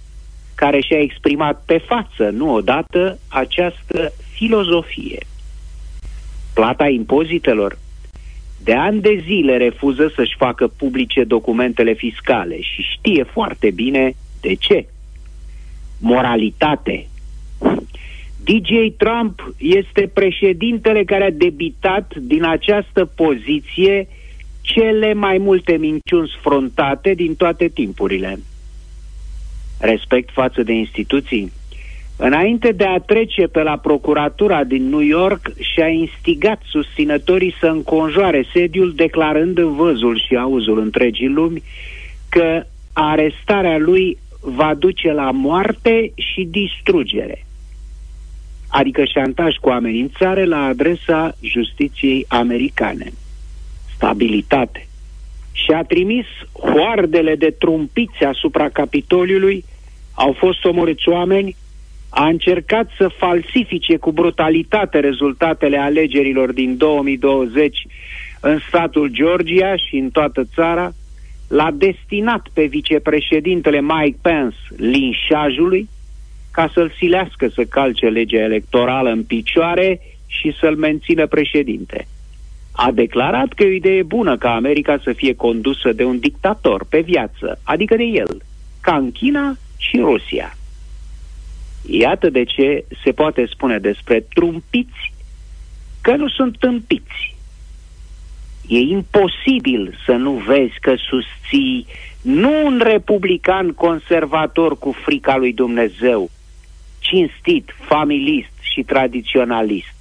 care 0.55 0.81
și-a 0.81 1.01
exprimat 1.01 1.63
pe 1.67 1.79
față, 1.79 2.31
nu 2.31 2.53
odată, 2.53 3.19
această 3.29 4.13
filozofie. 4.33 5.27
Plata 6.55 6.89
impozitelor 6.89 7.79
de 8.69 8.75
ani 8.75 9.01
de 9.01 9.23
zile 9.25 9.57
refuză 9.57 10.13
să-și 10.15 10.37
facă 10.37 10.67
publice 10.67 11.25
documentele 11.25 11.93
fiscale 11.93 12.61
și 12.61 12.83
știe 12.83 13.23
foarte 13.23 13.71
bine 13.71 14.15
de 14.41 14.55
ce. 14.55 14.87
Moralitate. 16.01 17.07
DJ 18.45 18.71
Trump 18.97 19.55
este 19.59 20.11
președintele 20.15 21.05
care 21.05 21.25
a 21.25 21.31
debitat 21.31 22.15
din 22.17 22.45
această 22.45 23.05
poziție 23.05 24.09
cele 24.61 25.13
mai 25.15 25.39
multe 25.39 25.73
minciuni 25.77 26.39
frontate 26.41 27.15
din 27.15 27.35
toate 27.35 27.69
timpurile. 27.69 28.39
Respect 29.79 30.31
față 30.33 30.63
de 30.63 30.73
instituții. 30.73 31.53
Înainte 32.21 32.73
de 32.73 32.85
a 32.85 32.99
trece 32.99 33.47
pe 33.47 33.63
la 33.63 33.77
procuratura 33.77 34.65
din 34.65 34.89
New 34.89 35.01
York, 35.01 35.51
și-a 35.75 35.89
instigat 35.89 36.61
susținătorii 36.65 37.55
să 37.61 37.67
înconjoare 37.67 38.45
sediul, 38.53 38.93
declarând 38.95 39.59
în 39.59 39.75
văzul 39.75 40.23
și 40.27 40.37
auzul 40.37 40.79
întregii 40.79 41.29
lumi 41.29 41.63
că 42.29 42.63
arestarea 42.93 43.79
lui 43.79 44.19
va 44.41 44.75
duce 44.75 45.13
la 45.13 45.31
moarte 45.31 46.13
și 46.15 46.49
distrugere. 46.51 47.47
Adică 48.69 49.05
șantaj 49.05 49.57
cu 49.57 49.69
amenințare 49.69 50.45
la 50.45 50.65
adresa 50.65 51.37
justiției 51.41 52.25
americane. 52.29 53.13
Stabilitate. 53.95 54.87
Și 55.53 55.71
a 55.71 55.83
trimis 55.83 56.27
hoardele 56.53 57.35
de 57.35 57.51
trumpiți 57.59 58.25
asupra 58.25 58.69
Capitoliului, 58.69 59.65
au 60.15 60.33
fost 60.33 60.65
omorâți 60.65 61.09
oameni, 61.09 61.57
a 62.09 62.27
încercat 62.27 62.89
să 62.97 63.09
falsifice 63.09 63.97
cu 63.97 64.13
brutalitate 64.13 64.99
rezultatele 64.99 65.79
alegerilor 65.79 66.53
din 66.53 66.77
2020 66.77 67.87
în 68.41 68.59
statul 68.69 69.09
Georgia 69.09 69.77
și 69.77 69.97
în 69.97 70.11
toată 70.11 70.45
țara, 70.55 70.93
l-a 71.49 71.71
destinat 71.71 72.47
pe 72.53 72.65
vicepreședintele 72.65 73.81
Mike 73.81 74.19
Pence 74.23 74.57
linșajului 74.77 75.89
ca 76.51 76.71
să-l 76.75 76.93
silească 76.97 77.49
să 77.49 77.65
calce 77.65 78.07
legea 78.07 78.39
electorală 78.39 79.11
în 79.11 79.23
picioare 79.23 80.01
și 80.27 80.57
să-l 80.61 80.77
mențină 80.77 81.27
președinte. 81.27 82.07
A 82.73 82.91
declarat 82.91 83.53
că 83.53 83.63
e 83.63 83.67
o 83.67 83.73
idee 83.73 84.03
bună 84.03 84.37
ca 84.37 84.55
America 84.55 84.99
să 85.03 85.13
fie 85.13 85.35
condusă 85.35 85.93
de 85.93 86.05
un 86.05 86.19
dictator 86.19 86.85
pe 86.89 87.01
viață, 87.01 87.61
adică 87.63 87.97
de 87.97 88.03
el, 88.03 88.43
ca 88.81 88.97
în 88.97 89.13
China 89.13 89.57
și 89.77 89.97
Rusia. 89.97 90.58
Iată 91.91 92.31
de 92.31 92.45
ce 92.45 92.85
se 93.05 93.13
poate 93.13 93.47
spune 93.47 93.79
despre 93.79 94.21
trumpiți 94.21 95.13
că 96.01 96.17
nu 96.17 96.29
sunt 96.29 96.57
tâmpiți. 96.59 97.37
E 98.67 98.79
imposibil 98.79 99.99
să 100.07 100.13
nu 100.13 100.33
vezi 100.33 100.75
că 100.81 100.95
susții 100.97 101.87
nu 102.23 102.67
un 102.67 102.81
republican 102.85 103.73
conservator 103.73 104.79
cu 104.79 104.93
frica 105.05 105.37
lui 105.37 105.53
Dumnezeu, 105.53 106.31
cinstit, 106.99 107.75
familist 107.81 108.53
și 108.61 108.83
tradiționalist, 108.83 109.95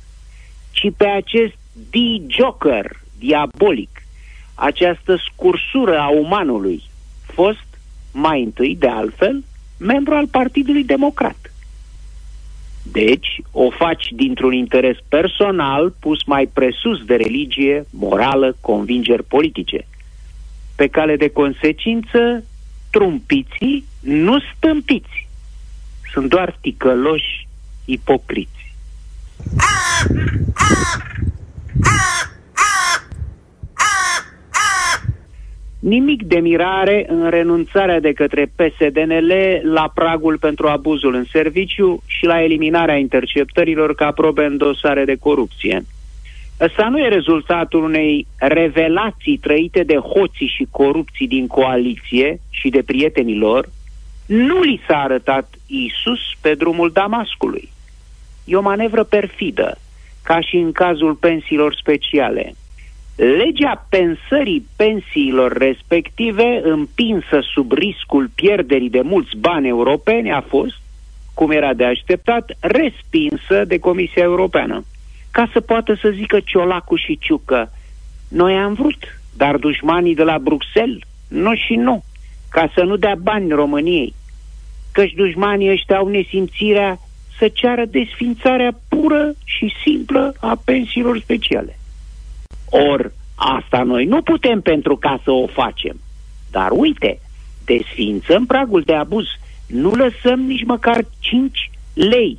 ci 0.71 0.87
pe 0.97 1.05
acest 1.07 1.55
D-Joker 1.89 3.01
diabolic, 3.19 3.89
această 4.55 5.17
scursură 5.31 5.99
a 5.99 6.07
umanului, 6.07 6.81
fost 7.25 7.67
mai 8.11 8.43
întâi, 8.43 8.75
de 8.75 8.87
altfel, 8.87 9.43
membru 9.79 10.13
al 10.13 10.27
Partidului 10.27 10.83
Democrat. 10.83 11.51
Deci, 12.91 13.41
o 13.51 13.69
faci 13.69 14.07
dintr-un 14.15 14.53
interes 14.53 14.97
personal 15.09 15.93
pus 15.99 16.23
mai 16.25 16.49
presus 16.53 17.05
de 17.05 17.15
religie, 17.15 17.85
morală, 17.89 18.57
convingeri 18.61 19.23
politice. 19.23 19.87
Pe 20.75 20.87
cale 20.87 21.15
de 21.15 21.29
consecință, 21.29 22.43
trumpiții 22.91 23.85
nu 23.99 24.37
stâmpiți. 24.55 25.27
Sunt 26.11 26.29
doar 26.29 26.57
ticăloși 26.61 27.47
ipocriți. 27.85 28.75
Nimic 35.79 36.23
de 36.23 36.39
mirare 36.39 37.05
în 37.09 37.29
renunțarea 37.29 37.99
de 37.99 38.13
către 38.13 38.51
PSDNL 38.55 39.33
la 39.63 39.91
pragul 39.93 40.37
pentru 40.37 40.67
abuzul 40.67 41.13
în 41.13 41.25
serviciu 41.31 42.03
și 42.05 42.25
la 42.25 42.43
eliminarea 42.43 42.95
interceptărilor 42.95 43.95
ca 43.95 44.11
probe 44.11 44.45
în 44.45 44.57
dosare 44.57 45.05
de 45.05 45.15
corupție. 45.15 45.85
Ăsta 46.59 46.87
nu 46.89 46.99
e 46.99 47.07
rezultatul 47.07 47.83
unei 47.83 48.27
revelații 48.35 49.37
trăite 49.37 49.83
de 49.83 49.95
hoții 49.95 50.53
și 50.55 50.67
corupții 50.71 51.27
din 51.27 51.47
coaliție 51.47 52.39
și 52.49 52.69
de 52.69 52.83
prietenii 52.85 53.37
lor. 53.37 53.69
Nu 54.25 54.61
li 54.61 54.81
s-a 54.87 54.97
arătat 54.97 55.53
Isus 55.67 56.19
pe 56.41 56.53
drumul 56.53 56.91
Damascului. 56.91 57.69
E 58.45 58.55
o 58.55 58.61
manevră 58.61 59.03
perfidă, 59.03 59.77
ca 60.23 60.41
și 60.41 60.55
în 60.55 60.71
cazul 60.71 61.13
pensiilor 61.13 61.75
speciale– 61.75 62.53
Legea 63.17 63.85
pensării 63.89 64.67
pensiilor 64.75 65.51
respective, 65.51 66.61
împinsă 66.63 67.39
sub 67.53 67.71
riscul 67.71 68.29
pierderii 68.35 68.89
de 68.89 69.01
mulți 69.01 69.37
bani 69.37 69.67
europeni, 69.67 70.31
a 70.31 70.41
fost, 70.41 70.75
cum 71.33 71.51
era 71.51 71.73
de 71.73 71.85
așteptat, 71.85 72.57
respinsă 72.59 73.65
de 73.65 73.79
Comisia 73.79 74.23
Europeană. 74.23 74.85
Ca 75.31 75.49
să 75.53 75.59
poată 75.59 75.97
să 76.01 76.09
zică 76.09 76.39
Ciolacu 76.39 76.95
și 76.95 77.17
Ciucă, 77.17 77.71
noi 78.29 78.53
am 78.53 78.73
vrut, 78.73 79.21
dar 79.37 79.57
dușmanii 79.57 80.15
de 80.15 80.23
la 80.23 80.37
Bruxelles, 80.37 80.99
nu 81.27 81.55
și 81.55 81.75
nu, 81.75 82.03
ca 82.49 82.71
să 82.75 82.83
nu 82.83 82.95
dea 82.95 83.15
bani 83.21 83.51
României. 83.51 84.13
Căci 84.91 85.13
dușmanii 85.13 85.71
ăștia 85.71 85.97
au 85.97 86.07
nesimțirea 86.07 86.99
să 87.37 87.47
ceară 87.47 87.85
desfințarea 87.85 88.79
pură 88.87 89.33
și 89.45 89.73
simplă 89.83 90.33
a 90.39 90.61
pensiilor 90.65 91.19
speciale. 91.19 91.76
Or, 92.69 93.11
asta 93.35 93.83
noi 93.83 94.05
nu 94.05 94.21
putem 94.21 94.61
pentru 94.61 94.97
ca 94.97 95.19
să 95.23 95.31
o 95.31 95.47
facem. 95.47 95.99
Dar 96.51 96.69
uite, 96.71 97.19
desfințăm 97.65 98.45
pragul 98.45 98.81
de 98.81 98.93
abuz. 98.93 99.25
Nu 99.67 99.91
lăsăm 99.91 100.39
nici 100.39 100.63
măcar 100.63 101.05
5 101.19 101.71
lei 101.93 102.37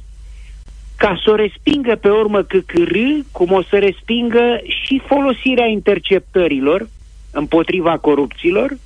ca 0.96 1.20
să 1.24 1.30
o 1.30 1.34
respingă 1.34 1.96
pe 1.96 2.08
urmă 2.08 2.42
CCR, 2.42 2.96
cum 3.32 3.52
o 3.52 3.62
să 3.62 3.78
respingă 3.78 4.60
și 4.66 5.02
folosirea 5.06 5.66
interceptărilor 5.66 6.88
împotriva 7.30 7.98
corupților, 7.98 8.76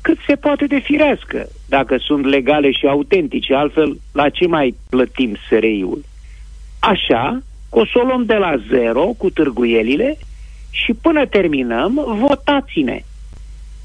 cât 0.00 0.18
se 0.26 0.34
poate 0.34 0.66
de 0.66 0.78
firească, 0.78 1.48
dacă 1.68 1.96
sunt 1.98 2.24
legale 2.24 2.70
și 2.70 2.86
autentice, 2.86 3.54
altfel 3.54 3.98
la 4.12 4.28
ce 4.28 4.46
mai 4.46 4.74
plătim 4.90 5.36
SRI-ul? 5.48 6.04
Așa, 6.78 7.42
că 7.70 7.78
o 7.78 7.86
să 7.86 7.98
o 8.02 8.06
luăm 8.06 8.24
de 8.24 8.34
la 8.34 8.54
zero 8.68 9.04
cu 9.18 9.30
târguielile 9.30 10.18
și 10.84 10.92
până 11.02 11.26
terminăm, 11.26 11.92
votați-ne. 12.28 13.00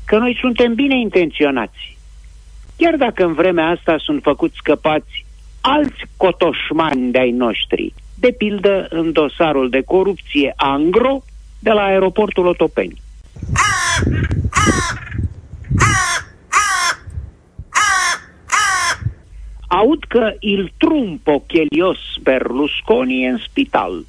Că 0.06 0.18
noi 0.18 0.38
suntem 0.42 0.74
bine 0.74 1.00
intenționați. 1.00 1.98
Chiar 2.78 2.96
dacă 2.96 3.24
în 3.24 3.34
vremea 3.34 3.68
asta 3.68 3.96
sunt 3.98 4.22
făcuți 4.22 4.56
scăpați 4.58 5.26
alți 5.62 6.04
cotoșmani 6.18 7.12
de-ai 7.12 7.32
noștri, 7.32 7.94
de 8.20 8.32
pildă 8.38 8.88
în 8.90 9.12
dosarul 9.12 9.70
de 9.70 9.82
corupție 9.82 10.54
Angro 10.56 11.24
de 11.60 11.72
la 11.72 11.82
aeroportul 11.82 12.46
Otopeni. 12.46 13.02
Aud 19.68 20.04
că 20.08 20.34
il 20.40 20.72
trumpo 20.78 21.40
chelios 21.40 22.00
Berlusconi 22.22 23.24
e 23.24 23.30
în 23.30 23.38
spital, 23.38 24.06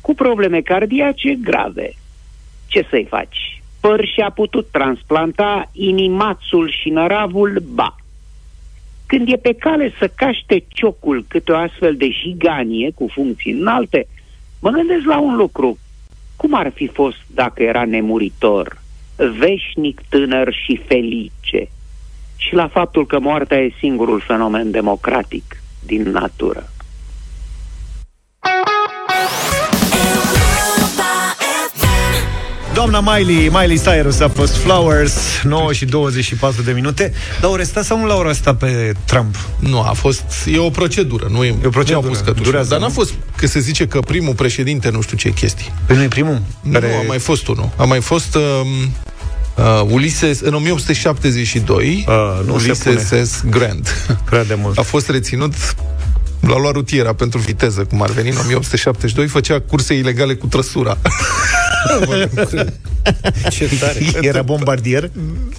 cu 0.00 0.14
probleme 0.14 0.60
cardiace 0.60 1.34
grave. 1.34 1.92
Ce 2.72 2.86
să-i 2.90 3.06
faci? 3.08 3.62
Păr 3.80 4.06
și-a 4.06 4.30
putut 4.30 4.68
transplanta 4.70 5.70
inimațul 5.72 6.70
și 6.80 6.88
năravul, 6.88 7.62
ba. 7.74 7.96
Când 9.06 9.32
e 9.32 9.36
pe 9.36 9.54
cale 9.54 9.92
să 9.98 10.10
caște 10.16 10.64
ciocul 10.68 11.24
câte 11.28 11.52
o 11.52 11.56
astfel 11.56 11.96
de 11.96 12.08
jiganie 12.10 12.90
cu 12.94 13.08
funcții 13.12 13.52
înalte, 13.52 14.06
mă 14.60 14.70
gândesc 14.70 15.04
la 15.04 15.20
un 15.20 15.36
lucru. 15.36 15.78
Cum 16.36 16.54
ar 16.54 16.72
fi 16.74 16.86
fost 16.86 17.18
dacă 17.26 17.62
era 17.62 17.84
nemuritor, 17.84 18.82
veșnic 19.16 20.00
tânăr 20.08 20.54
și 20.64 20.80
felice? 20.86 21.68
Și 22.36 22.54
la 22.54 22.68
faptul 22.68 23.06
că 23.06 23.20
moartea 23.20 23.58
e 23.58 23.72
singurul 23.78 24.20
fenomen 24.20 24.70
democratic 24.70 25.62
din 25.86 26.02
natură. 26.02 26.64
Doamna 32.88 33.16
Miley, 33.16 33.48
Miley 33.48 33.80
Cyrus 33.80 34.20
a 34.20 34.28
fost 34.28 34.56
Flowers, 34.56 35.14
9 35.42 35.72
și 35.72 35.84
24 35.84 36.62
de 36.62 36.72
minute. 36.72 37.12
Dar 37.40 37.50
o 37.50 37.56
resta 37.56 37.82
sau 37.82 37.98
nu 37.98 38.06
l-au 38.06 38.22
restat 38.22 38.56
pe 38.56 38.92
Trump? 39.04 39.34
Nu, 39.58 39.80
a 39.80 39.92
fost, 39.92 40.24
e 40.46 40.58
o 40.58 40.70
procedură, 40.70 41.26
nu 41.30 41.44
e, 41.44 41.48
e 41.48 41.66
o 41.66 41.68
procedură. 41.68 42.06
Nu 42.06 42.06
a 42.06 42.08
pus 42.08 42.18
cătușă. 42.18 42.42
Durează, 42.42 42.68
Dar 42.68 42.78
n-a 42.78 42.86
nu? 42.86 42.92
fost, 42.92 43.12
că 43.36 43.46
se 43.46 43.60
zice 43.60 43.86
că 43.86 44.00
primul 44.00 44.34
președinte 44.34 44.90
nu 44.90 45.00
știu 45.00 45.16
ce 45.16 45.30
chestii. 45.30 45.72
Păi 45.86 45.96
nu 45.96 46.02
e 46.02 46.08
primul? 46.08 46.42
Nu, 46.60 46.76
a 46.76 47.06
mai 47.06 47.18
fost 47.18 47.46
unul. 47.46 47.70
A 47.76 47.84
mai 47.84 48.00
fost 48.00 48.34
um, 48.34 48.42
uh, 49.54 49.82
Ulysses, 49.90 50.40
în 50.40 50.54
1872, 50.54 52.04
uh, 52.08 52.46
nu 52.46 52.58
se 52.58 52.88
Ulysses 52.88 53.30
S. 53.30 53.42
Grant. 53.50 54.06
Prea 54.30 54.44
de 54.44 54.54
mult. 54.54 54.78
A 54.78 54.82
fost 54.82 55.08
reținut 55.08 55.54
L-a 56.40 56.58
luat 56.58 56.72
rutiera 56.72 57.12
pentru 57.14 57.38
viteză, 57.38 57.84
cum 57.84 58.02
ar 58.02 58.10
veni 58.10 58.28
în 58.28 58.36
1872, 58.36 59.26
făcea 59.26 59.60
curse 59.60 59.94
ilegale 59.94 60.34
cu 60.34 60.46
trăsura. 60.46 60.98
Ce 63.50 63.68
tare. 63.80 63.98
Era 64.20 64.42
bombardier? 64.42 65.10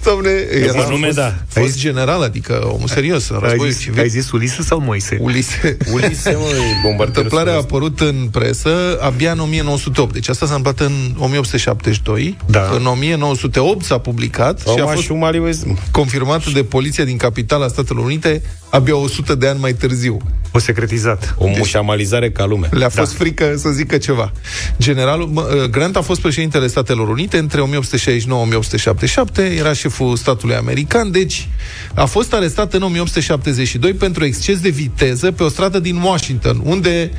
Domne, 0.04 0.30
era 0.62 0.82
Cu 0.82 0.90
nume, 0.90 1.04
fost, 1.06 1.16
da. 1.18 1.34
fost 1.48 1.78
general, 1.78 2.22
adică 2.22 2.70
omul 2.74 2.88
serios 2.88 3.28
în 3.28 3.36
Ai 3.36 3.42
războiul 3.48 3.72
zis, 3.72 3.82
civil. 3.82 4.00
ai 4.00 4.08
zis 4.08 4.30
Ulise 4.30 4.62
sau 4.62 4.80
Moise? 4.80 5.18
Ulise. 5.20 5.76
Ulise, 5.94 6.30
mă, 6.30 6.46
bombardierul 6.82 7.06
Întâmplarea 7.06 7.52
a 7.52 7.56
ăsta. 7.56 7.68
apărut 7.68 8.00
în 8.00 8.28
presă 8.30 8.98
abia 9.00 9.32
în 9.32 9.38
1908. 9.38 10.12
Deci 10.12 10.28
asta 10.28 10.46
s-a 10.46 10.54
întâmplat 10.54 10.88
în 10.88 11.14
1872. 11.18 12.36
Da. 12.46 12.70
În 12.76 12.86
1908 12.86 13.84
s-a 13.84 13.98
publicat 13.98 14.58
și 14.60 14.66
a 14.68 14.74
Roma 14.76 14.90
fost 14.90 15.02
și 15.04 15.12
umalivezm. 15.12 15.78
confirmată 15.90 16.50
de 16.54 16.62
poliția 16.64 17.04
din 17.04 17.16
capitala 17.16 17.68
Statelor 17.68 18.04
Unite 18.04 18.42
abia 18.68 18.96
100 18.96 19.34
de 19.34 19.46
ani 19.48 19.60
mai 19.60 19.72
târziu. 19.72 20.16
O 20.52 20.58
secretizat. 20.58 21.34
O 21.38 21.46
mușamalizare 21.56 22.30
ca 22.30 22.44
lume. 22.44 22.68
Le-a 22.70 22.88
fost 22.88 23.10
da. 23.10 23.16
frică 23.24 23.54
să 23.56 23.68
zică 23.70 23.96
ceva. 23.98 24.32
Generalul 24.78 25.26
mă, 25.26 25.66
Grant 25.70 25.96
a 25.96 26.00
fost 26.00 26.13
președintele 26.20 26.66
Statelor 26.66 27.08
Unite 27.08 27.38
între 27.38 27.60
1869-1877, 27.60 29.56
era 29.58 29.72
șeful 29.72 30.16
statului 30.16 30.54
american, 30.54 31.10
deci 31.10 31.48
a 31.94 32.04
fost 32.04 32.32
arestat 32.34 32.74
în 32.74 32.82
1872 32.82 33.92
pentru 33.92 34.24
exces 34.24 34.60
de 34.60 34.68
viteză 34.68 35.32
pe 35.32 35.42
o 35.42 35.48
stradă 35.48 35.78
din 35.78 35.96
Washington, 35.96 36.60
unde 36.64 37.10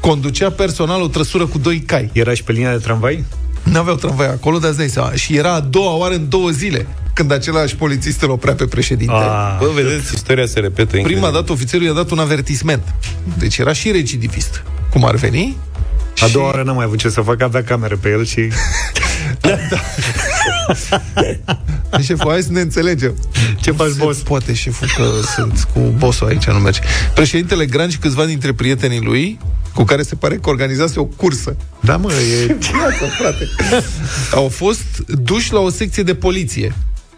conducea 0.00 0.50
personal 0.50 1.02
o 1.02 1.08
trăsură 1.08 1.46
cu 1.46 1.58
doi 1.58 1.80
cai. 1.80 2.10
Era 2.12 2.34
și 2.34 2.42
pe 2.44 2.52
linia 2.52 2.70
de 2.70 2.76
tramvai? 2.78 3.24
Nu 3.62 3.78
aveau 3.78 3.96
tramvai 3.96 4.26
acolo, 4.28 4.58
dar 4.58 4.68
îți 4.68 4.78
dai 4.78 4.88
seama. 4.88 5.12
Și 5.14 5.36
era 5.36 5.54
a 5.54 5.60
doua 5.60 5.94
oară 5.96 6.14
în 6.14 6.28
două 6.28 6.50
zile 6.50 6.86
când 7.14 7.32
același 7.32 7.76
polițist 7.76 8.22
îl 8.22 8.30
oprea 8.30 8.54
pe 8.54 8.64
președinte. 8.64 9.12
Ah, 9.12 9.56
Bă, 9.58 9.70
vedeți, 9.74 10.14
istoria 10.14 10.46
se 10.46 10.60
repetă 10.60 10.86
Prima 10.90 10.98
incredibil. 11.00 11.32
dată 11.32 11.52
ofițerul 11.52 11.86
i-a 11.86 11.92
dat 11.92 12.10
un 12.10 12.18
avertisment. 12.18 12.82
Deci 13.38 13.58
era 13.58 13.72
și 13.72 13.90
recidivist. 13.90 14.62
Cum 14.90 15.04
ar 15.04 15.14
veni? 15.14 15.56
A 16.20 16.28
doua 16.32 16.44
oară 16.44 16.62
n-am 16.62 16.74
mai 16.74 16.84
avut 16.84 16.98
ce 16.98 17.08
să 17.08 17.20
fac, 17.20 17.42
avea 17.42 17.64
cameră 17.64 17.96
pe 17.96 18.08
el 18.08 18.24
și... 18.24 18.48
Deci, 21.90 22.04
șeful, 22.04 22.30
hai 22.30 22.42
să 22.42 22.52
ne 22.52 22.60
înțelegem. 22.60 23.14
Ce 23.60 23.70
faci, 23.70 23.88
Se 23.88 23.94
boss? 23.98 24.20
Poate, 24.20 24.54
șeful, 24.54 24.88
că 24.96 25.10
sunt 25.34 25.68
cu 25.74 25.80
bossul 25.80 26.26
aici, 26.26 26.46
nu 26.46 26.58
merge. 26.58 26.80
Președintele 27.14 27.66
Gran 27.66 27.88
și 27.88 27.98
câțiva 27.98 28.24
dintre 28.24 28.52
prietenii 28.52 29.00
lui, 29.00 29.38
cu 29.74 29.84
care 29.84 30.02
se 30.02 30.14
pare 30.14 30.36
că 30.36 30.48
organizase 30.48 31.00
o 31.00 31.04
cursă. 31.04 31.56
Da, 31.80 31.96
mă, 31.96 32.12
e... 32.12 32.46
Viață, 32.46 33.04
frate. 33.18 33.48
Au 34.34 34.48
fost 34.48 34.98
duși 35.06 35.52
la 35.52 35.60
o 35.60 35.70
secție 35.70 36.02
de 36.02 36.14
poliție 36.14 36.74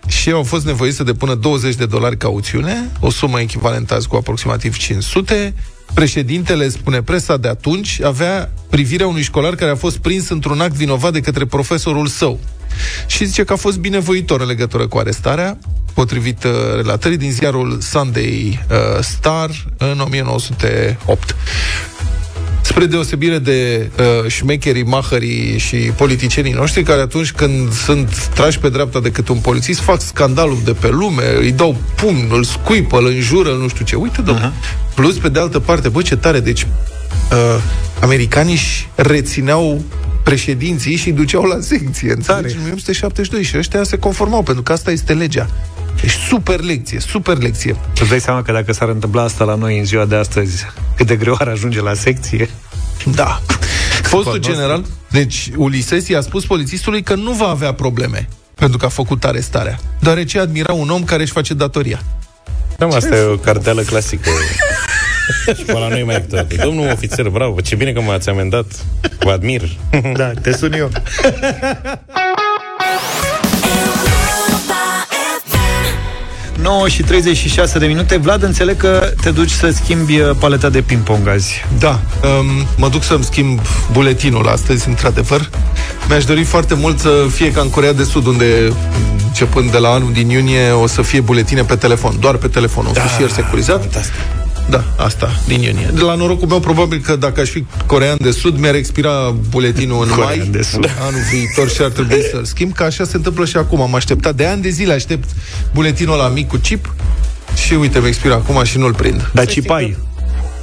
și 0.06 0.30
au 0.30 0.42
fost 0.42 0.64
nevoiți 0.64 0.96
să 0.96 1.02
depună 1.02 1.34
20 1.34 1.74
de 1.74 1.86
dolari 1.86 2.16
cauțiune, 2.16 2.90
o 3.00 3.10
sumă 3.10 3.40
echivalentă 3.40 3.94
azi 3.94 4.08
cu 4.08 4.16
aproximativ 4.16 4.76
500. 4.76 5.54
Președintele, 5.94 6.68
spune 6.68 7.02
presa 7.02 7.36
de 7.36 7.48
atunci, 7.48 8.00
avea 8.02 8.52
privirea 8.70 9.06
unui 9.06 9.22
școlar 9.22 9.54
care 9.54 9.70
a 9.70 9.76
fost 9.76 9.98
prins 9.98 10.28
într-un 10.28 10.60
act 10.60 10.74
vinovat 10.74 11.12
de 11.12 11.20
către 11.20 11.46
profesorul 11.46 12.06
său. 12.06 12.40
Și 13.06 13.24
zice 13.24 13.44
că 13.44 13.52
a 13.52 13.56
fost 13.56 13.78
binevoitor 13.78 14.40
în 14.40 14.46
legătură 14.46 14.86
cu 14.86 14.98
arestarea, 14.98 15.58
potrivit 15.94 16.44
uh, 16.44 16.50
relatării 16.74 17.16
din 17.16 17.32
ziarul 17.32 17.78
Sunday 17.80 18.64
uh, 18.70 19.02
Star 19.02 19.50
în 19.78 20.00
1908. 20.00 21.36
Spre 22.74 22.86
deosebire 22.86 23.38
de 23.38 23.90
uh, 23.98 24.30
șmecherii, 24.30 24.82
mahării 24.82 25.58
și 25.58 25.76
politicienii 25.76 26.52
noștri, 26.52 26.82
care 26.82 27.00
atunci 27.00 27.32
când 27.32 27.72
sunt 27.72 28.26
trași 28.26 28.58
pe 28.58 28.68
dreapta 28.68 29.00
de 29.00 29.10
câte 29.10 29.32
un 29.32 29.38
polițist, 29.38 29.80
fac 29.80 30.00
scandalul 30.00 30.58
de 30.64 30.72
pe 30.72 30.88
lume, 30.88 31.22
îi 31.38 31.52
dau 31.52 31.76
pumn, 31.96 32.28
îl 32.30 32.44
scuipă, 32.44 32.98
îl 32.98 33.06
înjură, 33.06 33.50
îl 33.52 33.58
nu 33.58 33.68
știu 33.68 33.84
ce. 33.84 33.96
Uite, 33.96 34.22
domnule. 34.22 34.52
Uh-huh. 34.52 34.94
Plus, 34.94 35.18
pe 35.18 35.28
de 35.28 35.38
altă 35.38 35.60
parte, 35.60 35.88
bă, 35.88 36.02
ce 36.02 36.16
tare, 36.16 36.40
deci 36.40 36.62
uh, 36.62 37.62
americanii 38.00 38.52
își 38.52 38.88
rețineau 38.94 39.82
președinții 40.22 40.96
și 40.96 41.08
îi 41.08 41.14
duceau 41.14 41.42
la 41.42 41.60
secție, 41.60 42.12
înțelegi? 42.12 42.54
În 42.54 42.60
1972 42.60 43.42
și 43.42 43.56
ăștia 43.56 43.82
se 43.82 43.98
conformau, 43.98 44.42
pentru 44.42 44.62
că 44.62 44.72
asta 44.72 44.90
este 44.90 45.12
legea. 45.12 45.50
Deci 46.00 46.16
super 46.28 46.60
lecție, 46.60 47.00
super 47.00 47.36
lecție. 47.36 47.76
Îți 48.00 48.08
dai 48.08 48.20
seama 48.20 48.42
că 48.42 48.52
dacă 48.52 48.72
s-ar 48.72 48.88
întâmpla 48.88 49.22
asta 49.22 49.44
la 49.44 49.54
noi 49.54 49.78
în 49.78 49.84
ziua 49.84 50.04
de 50.04 50.14
astăzi, 50.14 50.64
cât 50.96 51.06
de 51.06 51.16
greu 51.16 51.36
ar 51.38 51.48
ajunge 51.48 51.80
la 51.80 51.94
secție? 51.94 52.48
Da. 53.04 53.40
Fostul 54.02 54.22
Cu 54.22 54.28
al 54.30 54.38
general, 54.38 54.84
deci 55.10 55.50
Ulises 55.56 56.08
i-a 56.08 56.20
spus 56.20 56.46
polițistului 56.46 57.02
că 57.02 57.14
nu 57.14 57.32
va 57.32 57.48
avea 57.48 57.72
probleme 57.72 58.28
pentru 58.54 58.78
că 58.78 58.84
a 58.84 58.88
făcut 58.88 59.24
arestarea, 59.24 59.78
deoarece 60.00 60.38
admira 60.38 60.72
un 60.72 60.90
om 60.90 61.04
care 61.04 61.22
își 61.22 61.32
face 61.32 61.54
datoria. 61.54 62.02
Da, 62.76 62.86
mă, 62.86 62.94
asta 62.94 63.16
e 63.16 63.22
o 63.22 63.36
carteală 63.36 63.82
clasică. 63.82 64.30
și 65.56 65.62
pe 65.64 65.72
la 65.72 65.88
noi 65.88 66.02
mai 66.02 66.14
actuală. 66.14 66.46
Domnul 66.62 66.90
ofițer, 66.90 67.28
bravo, 67.28 67.60
ce 67.60 67.74
bine 67.74 67.92
că 67.92 68.00
m-ați 68.00 68.28
amendat. 68.28 68.66
Vă 69.18 69.30
admir. 69.30 69.62
Da, 70.16 70.30
te 70.30 70.52
sun 70.52 70.72
eu. 70.72 70.90
9 76.64 76.88
și 76.88 77.02
36 77.02 77.78
de 77.78 77.86
minute. 77.86 78.16
Vlad, 78.16 78.42
înțeleg 78.42 78.76
că 78.76 79.12
te 79.22 79.30
duci 79.30 79.50
să 79.50 79.70
schimbi 79.70 80.18
uh, 80.18 80.30
paleta 80.38 80.68
de 80.68 80.80
ping-pong 80.80 81.28
azi. 81.28 81.64
Da, 81.78 82.00
um, 82.38 82.66
mă 82.76 82.88
duc 82.88 83.02
să-mi 83.02 83.24
schimb 83.24 83.60
buletinul 83.92 84.48
astăzi, 84.48 84.88
într-adevăr. 84.88 85.50
Mi-aș 86.08 86.24
dori 86.24 86.44
foarte 86.44 86.74
mult 86.74 86.98
să 86.98 87.26
fie 87.30 87.52
ca 87.52 87.60
în 87.60 87.70
Corea 87.70 87.92
de 87.92 88.04
Sud, 88.04 88.26
unde 88.26 88.72
începând 89.26 89.70
de 89.70 89.78
la 89.78 89.88
anul 89.88 90.12
din 90.12 90.28
iunie 90.28 90.70
o 90.70 90.86
să 90.86 91.02
fie 91.02 91.20
buletine 91.20 91.62
pe 91.62 91.74
telefon, 91.74 92.16
doar 92.20 92.36
pe 92.36 92.48
telefon, 92.48 92.86
un 92.86 92.92
da, 92.92 93.00
fișier 93.00 93.30
securizat. 93.30 93.80
Fantastic. 93.80 94.43
Da, 94.70 94.84
asta, 94.96 95.40
din 95.46 95.60
iunie. 95.62 95.90
De 95.94 96.00
la 96.00 96.14
norocul 96.14 96.48
meu, 96.48 96.60
probabil 96.60 97.00
că 97.00 97.16
dacă 97.16 97.40
aș 97.40 97.48
fi 97.48 97.64
corean 97.86 98.16
de 98.20 98.30
sud, 98.30 98.58
mi-ar 98.58 98.74
expira 98.74 99.34
buletinul 99.50 100.02
în 100.02 100.08
Corean 100.08 100.38
mai, 100.38 100.48
de 100.50 100.62
Sud. 100.62 100.90
anul 101.00 101.20
viitor 101.32 101.68
și 101.70 101.82
ar 101.82 101.90
trebui 101.90 102.22
să-l 102.32 102.44
schimb, 102.44 102.72
că 102.72 102.82
așa 102.82 103.04
se 103.04 103.16
întâmplă 103.16 103.44
și 103.44 103.56
acum. 103.56 103.80
Am 103.80 103.94
așteptat 103.94 104.34
de 104.34 104.44
ani 104.46 104.62
de 104.62 104.68
zile, 104.68 104.92
aștept 104.92 105.28
buletinul 105.74 106.16
la 106.16 106.28
mic 106.28 106.48
cu 106.48 106.56
chip 106.56 106.94
și 107.66 107.74
uite, 107.74 107.98
mi 108.00 108.06
expiră 108.06 108.34
acum 108.34 108.64
și 108.64 108.78
nu-l 108.78 108.94
prind. 108.94 109.30
Dar 109.32 109.46
cipai. 109.46 109.96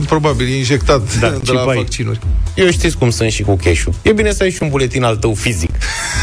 Probabil, 0.08 0.48
e 0.48 0.58
injectat 0.58 1.20
Da, 1.20 1.30
de 1.30 1.38
chip 1.44 1.54
la 1.54 1.62
ai. 1.62 1.76
vaccinuri. 1.76 2.20
Eu 2.56 2.70
știți 2.72 2.98
cum 2.98 3.10
sunt 3.10 3.32
și 3.32 3.42
cu 3.44 3.56
cash 3.64 3.84
E 4.02 4.12
bine 4.14 4.32
să 4.32 4.44
ai 4.44 4.52
și 4.52 4.64
un 4.64 4.70
buletin 4.70 5.04
al 5.04 5.16
tău 5.16 5.34
fizic. 5.34 5.70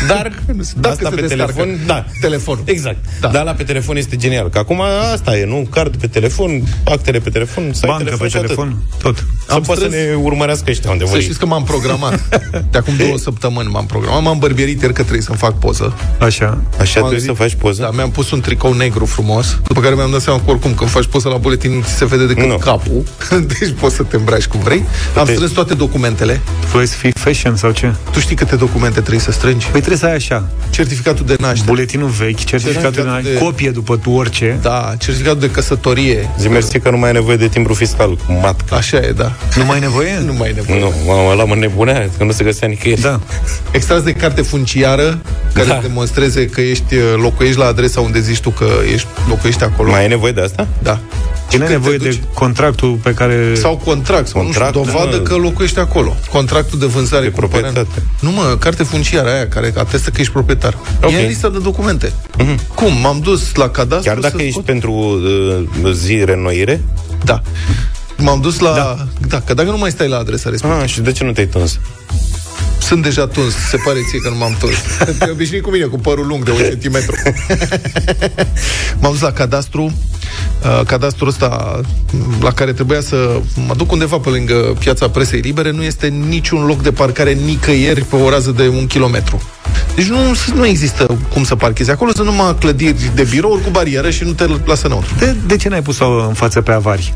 Dar 0.06 0.32
Dacă 0.80 0.88
asta 0.88 1.08
se 1.10 1.14
pe 1.14 1.20
descarcă 1.20 1.52
telefon, 1.52 1.78
da. 1.86 2.04
Telefonul. 2.20 2.62
Exact. 2.66 2.96
Da. 3.20 3.28
Dar 3.28 3.44
la 3.44 3.52
pe 3.52 3.62
telefon 3.62 3.96
este 3.96 4.16
genial. 4.16 4.48
Că 4.48 4.58
acum 4.58 4.80
asta 5.12 5.38
e, 5.38 5.44
nu? 5.44 5.66
Card 5.70 5.96
pe 5.96 6.06
telefon, 6.06 6.62
actele 6.84 7.18
pe 7.18 7.30
telefon, 7.30 7.70
să 7.72 7.80
ai 7.84 7.88
Bancă 7.90 8.04
telefon 8.04 8.26
pe 8.26 8.32
și 8.32 8.36
atât. 8.36 8.48
telefon, 8.48 8.76
tot. 9.02 9.16
Să 9.16 9.52
Am 9.52 9.62
poată 9.62 9.80
să 9.80 9.86
strâns- 9.86 10.06
ne 10.08 10.14
urmărească 10.14 10.70
ăștia 10.70 10.90
unde 10.90 11.04
Să 11.04 11.10
vor. 11.10 11.20
știți 11.20 11.38
că 11.38 11.46
m-am 11.46 11.64
programat. 11.64 12.20
De 12.70 12.78
acum 12.78 12.96
două 12.96 13.16
săptămâni 13.18 13.68
m-am 13.70 13.86
programat. 13.86 14.22
M-am 14.22 14.38
bărbierit 14.38 14.80
ieri 14.80 14.92
că 14.92 15.00
trebuie 15.02 15.22
să-mi 15.22 15.38
fac 15.38 15.58
poză. 15.58 15.94
Așa. 16.18 16.26
Așa 16.26 17.00
M-am 17.00 17.08
trebuie 17.08 17.10
gândit- 17.10 17.24
să 17.26 17.32
faci 17.32 17.54
poză? 17.54 17.82
Da, 17.82 17.90
mi-am 17.90 18.10
pus 18.10 18.30
un 18.30 18.40
tricou 18.40 18.72
negru 18.72 19.04
frumos, 19.06 19.58
după 19.66 19.80
care 19.80 19.94
mi-am 19.94 20.10
dat 20.10 20.20
seama 20.20 20.40
că 20.44 20.50
oricum 20.50 20.74
când 20.74 20.90
faci 20.90 21.06
poză 21.06 21.28
la 21.28 21.36
buletin 21.36 21.72
nu 21.72 21.80
ți 21.82 21.90
se 21.96 22.04
vede 22.06 22.26
decât 22.26 22.46
Nu. 22.46 22.56
capul, 22.56 23.02
deci 23.58 23.67
poți 23.72 23.94
să 23.94 24.02
te 24.02 24.16
îmbraci 24.16 24.46
cum 24.46 24.60
vrei. 24.60 24.84
Am 25.18 25.26
Te- 25.26 25.32
strâns 25.32 25.50
toate 25.50 25.74
documentele. 25.74 26.40
Vrei 26.72 26.86
să 26.86 26.96
fii 26.96 27.12
fashion 27.14 27.56
sau 27.56 27.70
ce? 27.70 27.94
Tu 28.12 28.20
știi 28.20 28.36
câte 28.36 28.56
documente 28.56 29.00
trebuie 29.00 29.20
să 29.20 29.32
strângi? 29.32 29.64
Păi 29.66 29.70
trebuie 29.80 29.96
să 29.98 30.06
ai 30.06 30.14
așa. 30.14 30.44
Certificatul 30.70 31.26
de 31.26 31.36
naștere. 31.40 31.64
Buletinul 31.66 32.08
vechi, 32.08 32.44
certificatul 32.44 32.90
de, 32.90 32.96
Certificatul 32.96 33.32
de- 33.32 33.38
copie 33.44 33.70
după 33.70 33.96
tu 33.96 34.10
orice. 34.10 34.58
Da, 34.62 34.94
certificatul 34.98 35.40
de 35.40 35.50
căsătorie. 35.50 36.30
Zi 36.38 36.48
mersi 36.48 36.78
că 36.78 36.90
nu 36.90 36.96
mai 36.98 37.08
ai 37.08 37.14
nevoie 37.14 37.36
de 37.36 37.48
timbru 37.48 37.74
fiscal 37.74 38.16
cu 38.26 38.32
matcă. 38.42 38.74
Așa 38.74 38.96
e, 38.96 39.12
da. 39.16 39.32
Nu 39.56 39.64
mai 39.64 39.74
ai 39.74 39.80
nevoie? 39.80 40.18
Nu 40.26 40.32
mai 40.32 40.48
e 40.48 40.52
nevoie. 40.52 40.80
Nu, 40.80 40.92
mamă, 41.06 41.30
ăla 41.30 41.44
mă 41.44 41.54
nebunea, 41.54 42.08
că 42.18 42.24
nu 42.24 42.32
se 42.32 42.44
găsea 42.44 42.68
nicăieri. 42.68 43.00
Da. 43.00 43.20
Extras 43.70 44.02
de 44.02 44.12
carte 44.12 44.42
funciară 44.42 45.18
care 45.52 45.66
Da. 45.66 45.78
demonstreze 45.82 46.46
că 46.46 46.60
ești 46.60 46.94
locuiești 47.22 47.58
la 47.58 47.66
adresa 47.66 48.00
unde 48.00 48.20
zici 48.20 48.40
tu 48.40 48.50
că 48.50 48.66
ești, 48.92 49.06
locuiești 49.28 49.62
acolo. 49.64 49.90
Mai 49.90 50.00
ai 50.00 50.08
nevoie 50.08 50.32
de 50.32 50.40
asta? 50.40 50.66
Da. 50.82 50.98
Cine 51.48 51.64
ai 51.64 51.70
când 51.70 51.82
te 51.82 51.88
nevoie 51.90 51.96
duci- 52.12 52.18
de 52.20 52.26
contractul 52.34 52.98
pe 53.02 53.14
care... 53.14 53.54
Sau 53.54 53.76
contract, 53.76 54.28
sau 54.28 54.42
Contract, 54.42 54.74
nu 54.74 54.82
știu, 54.84 54.92
dovadă 54.92 55.16
mă. 55.16 55.22
că 55.22 55.34
locuiești 55.36 55.78
acolo. 55.78 56.16
Contractul 56.30 56.78
de 56.78 56.86
vânzare 56.86 57.24
De 57.24 57.30
cumpărare. 57.30 57.72
proprietate. 57.72 58.02
Nu 58.20 58.30
mă, 58.30 58.56
carte 58.60 58.82
funciară 58.82 59.28
aia 59.30 59.48
care 59.48 59.72
atestă 59.76 60.10
că 60.10 60.20
ești 60.20 60.32
proprietar. 60.32 60.76
Ok. 61.02 61.10
E 61.10 61.20
în 61.20 61.26
lista 61.26 61.48
de 61.48 61.58
documente. 61.58 62.12
Cum? 62.74 62.92
M-am 63.00 63.20
dus 63.20 63.54
la 63.54 63.68
cadastru 63.68 64.10
Chiar 64.10 64.18
dacă 64.20 64.36
să 64.36 64.42
ești 64.42 64.60
scot- 64.60 64.64
pentru 64.64 64.92
uh, 65.82 65.92
zi 65.92 66.24
renoire? 66.24 66.80
Da. 67.24 67.42
M-am 68.16 68.40
dus 68.40 68.58
la... 68.58 68.72
Da. 68.74 69.06
da, 69.28 69.40
că 69.40 69.54
dacă 69.54 69.70
nu 69.70 69.78
mai 69.78 69.90
stai 69.90 70.08
la 70.08 70.16
adresa 70.18 70.50
respectivă. 70.50 70.82
Ah, 70.82 70.88
și 70.88 71.00
de 71.00 71.12
ce 71.12 71.24
nu 71.24 71.32
te-ai 71.32 71.46
tuns? 71.46 71.78
Sunt 72.80 73.02
deja 73.02 73.26
tuns, 73.26 73.54
se 73.54 73.76
pare 73.76 73.98
ție 74.08 74.18
că 74.18 74.28
nu 74.28 74.36
m-am 74.36 74.56
tuns. 74.58 74.74
Te 75.18 75.30
obișnuit 75.30 75.62
cu 75.62 75.70
mine, 75.70 75.84
cu 75.84 75.98
părul 75.98 76.26
lung 76.26 76.44
de 76.44 76.50
un 76.50 76.56
centimetru. 76.56 77.14
m-am 79.00 79.12
dus 79.12 79.20
la 79.20 79.32
cadastru, 79.32 79.82
uh, 79.82 80.80
cadastrul 80.86 81.28
ăsta 81.28 81.80
m, 82.12 82.42
la 82.42 82.52
care 82.52 82.72
trebuia 82.72 83.00
să 83.00 83.40
mă 83.66 83.74
duc 83.74 83.92
undeva 83.92 84.18
pe 84.18 84.28
lângă 84.28 84.54
piața 84.78 85.08
presei 85.08 85.40
libere, 85.40 85.70
nu 85.70 85.82
este 85.82 86.06
niciun 86.06 86.66
loc 86.66 86.82
de 86.82 86.92
parcare 86.92 87.32
nicăieri 87.32 88.04
pe 88.04 88.16
o 88.16 88.30
rază 88.30 88.50
de 88.50 88.68
un 88.68 88.86
kilometru. 88.86 89.42
Deci 89.98 90.06
nu, 90.06 90.18
nu 90.54 90.66
există 90.66 91.18
cum 91.32 91.44
să 91.44 91.56
parchezi 91.56 91.90
acolo, 91.90 92.10
sunt 92.12 92.26
numai 92.26 92.56
clădiri 92.58 93.10
de 93.14 93.26
birouri 93.30 93.62
cu 93.62 93.70
barieră 93.70 94.10
și 94.10 94.24
nu 94.24 94.32
te 94.32 94.44
lasă 94.64 94.86
înăuntru. 94.86 95.14
De, 95.18 95.36
de 95.46 95.56
ce 95.56 95.68
n-ai 95.68 95.82
pus-o 95.82 96.26
în 96.26 96.34
față 96.34 96.60
pe 96.60 96.72
avari? 96.72 97.14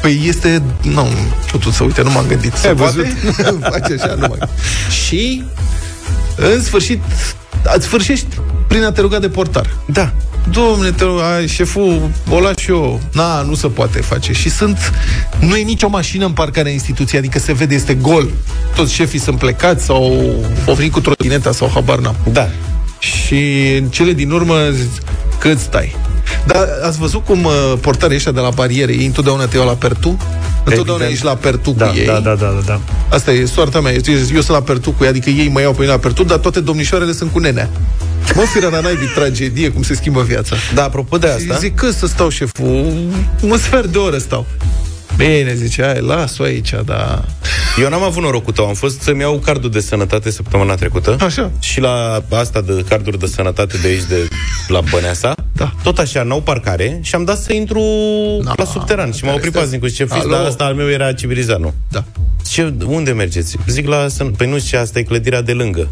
Păi 0.00 0.22
este... 0.26 0.62
Nu, 0.82 1.08
putut 1.50 1.72
să 1.72 1.84
uite, 1.84 2.02
nu 2.02 2.10
m-am 2.10 2.26
gândit. 2.26 2.52
Se 2.52 2.68
Ai 2.68 2.74
poate? 2.74 3.16
Face 3.72 3.92
așa, 3.92 4.14
nu 4.14 4.26
mai... 4.28 4.38
Și, 5.06 5.44
în 6.36 6.62
sfârșit, 6.62 7.02
îți 7.74 7.84
sfârșești 7.84 8.26
prin 8.66 8.84
a 8.84 8.92
te 8.92 9.00
ruga 9.00 9.18
de 9.18 9.28
portar. 9.28 9.70
Da. 9.86 10.12
Domne, 10.50 10.90
te 10.90 11.04
rog, 11.04 11.20
ai, 11.20 11.46
șeful, 11.46 12.10
o 12.30 12.40
las 12.40 12.56
și 12.56 12.70
eu. 12.70 13.00
Na, 13.12 13.42
nu 13.42 13.54
se 13.54 13.68
poate 13.68 14.00
face. 14.00 14.32
Și 14.32 14.50
sunt... 14.50 14.92
Nu 15.40 15.56
e 15.56 15.62
nicio 15.62 15.88
mașină 15.88 16.24
în 16.24 16.32
parcarea 16.32 16.72
instituției, 16.72 17.20
adică 17.20 17.38
se 17.38 17.52
vede, 17.52 17.74
este 17.74 17.94
gol. 17.94 18.28
Toți 18.74 18.92
șefii 18.92 19.18
sunt 19.18 19.38
plecați 19.38 19.84
sau 19.84 20.02
au 20.66 20.74
venit 20.74 20.92
cu 20.92 21.00
trotineta 21.00 21.52
sau 21.52 21.70
habar 21.74 21.98
n-am. 21.98 22.16
Da. 22.32 22.48
Și 22.98 23.74
în 23.76 23.88
cele 23.88 24.12
din 24.12 24.30
urmă 24.30 24.70
zic, 24.70 25.02
cât 25.38 25.58
stai? 25.58 25.96
Dar 26.46 26.68
ați 26.82 26.98
văzut 26.98 27.24
cum 27.24 27.44
uh, 27.44 27.52
portarii 27.80 28.16
ăștia 28.16 28.32
de 28.32 28.40
la 28.40 28.50
bariere, 28.50 28.92
ei 28.92 29.06
întotdeauna 29.06 29.46
te 29.46 29.56
iau 29.56 29.66
la 29.66 29.72
pertu? 29.72 30.16
Întotdeauna 30.64 31.06
ești 31.06 31.24
la 31.24 31.34
pertu 31.34 31.74
Da, 31.76 31.86
cu 31.86 31.96
ei. 31.96 32.06
da, 32.06 32.12
da, 32.12 32.34
da, 32.34 32.46
da, 32.46 32.60
da. 32.66 32.80
Asta 33.08 33.32
e 33.32 33.44
soarta 33.44 33.80
mea. 33.80 33.92
Eu, 33.92 34.00
eu 34.14 34.40
sunt 34.40 34.48
la 34.48 34.62
pertu 34.62 34.90
cu 34.90 35.02
ei, 35.02 35.08
adică 35.08 35.30
ei 35.30 35.48
mă 35.48 35.60
iau 35.60 35.72
pe 35.72 35.80
mine 35.80 35.92
la 35.92 35.98
pertu, 35.98 36.22
dar 36.24 36.38
toate 36.38 36.60
domnișoarele 36.60 37.12
sunt 37.12 37.32
cu 37.32 37.38
nenea. 37.38 37.70
Mă, 38.34 38.42
firana 38.54 38.80
naibii, 38.80 39.06
tragedie, 39.14 39.68
cum 39.70 39.82
se 39.82 39.94
schimbă 39.94 40.22
viața. 40.22 40.56
Da, 40.74 40.84
apropo 40.84 41.18
de 41.18 41.26
Și 41.26 41.32
asta, 41.32 41.54
zic, 41.54 41.74
că 41.74 41.90
să 41.90 42.06
stau, 42.06 42.28
șeful? 42.28 42.92
Un 43.42 43.58
sfert 43.58 43.86
de 43.86 43.98
oră 43.98 44.18
stau. 44.18 44.46
Bine, 45.16 45.54
zice, 45.54 45.82
hai, 45.82 46.00
las-o 46.00 46.42
aici, 46.42 46.74
da. 46.84 47.24
eu 47.80 47.88
n-am 47.88 48.02
avut 48.02 48.22
noroc 48.22 48.44
cu 48.44 48.52
tău. 48.52 48.66
Am 48.66 48.74
fost 48.74 49.00
să-mi 49.00 49.20
iau 49.20 49.38
cardul 49.38 49.70
de 49.70 49.80
sănătate 49.80 50.30
săptămâna 50.30 50.74
trecută. 50.74 51.16
Așa. 51.20 51.50
Și 51.60 51.80
la 51.80 52.22
asta 52.30 52.60
de 52.60 52.84
carduri 52.88 53.18
de 53.18 53.26
sănătate 53.26 53.76
de 53.82 53.88
aici, 53.88 54.02
de 54.08 54.28
la 54.68 54.80
Băneasa, 54.90 55.34
Da. 55.52 55.72
tot 55.82 55.98
așa, 55.98 56.22
n-au 56.22 56.40
parcare 56.40 56.98
și 57.02 57.14
am 57.14 57.24
dat 57.24 57.38
să 57.38 57.52
intru 57.52 57.80
Na, 58.42 58.52
la 58.56 58.64
subteran. 58.64 59.12
Și 59.12 59.24
m-a 59.24 59.30
oprit 59.32 59.46
este- 59.46 59.58
paznicul 59.58 59.88
și 59.88 59.94
ce 59.94 60.04
fiți, 60.04 60.16
Alo? 60.18 60.30
dar 60.30 60.44
asta 60.44 60.64
al 60.64 60.74
meu 60.74 60.90
era 60.90 61.12
civilizat, 61.12 61.60
nu? 61.60 61.74
Da. 61.90 62.04
Ce, 62.48 62.74
unde 62.86 63.12
mergeți? 63.12 63.56
Zic 63.66 63.88
la... 63.88 64.06
Sân- 64.06 64.36
Păi 64.36 64.48
nu, 64.48 64.58
ce 64.58 64.76
asta 64.76 64.98
e 64.98 65.02
clădirea 65.02 65.42
de 65.42 65.52
lângă. 65.52 65.88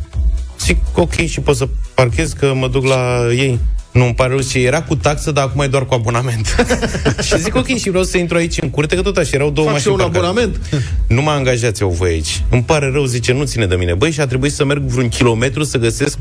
Zic, 0.61 0.77
ok, 0.95 1.13
și 1.15 1.41
pot 1.41 1.57
să 1.57 1.69
parchez 1.95 2.33
că 2.33 2.53
mă 2.55 2.69
duc 2.69 2.85
la 2.85 3.19
ei. 3.31 3.59
Nu, 3.93 4.05
îmi 4.05 4.15
pare 4.15 4.29
rău, 4.29 4.41
și 4.41 4.63
era 4.65 4.83
cu 4.83 4.97
taxă, 4.97 5.31
dar 5.31 5.45
acum 5.45 5.61
e 5.61 5.67
doar 5.67 5.85
cu 5.87 5.95
abonament. 5.95 6.55
și 7.27 7.39
zic, 7.39 7.55
ok, 7.55 7.67
și 7.67 7.89
vreau 7.89 8.05
să 8.05 8.19
intru 8.19 8.37
aici 8.37 8.57
în 8.61 8.71
curte, 8.71 8.95
că 8.95 9.03
tot 9.03 9.17
așa, 9.17 9.31
erau 9.33 9.51
două 9.51 9.69
Fac 9.69 9.79
și 9.79 9.89
mașini 9.89 10.05
un 10.05 10.11
parcate. 10.11 10.27
abonament. 10.41 10.85
Nu 11.07 11.23
mă 11.23 11.31
angajați 11.31 11.83
eu 11.83 11.89
voi 11.89 12.09
aici. 12.11 12.43
Îmi 12.51 12.63
pare 12.63 12.91
rău, 12.93 13.05
zice, 13.05 13.33
nu 13.33 13.45
ține 13.45 13.67
de 13.67 13.75
mine. 13.75 13.95
Băi, 13.95 14.11
și 14.11 14.21
a 14.21 14.27
trebuit 14.27 14.53
să 14.53 14.65
merg 14.65 14.83
vreun 14.83 15.09
kilometru 15.09 15.63
să 15.65 15.79
găsesc... 15.79 16.19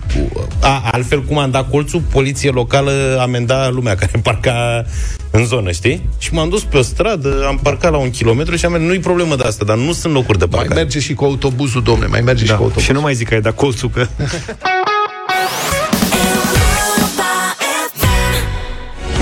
A, 0.61 0.89
altfel, 0.91 1.24
cum 1.24 1.38
am 1.38 1.51
dat 1.51 1.69
colțul, 1.69 2.01
poliție 2.11 2.49
locală 2.49 3.17
amenda 3.22 3.69
lumea 3.69 3.95
care 3.95 4.11
parca 4.24 4.86
în 5.32 5.45
zonă, 5.45 5.72
știi? 5.72 6.09
Și 6.17 6.34
m-am 6.34 6.49
dus 6.49 6.63
pe 6.63 6.78
o 6.78 6.82
stradă, 6.82 7.45
am 7.47 7.59
parcat 7.63 7.91
la 7.91 7.97
un 7.97 8.09
kilometru 8.09 8.55
și 8.55 8.65
am 8.65 8.72
mers. 8.72 8.84
Nu-i 8.84 8.99
problemă 8.99 9.36
de 9.36 9.43
asta, 9.43 9.65
dar 9.65 9.78
nu 9.78 9.91
sunt 9.93 10.13
locuri 10.13 10.38
de 10.38 10.45
Mai 10.49 10.59
parcare. 10.59 10.82
merge 10.82 10.99
și 10.99 11.13
cu 11.13 11.24
autobuzul, 11.24 11.84
domne, 11.84 12.05
mai 12.05 12.22
merge 12.22 12.43
și 12.45 12.49
cu 12.51 12.55
da. 12.55 12.61
autobuzul. 12.63 12.82
Și 12.88 12.91
nu 12.91 13.01
mai 13.01 13.13
zic 13.13 13.28
că 13.28 13.34
ai 13.34 13.41
dat 13.41 13.55
colțul, 13.55 13.89
că... 13.89 14.07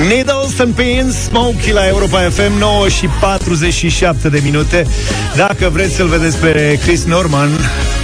Needles 0.07 0.59
and 0.59 0.73
Pins, 0.75 1.15
Smokey 1.15 1.71
la 1.71 1.87
Europa 1.87 2.19
FM 2.19 2.57
9 2.57 2.87
și 2.89 3.07
47 3.19 4.29
de 4.29 4.39
minute. 4.43 4.85
Dacă 5.35 5.69
vreți 5.73 5.95
să-l 5.95 6.07
vedeți 6.07 6.37
pe 6.37 6.79
Chris 6.85 7.03
Norman 7.03 7.49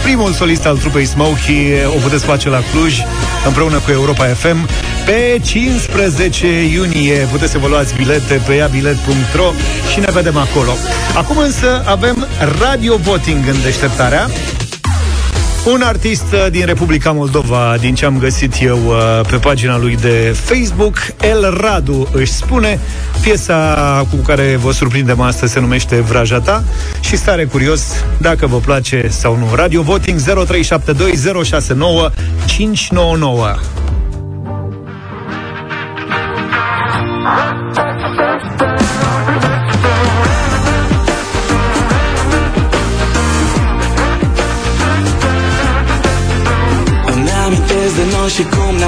Primul 0.03 0.31
solist 0.31 0.65
al 0.65 0.77
trupei 0.77 1.05
Smokey 1.05 1.73
O 1.95 1.99
puteți 1.99 2.25
face 2.25 2.49
la 2.49 2.61
Cluj 2.71 2.99
Împreună 3.45 3.79
cu 3.79 3.91
Europa 3.91 4.25
FM 4.25 4.67
Pe 5.05 5.39
15 5.43 6.47
iunie 6.63 7.27
Puteți 7.31 7.51
să 7.51 7.57
vă 7.57 7.67
luați 7.67 7.95
bilete 7.95 8.41
pe 8.45 8.53
iabilet.ro 8.53 9.51
Și 9.91 9.99
ne 9.99 10.11
vedem 10.11 10.37
acolo. 10.37 10.71
Acum 11.15 11.37
însă 11.37 11.83
avem 11.85 12.27
radio 12.59 12.97
voting 12.97 13.47
în 13.47 13.61
deșteptarea 13.63 14.29
un 15.65 15.81
artist 15.81 16.25
uh, 16.33 16.47
din 16.51 16.65
Republica 16.65 17.11
Moldova, 17.11 17.75
din 17.79 17.95
ce 17.95 18.05
am 18.05 18.17
găsit 18.17 18.53
eu 18.61 18.77
uh, 18.87 19.21
pe 19.29 19.35
pagina 19.35 19.77
lui 19.77 19.95
de 19.95 20.35
Facebook, 20.43 20.97
El 21.21 21.57
Radu 21.57 22.07
își 22.11 22.31
spune, 22.31 22.79
piesa 23.21 24.07
cu 24.09 24.15
care 24.15 24.55
vă 24.55 24.71
surprindem 24.71 25.21
astăzi 25.21 25.53
se 25.53 25.59
numește 25.59 26.01
Vraja 26.01 26.39
ta 26.39 26.63
și 26.99 27.17
stare 27.17 27.45
curios 27.45 27.81
dacă 28.17 28.47
vă 28.47 28.57
place 28.57 29.07
sau 29.09 29.37
nu. 29.37 29.49
Radio 29.55 29.81
Voting 29.81 30.19
0372 30.19 31.11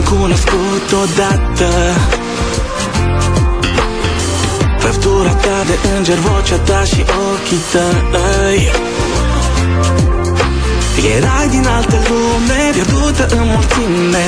cunoscut 0.10 0.88
odată. 1.04 1.72
Prăftura 4.80 5.30
ta 5.30 5.58
de 5.70 5.78
înger, 5.98 6.18
vocea 6.18 6.58
ta 6.58 6.84
și 6.84 7.02
ochii 7.32 7.64
tăi. 7.72 8.72
Erai 11.16 11.48
din 11.50 11.68
altă 11.68 11.98
lume, 12.10 12.62
pierdută 12.74 13.26
în 13.36 13.48
mulțime. 13.54 14.26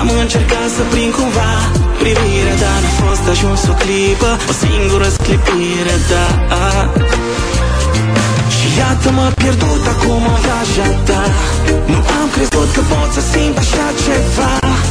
Am 0.00 0.08
încercat 0.20 0.68
să 0.76 0.82
prind 0.90 1.12
cumva 1.12 1.52
privirea 2.00 2.56
Dar 2.62 2.78
n-a 2.84 2.92
fost 3.04 3.24
ajuns 3.34 3.60
o 3.72 3.74
clipă, 3.82 4.30
o 4.50 4.52
singură 4.62 5.08
sclipire, 5.16 5.96
da. 6.10 6.26
Și 8.54 8.66
iată-mă 8.78 9.26
pierdut 9.40 9.84
acum 9.94 10.22
în 10.32 10.38
vraja 10.44 10.88
ta. 11.08 11.22
Nu 11.92 11.98
am 12.20 12.28
crezut 12.34 12.68
că 12.76 12.80
pot 12.92 13.10
să 13.16 13.22
simt 13.32 13.56
așa 13.64 13.86
ceva. 14.04 14.52
Ca 14.60 14.70
un 14.76 14.89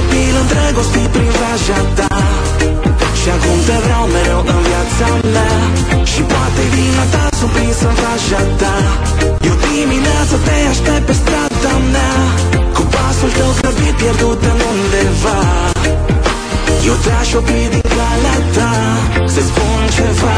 copil 0.00 0.34
îndrăgostit 0.42 1.08
prin 1.14 1.30
vraja 1.36 1.80
ta. 1.98 2.14
Și 3.20 3.28
acum 3.36 3.58
te 3.66 3.76
vreau 3.84 4.04
mereu 4.14 4.40
în 4.52 4.60
viața 4.68 5.08
mea. 5.34 5.56
Și 6.12 6.20
poate 6.32 6.62
vina 6.74 7.04
ta 7.14 7.24
surprins 7.38 7.80
în 7.88 7.94
vraja 7.98 8.42
ta. 8.60 8.76
Eu 9.48 9.56
dimineața 9.64 10.36
te 10.46 10.56
aștept 10.72 11.04
pe 11.08 11.14
strada 11.20 11.74
mea. 11.94 12.16
Cu 12.76 12.82
pasul 12.94 13.30
tău 13.38 13.50
grăbit 13.58 13.94
pierdut 14.00 14.40
în 14.52 14.58
undeva. 14.70 15.38
Eu 16.88 16.96
te-aș 17.04 17.30
opri 17.38 17.64
din 17.74 17.84
calea 17.96 18.38
ta. 18.56 18.72
Să 19.34 19.40
spun 19.48 19.82
ceva. 19.96 20.36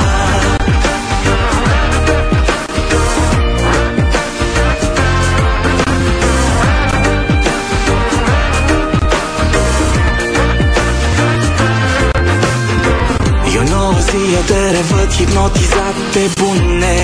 Hipnotizat 15.23 15.97
pe 16.13 16.25
bune. 16.39 16.97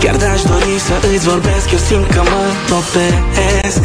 Chiar 0.00 0.16
de-aș 0.16 0.42
dori 0.42 0.74
să 0.86 0.94
îți 1.14 1.28
vorbesc 1.28 1.66
Eu 1.72 1.78
simt 1.88 2.06
că 2.14 2.22
mă 2.32 2.44
topesc. 2.70 3.82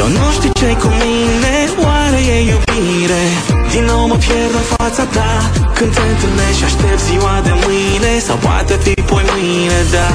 Eu 0.00 0.06
nu 0.18 0.26
știu 0.36 0.50
ce 0.60 0.70
cu 0.82 0.88
mine 1.02 1.54
Oare 1.86 2.20
e 2.34 2.38
iubire? 2.52 3.24
Din 3.72 3.84
nou 3.84 4.06
mă 4.06 4.16
pierd 4.24 4.54
în 4.60 4.66
fața 4.76 5.04
ta 5.16 5.32
Când 5.76 5.90
te 5.94 6.02
întâlnești 6.12 6.58
și 6.58 6.64
aștept 6.64 7.00
ziua 7.08 7.36
de 7.46 7.52
mâine 7.64 8.12
Sau 8.26 8.36
poate 8.36 8.74
fi 8.84 8.94
poi 9.10 9.24
mâine, 9.30 9.80
da. 9.94 10.08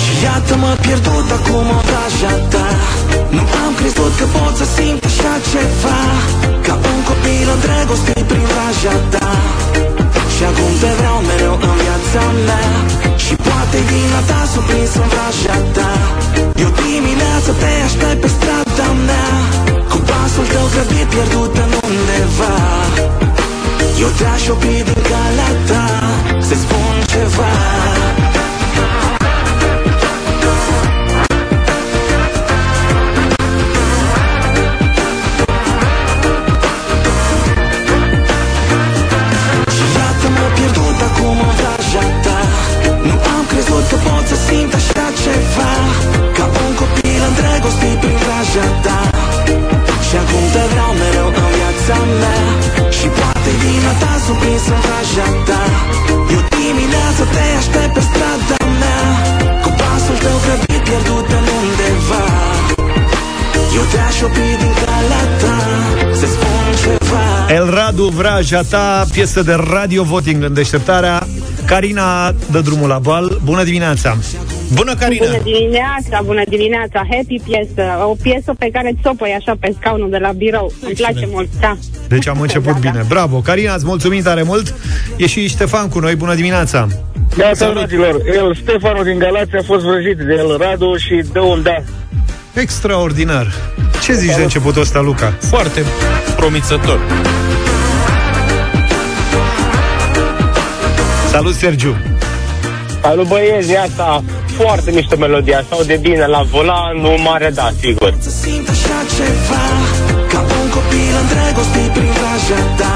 Și 0.00 0.12
iată-mă 0.24 0.76
pierdut 0.80 1.28
acum 1.38 1.66
o 1.76 1.80
vraja 1.88 2.34
ta 2.52 2.68
Nu 3.36 3.44
am 3.64 3.72
crezut 3.80 4.12
că 4.20 4.26
pot 4.36 4.54
să 4.60 4.66
simt 4.76 5.02
așa 5.10 5.34
ceva 5.50 6.00
Ca 6.66 6.74
un 6.90 7.00
copil 7.08 7.46
îndrăgostit 7.54 8.24
prin 8.30 8.46
vraja 8.50 8.96
ta. 9.12 9.30
Și 10.34 10.42
acum 10.50 10.72
te 10.80 10.90
vreau 10.98 11.18
mereu 11.30 11.54
în 11.68 11.74
viața 11.82 12.24
mea 12.46 12.70
Și 13.24 13.34
poate 13.46 13.78
vina 13.88 14.20
ta 14.30 14.40
surprins 14.52 14.92
în 15.02 15.06
vraja 15.12 15.56
ta. 15.76 15.92
Eu 16.62 16.70
dimineața 16.80 17.52
te 17.60 17.70
aștept 17.86 18.20
pe 18.22 18.28
strada 18.36 18.88
mea 19.08 19.30
Cu 19.90 19.98
pasul 20.08 20.46
tău 20.52 20.66
grăbit 20.72 21.08
pierdut 21.12 21.54
în 21.64 21.70
undeva. 21.86 22.54
Eu 24.02 24.10
te-aș 24.18 24.44
opri 24.52 24.78
din 24.88 25.00
calea 25.10 25.52
ta 25.68 25.86
Să 26.46 26.54
spun 26.62 26.94
ceva 27.12 27.52
Eu 64.24 64.30
te-aș 64.30 64.46
opri 64.46 64.56
din 64.58 64.72
calea 64.84 65.24
ta 65.40 65.56
Să 66.12 66.26
spun 66.26 66.74
ceva 66.82 67.52
El 67.54 67.70
Radu 67.70 68.04
Vraja 68.04 68.60
ta, 68.70 69.04
piesă 69.12 69.42
de 69.42 69.56
radio 69.70 70.02
voting 70.02 70.42
în 70.42 70.54
deșteptarea. 70.54 71.26
Carina 71.66 72.34
dă 72.50 72.60
drumul 72.60 72.88
la 72.88 72.98
bal. 72.98 73.40
Bună 73.44 73.64
dimineața! 73.64 74.16
Bună, 74.74 74.94
Carina! 74.94 75.26
Bună 75.26 75.42
dimineața, 75.42 76.20
bună 76.24 76.42
dimineața, 76.48 77.06
happy 77.10 77.40
piesă, 77.44 77.82
o 78.08 78.14
piesă 78.22 78.54
pe 78.58 78.68
care 78.72 78.94
ți-o 79.02 79.12
pui 79.14 79.34
așa 79.38 79.56
pe 79.60 79.74
scaunul 79.80 80.10
de 80.10 80.18
la 80.18 80.32
birou. 80.32 80.72
Îmi 80.80 80.94
place 80.94 81.28
mult, 81.30 81.48
da. 81.60 81.76
Deci 82.08 82.28
am 82.28 82.40
început 82.40 82.72
Da, 82.72 82.78
da. 82.78 82.90
bine. 82.90 83.04
Bravo! 83.08 83.38
Carina, 83.38 83.74
îți 83.74 83.84
mulțumim 83.86 84.22
tare 84.22 84.42
mult. 84.42 84.74
E 85.16 85.26
și 85.26 85.48
Ștefan 85.48 85.88
cu 85.88 85.98
noi. 85.98 86.14
Bună 86.14 86.34
dimineața! 86.34 86.88
Gata, 87.36 87.70
dragilor, 87.72 88.20
el, 88.34 88.54
Stefanul 88.54 89.04
din 89.04 89.18
Galația, 89.18 89.58
a 89.58 89.62
fost 89.62 89.84
vrăjit 89.84 90.16
de 90.16 90.34
el, 90.38 90.56
Radu, 90.58 90.96
și 90.96 91.22
dă 91.32 91.40
un 91.40 91.62
da. 91.62 91.76
Extraordinar! 92.54 93.46
Ce 94.02 94.12
zici 94.12 94.34
de 94.36 94.42
începutul 94.42 94.82
ăsta, 94.82 95.00
Luca? 95.00 95.34
Foarte 95.40 95.84
promițător. 96.36 97.00
Salut, 101.30 101.54
Sergiu! 101.54 101.96
Salut 103.02 103.28
băieți, 103.28 103.66
de 103.66 103.76
asta 103.76 104.22
foarte 104.56 104.90
mișto 104.90 105.16
melodia, 105.16 105.64
sau 105.68 105.82
de 105.82 105.98
bine 106.00 106.26
la 106.26 106.42
volan, 106.50 106.96
un 106.96 107.22
mare 107.22 107.50
da, 107.54 107.70
sigur. 107.80 108.14
simt 108.42 108.68
așa 108.68 108.98
ceva 109.16 109.64
Ca 110.32 110.40
un 110.40 110.68
copil 110.76 111.14
îndrăgostit 111.22 111.90
prin 111.96 112.12
vraja 112.18 112.60
ta 112.78 112.94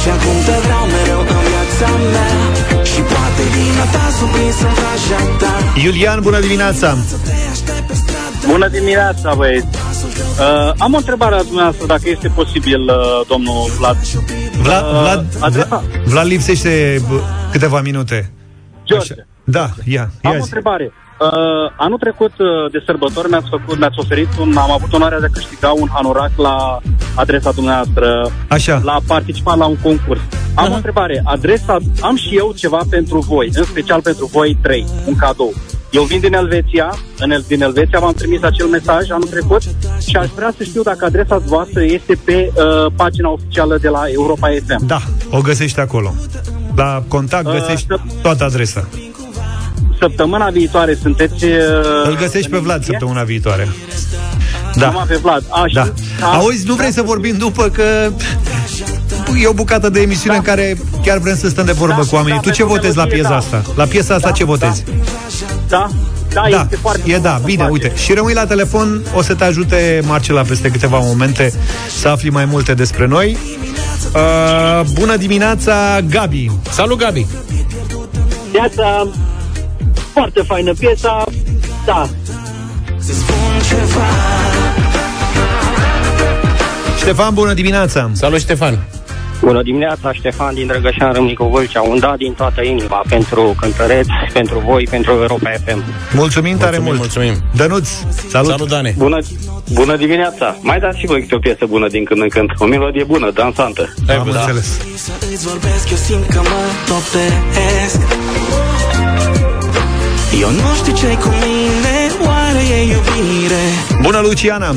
Și 0.00 0.08
acum 0.16 0.36
te 0.46 0.56
vreau 0.64 0.84
mereu 0.94 1.20
în 1.20 1.40
viața 1.48 1.88
mea 2.14 2.32
Și 2.90 3.00
poate 3.12 3.42
vina 3.54 3.84
ta 3.94 4.04
surprins 4.18 4.58
în 4.68 4.72
vraja 4.78 5.20
ta 5.40 5.52
Iulian, 5.84 6.18
bună 6.20 6.40
dimineața! 6.40 6.88
Bună 8.50 8.68
dimineața, 8.68 9.34
băieți! 9.34 9.66
Uh, 9.66 10.72
am 10.78 10.92
o 10.94 10.96
întrebare 10.96 11.34
la 11.34 11.42
dumneavoastră, 11.42 11.86
dacă 11.86 12.02
este 12.04 12.28
posibil, 12.28 12.80
uh, 12.80 13.26
domnul 13.28 13.70
Vlad. 13.78 13.96
Vlad, 14.62 14.84
Uh, 14.84 14.90
Vlad, 15.00 15.26
adresa- 15.40 15.66
Vlad, 15.68 15.82
Vlad 16.04 16.26
lipsește 16.26 17.02
bă, 17.08 17.20
câteva 17.50 17.80
minute. 17.80 18.32
George, 18.84 19.12
Așa. 19.12 19.22
Da, 19.44 19.70
ia, 19.84 20.02
am 20.02 20.10
ia 20.22 20.30
o 20.30 20.34
zi. 20.34 20.40
întrebare. 20.42 20.92
Uh, 21.24 21.72
anul 21.76 21.98
trecut 21.98 22.32
uh, 22.38 22.70
de 22.72 22.82
sărbători 22.86 23.28
mi-ați, 23.28 23.48
făcut, 23.50 23.78
mi-ați 23.78 23.98
oferit 23.98 24.28
un, 24.40 24.56
am 24.56 24.70
avut 24.70 24.92
onoarea 24.92 25.20
de 25.20 25.26
a 25.26 25.28
câștiga 25.32 25.70
un 25.70 25.88
hanorac 25.92 26.30
la 26.36 26.78
adresa 27.14 27.50
dumneavoastră. 27.52 28.30
Așa. 28.48 28.80
La 28.84 28.96
participat 29.06 29.56
la 29.58 29.66
un 29.66 29.76
concurs. 29.82 30.20
Am 30.54 30.72
o 30.72 30.74
întrebare. 30.74 31.22
Adresa, 31.24 31.76
am 32.00 32.16
și 32.16 32.36
eu 32.36 32.52
ceva 32.56 32.80
pentru 32.90 33.18
voi, 33.18 33.50
în 33.54 33.64
special 33.64 34.00
pentru 34.02 34.26
voi 34.32 34.58
trei, 34.62 34.86
un 35.06 35.16
cadou. 35.16 35.52
Eu 35.90 36.02
vin 36.02 36.20
din 36.20 36.34
Elveția, 36.34 36.94
în 37.18 37.30
El- 37.30 37.44
din 37.48 37.62
Elveția 37.62 37.98
v-am 38.00 38.12
trimis 38.12 38.42
acel 38.42 38.66
mesaj 38.66 39.10
anul 39.10 39.28
trecut 39.28 39.62
și 40.08 40.16
aș 40.16 40.28
vrea 40.34 40.52
să 40.56 40.64
știu 40.64 40.82
dacă 40.82 41.04
adresa 41.04 41.38
voastră 41.38 41.82
este 41.82 42.18
pe 42.24 42.52
uh, 42.54 42.92
pagina 42.96 43.28
oficială 43.30 43.78
de 43.78 43.88
la 43.88 44.02
Europa 44.06 44.48
FM. 44.66 44.86
Da, 44.86 45.00
o 45.30 45.40
găsești 45.40 45.80
acolo. 45.80 46.14
La 46.76 47.02
contact 47.08 47.46
Uh, 47.46 47.52
găsești 47.52 47.86
să- 47.88 47.98
toată 48.22 48.44
adresa. 48.44 48.88
Săptămâna 50.08 50.48
viitoare 50.50 50.98
sunteți... 51.02 51.44
Uh, 51.44 51.50
Îl 52.06 52.16
găsești 52.16 52.48
pe 52.50 52.56
în 52.56 52.62
Vlad 52.62 52.74
emisie? 52.76 52.92
săptămâna 52.92 53.22
viitoare. 53.22 53.68
Da. 54.74 54.86
Numai 54.86 55.04
pe 55.08 55.16
Vlad. 55.22 55.44
A, 55.48 55.64
și- 55.66 55.74
Da. 55.74 55.92
Auzi, 56.32 56.66
nu 56.66 56.74
vrei 56.74 56.92
să 56.92 57.02
vorbim 57.02 57.36
după 57.36 57.68
că 57.68 58.10
e 59.42 59.46
o 59.46 59.52
bucată 59.52 59.88
de 59.88 60.00
emisiune 60.00 60.36
în 60.36 60.42
care 60.42 60.76
chiar 61.04 61.18
vrem 61.18 61.36
să 61.36 61.48
stăm 61.48 61.64
de 61.64 61.72
vorbă 61.72 62.02
cu 62.08 62.14
oamenii. 62.14 62.40
Tu 62.40 62.50
ce 62.50 62.56
pentru 62.56 62.74
votezi 62.74 62.96
la 62.96 63.02
melodie, 63.04 63.22
piesa 63.22 63.28
da. 63.30 63.36
asta? 63.36 63.62
La 63.76 63.84
piesa 63.84 64.14
asta 64.14 64.28
Da, 64.28 64.34
ce 64.34 64.44
votezi? 64.44 64.84
Da, 65.68 65.88
da, 66.32 66.42
Da, 66.50 66.60
este 66.62 66.76
foarte 66.76 67.12
e 67.12 67.18
da, 67.18 67.40
bine, 67.44 67.68
uite. 67.70 67.92
Și 67.96 68.12
rămâi 68.12 68.34
la 68.34 68.46
telefon, 68.46 69.02
o 69.14 69.22
să 69.22 69.34
te 69.34 69.44
ajute 69.44 70.00
Marcela 70.06 70.42
peste 70.42 70.68
câteva 70.70 70.98
momente 70.98 71.52
să 72.00 72.08
afli 72.08 72.30
mai 72.30 72.44
multe 72.44 72.74
despre 72.74 73.06
noi. 73.06 73.36
Uh, 74.14 74.80
bună 74.92 75.16
dimineața, 75.16 76.00
Gabi. 76.10 76.50
Salut, 76.70 76.98
Gabi. 76.98 77.26
Viața, 78.50 79.08
foarte 80.14 80.42
faină 80.42 80.72
piesa, 80.78 81.24
da. 81.86 82.08
Ștefan, 86.98 87.34
bună 87.34 87.52
dimineața. 87.54 88.10
Salut, 88.12 88.38
Ștefan. 88.38 88.78
Bună 89.40 89.62
dimineața, 89.62 90.12
Ștefan 90.12 90.54
din 90.54 90.66
Drăgășan 90.66 91.12
Râmnicu 91.12 91.44
Vâlcea. 91.44 91.80
Un 91.80 91.98
da 91.98 92.14
din 92.18 92.32
toată 92.32 92.62
inima 92.62 93.02
pentru 93.08 93.54
cântăreți, 93.60 94.08
pentru 94.32 94.58
voi, 94.66 94.86
pentru 94.90 95.12
Europa 95.12 95.50
FM. 95.64 95.82
Mulțumim 96.12 96.56
tare 96.56 96.78
Mulțumim, 96.78 96.84
mult. 96.84 96.98
mulțumim. 96.98 97.34
Dănuț, 97.56 97.88
salut. 98.28 98.50
Salut, 98.50 98.68
Dane. 98.68 98.94
Bună, 98.98 99.18
bună 99.72 99.96
dimineața! 99.96 100.56
Mai 100.60 100.78
dați 100.78 100.98
și 100.98 101.06
voi 101.06 101.20
câte 101.20 101.34
o 101.34 101.38
piesă 101.38 101.66
bună 101.68 101.88
din 101.88 102.04
când 102.04 102.20
în 102.20 102.28
când. 102.28 102.50
O 102.58 102.64
melodie 102.64 103.04
bună, 103.04 103.30
dansantă. 103.30 103.94
Am 104.08 104.28
înțeles. 104.28 104.80
Să 104.94 105.12
îți 105.32 105.46
vorbesc, 105.48 105.90
eu 105.90 105.96
simt 105.96 106.26
că 106.26 106.40
mă 106.40 106.60
topesc 106.86 107.98
Eu 110.40 110.50
nu 110.50 110.74
știu 110.76 110.94
ce 110.94 111.18
cu 111.24 111.28
mine, 111.28 111.94
oare 112.26 112.62
e 112.76 112.82
iubire 112.82 113.64
Bună, 114.02 114.18
Luciana. 114.18 114.74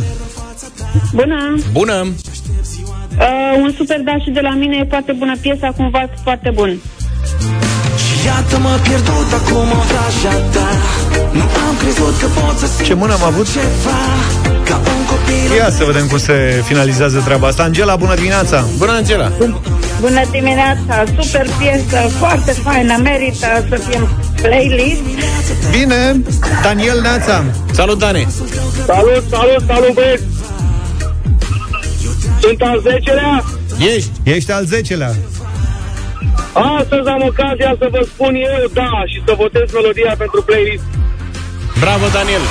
Bună! 1.13 1.55
Bună! 1.71 1.93
Uh, 3.19 3.61
un 3.61 3.73
super 3.77 3.99
da 3.99 4.17
și 4.23 4.29
de 4.29 4.39
la 4.39 4.49
mine 4.49 4.75
e 4.79 4.85
foarte 4.89 5.11
bună 5.11 5.35
piesa, 5.41 5.67
cumva 5.77 6.09
foarte 6.23 6.51
bun. 6.53 6.77
Și 8.03 8.25
iată-mă 8.25 8.69
pierdut 8.83 9.29
acum 9.39 9.67
în 9.77 9.83
vraja 9.89 10.35
ta 10.53 10.69
Nu 11.31 11.41
am 11.67 11.75
crezut 11.81 12.19
că 12.19 12.27
pot 12.39 12.57
să 12.57 12.67
simt 12.67 12.87
Ce 12.87 12.93
mână 12.93 13.13
am 13.13 13.23
avut? 13.23 13.47
ceva 13.51 13.99
Ca 14.67 14.75
un 14.75 15.05
copil 15.11 15.57
Ia 15.57 15.69
să 15.69 15.83
vedem 15.83 16.07
cum 16.07 16.17
se 16.17 16.63
finalizează 16.65 17.21
treaba 17.25 17.47
asta. 17.47 17.63
Angela, 17.63 17.95
bună 17.95 18.15
dimineața. 18.15 18.65
Bună, 18.77 18.91
Angela. 18.91 19.31
Bună 19.99 20.21
dimineața, 20.31 21.03
super 21.19 21.47
piesă, 21.59 21.97
foarte 22.19 22.51
faină, 22.51 22.97
merită 23.03 23.65
să 23.69 23.75
fie 23.75 24.07
Playlist. 24.41 25.01
Bine, 25.71 26.21
Daniel 26.63 27.01
Neața. 27.01 27.43
Salut, 27.71 27.99
Dani. 27.99 28.27
Salut, 28.85 29.23
salut, 29.29 29.63
salut, 29.67 29.93
băieți! 29.93 30.23
Sunt 32.41 32.61
al 32.61 32.81
10-lea? 32.87 33.43
Ești. 33.95 34.11
Ești 34.23 34.51
al 34.51 34.65
10-lea. 34.65 35.15
Astăzi 36.79 37.07
am 37.07 37.21
ocazia 37.25 37.75
să 37.79 37.87
vă 37.91 38.07
spun 38.13 38.35
eu 38.35 38.69
da 38.73 38.91
și 39.05 39.21
să 39.25 39.33
votez 39.37 39.71
melodia 39.73 40.15
pentru 40.17 40.43
playlist. 40.43 40.83
Bravo, 41.79 42.05
Daniel. 42.13 42.41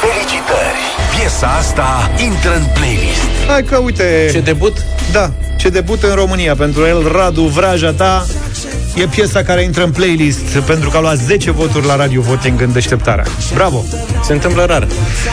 Felicitări! 0.00 0.80
Piesa 1.16 1.46
asta 1.46 2.10
intră 2.24 2.54
în 2.54 2.64
playlist. 2.74 3.28
Hai 3.48 3.62
că 3.62 3.76
uite... 3.76 4.28
Ce 4.32 4.40
debut? 4.40 4.76
Da, 5.12 5.30
ce 5.58 5.68
debut 5.68 6.02
în 6.02 6.14
România 6.14 6.54
pentru 6.54 6.86
el, 6.86 7.12
Radu 7.12 7.42
Vraja 7.42 7.92
ta. 7.92 8.26
E 8.94 9.06
piesa 9.06 9.42
care 9.42 9.62
intră 9.62 9.84
în 9.84 9.90
playlist 9.90 10.58
pentru 10.58 10.90
că 10.90 10.96
a 10.96 11.00
luat 11.00 11.16
10 11.16 11.50
voturi 11.50 11.86
la 11.86 11.96
Radio 11.96 12.20
Voting 12.20 12.60
în 12.60 12.72
deșteptarea. 12.72 13.24
Bravo! 13.54 13.84
Se 14.24 14.32
întâmplă 14.32 14.64
rar. 14.64 14.86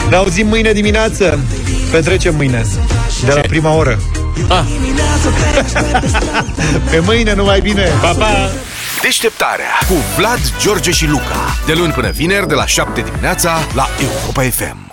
Ne 0.08 0.16
auzim 0.16 0.46
mâine 0.46 0.72
dimineață. 0.72 1.38
Petrecem 1.90 2.34
mâine. 2.34 2.66
De 3.24 3.32
la 3.32 3.40
prima 3.40 3.74
oră. 3.74 3.98
Ah. 4.48 4.64
Pe 6.90 6.98
mâine, 6.98 7.34
numai 7.34 7.60
bine! 7.60 7.88
Pa, 8.00 8.12
pa! 8.12 8.50
Deșteptarea 9.02 9.78
cu 9.88 9.94
Vlad, 10.16 10.40
George 10.60 10.90
și 10.90 11.06
Luca. 11.06 11.56
De 11.66 11.72
luni 11.72 11.92
până 11.92 12.10
vineri, 12.10 12.48
de 12.48 12.54
la 12.54 12.66
7 12.66 13.00
dimineața, 13.00 13.58
la 13.74 13.88
Europa 14.00 14.42
FM. 14.42 14.91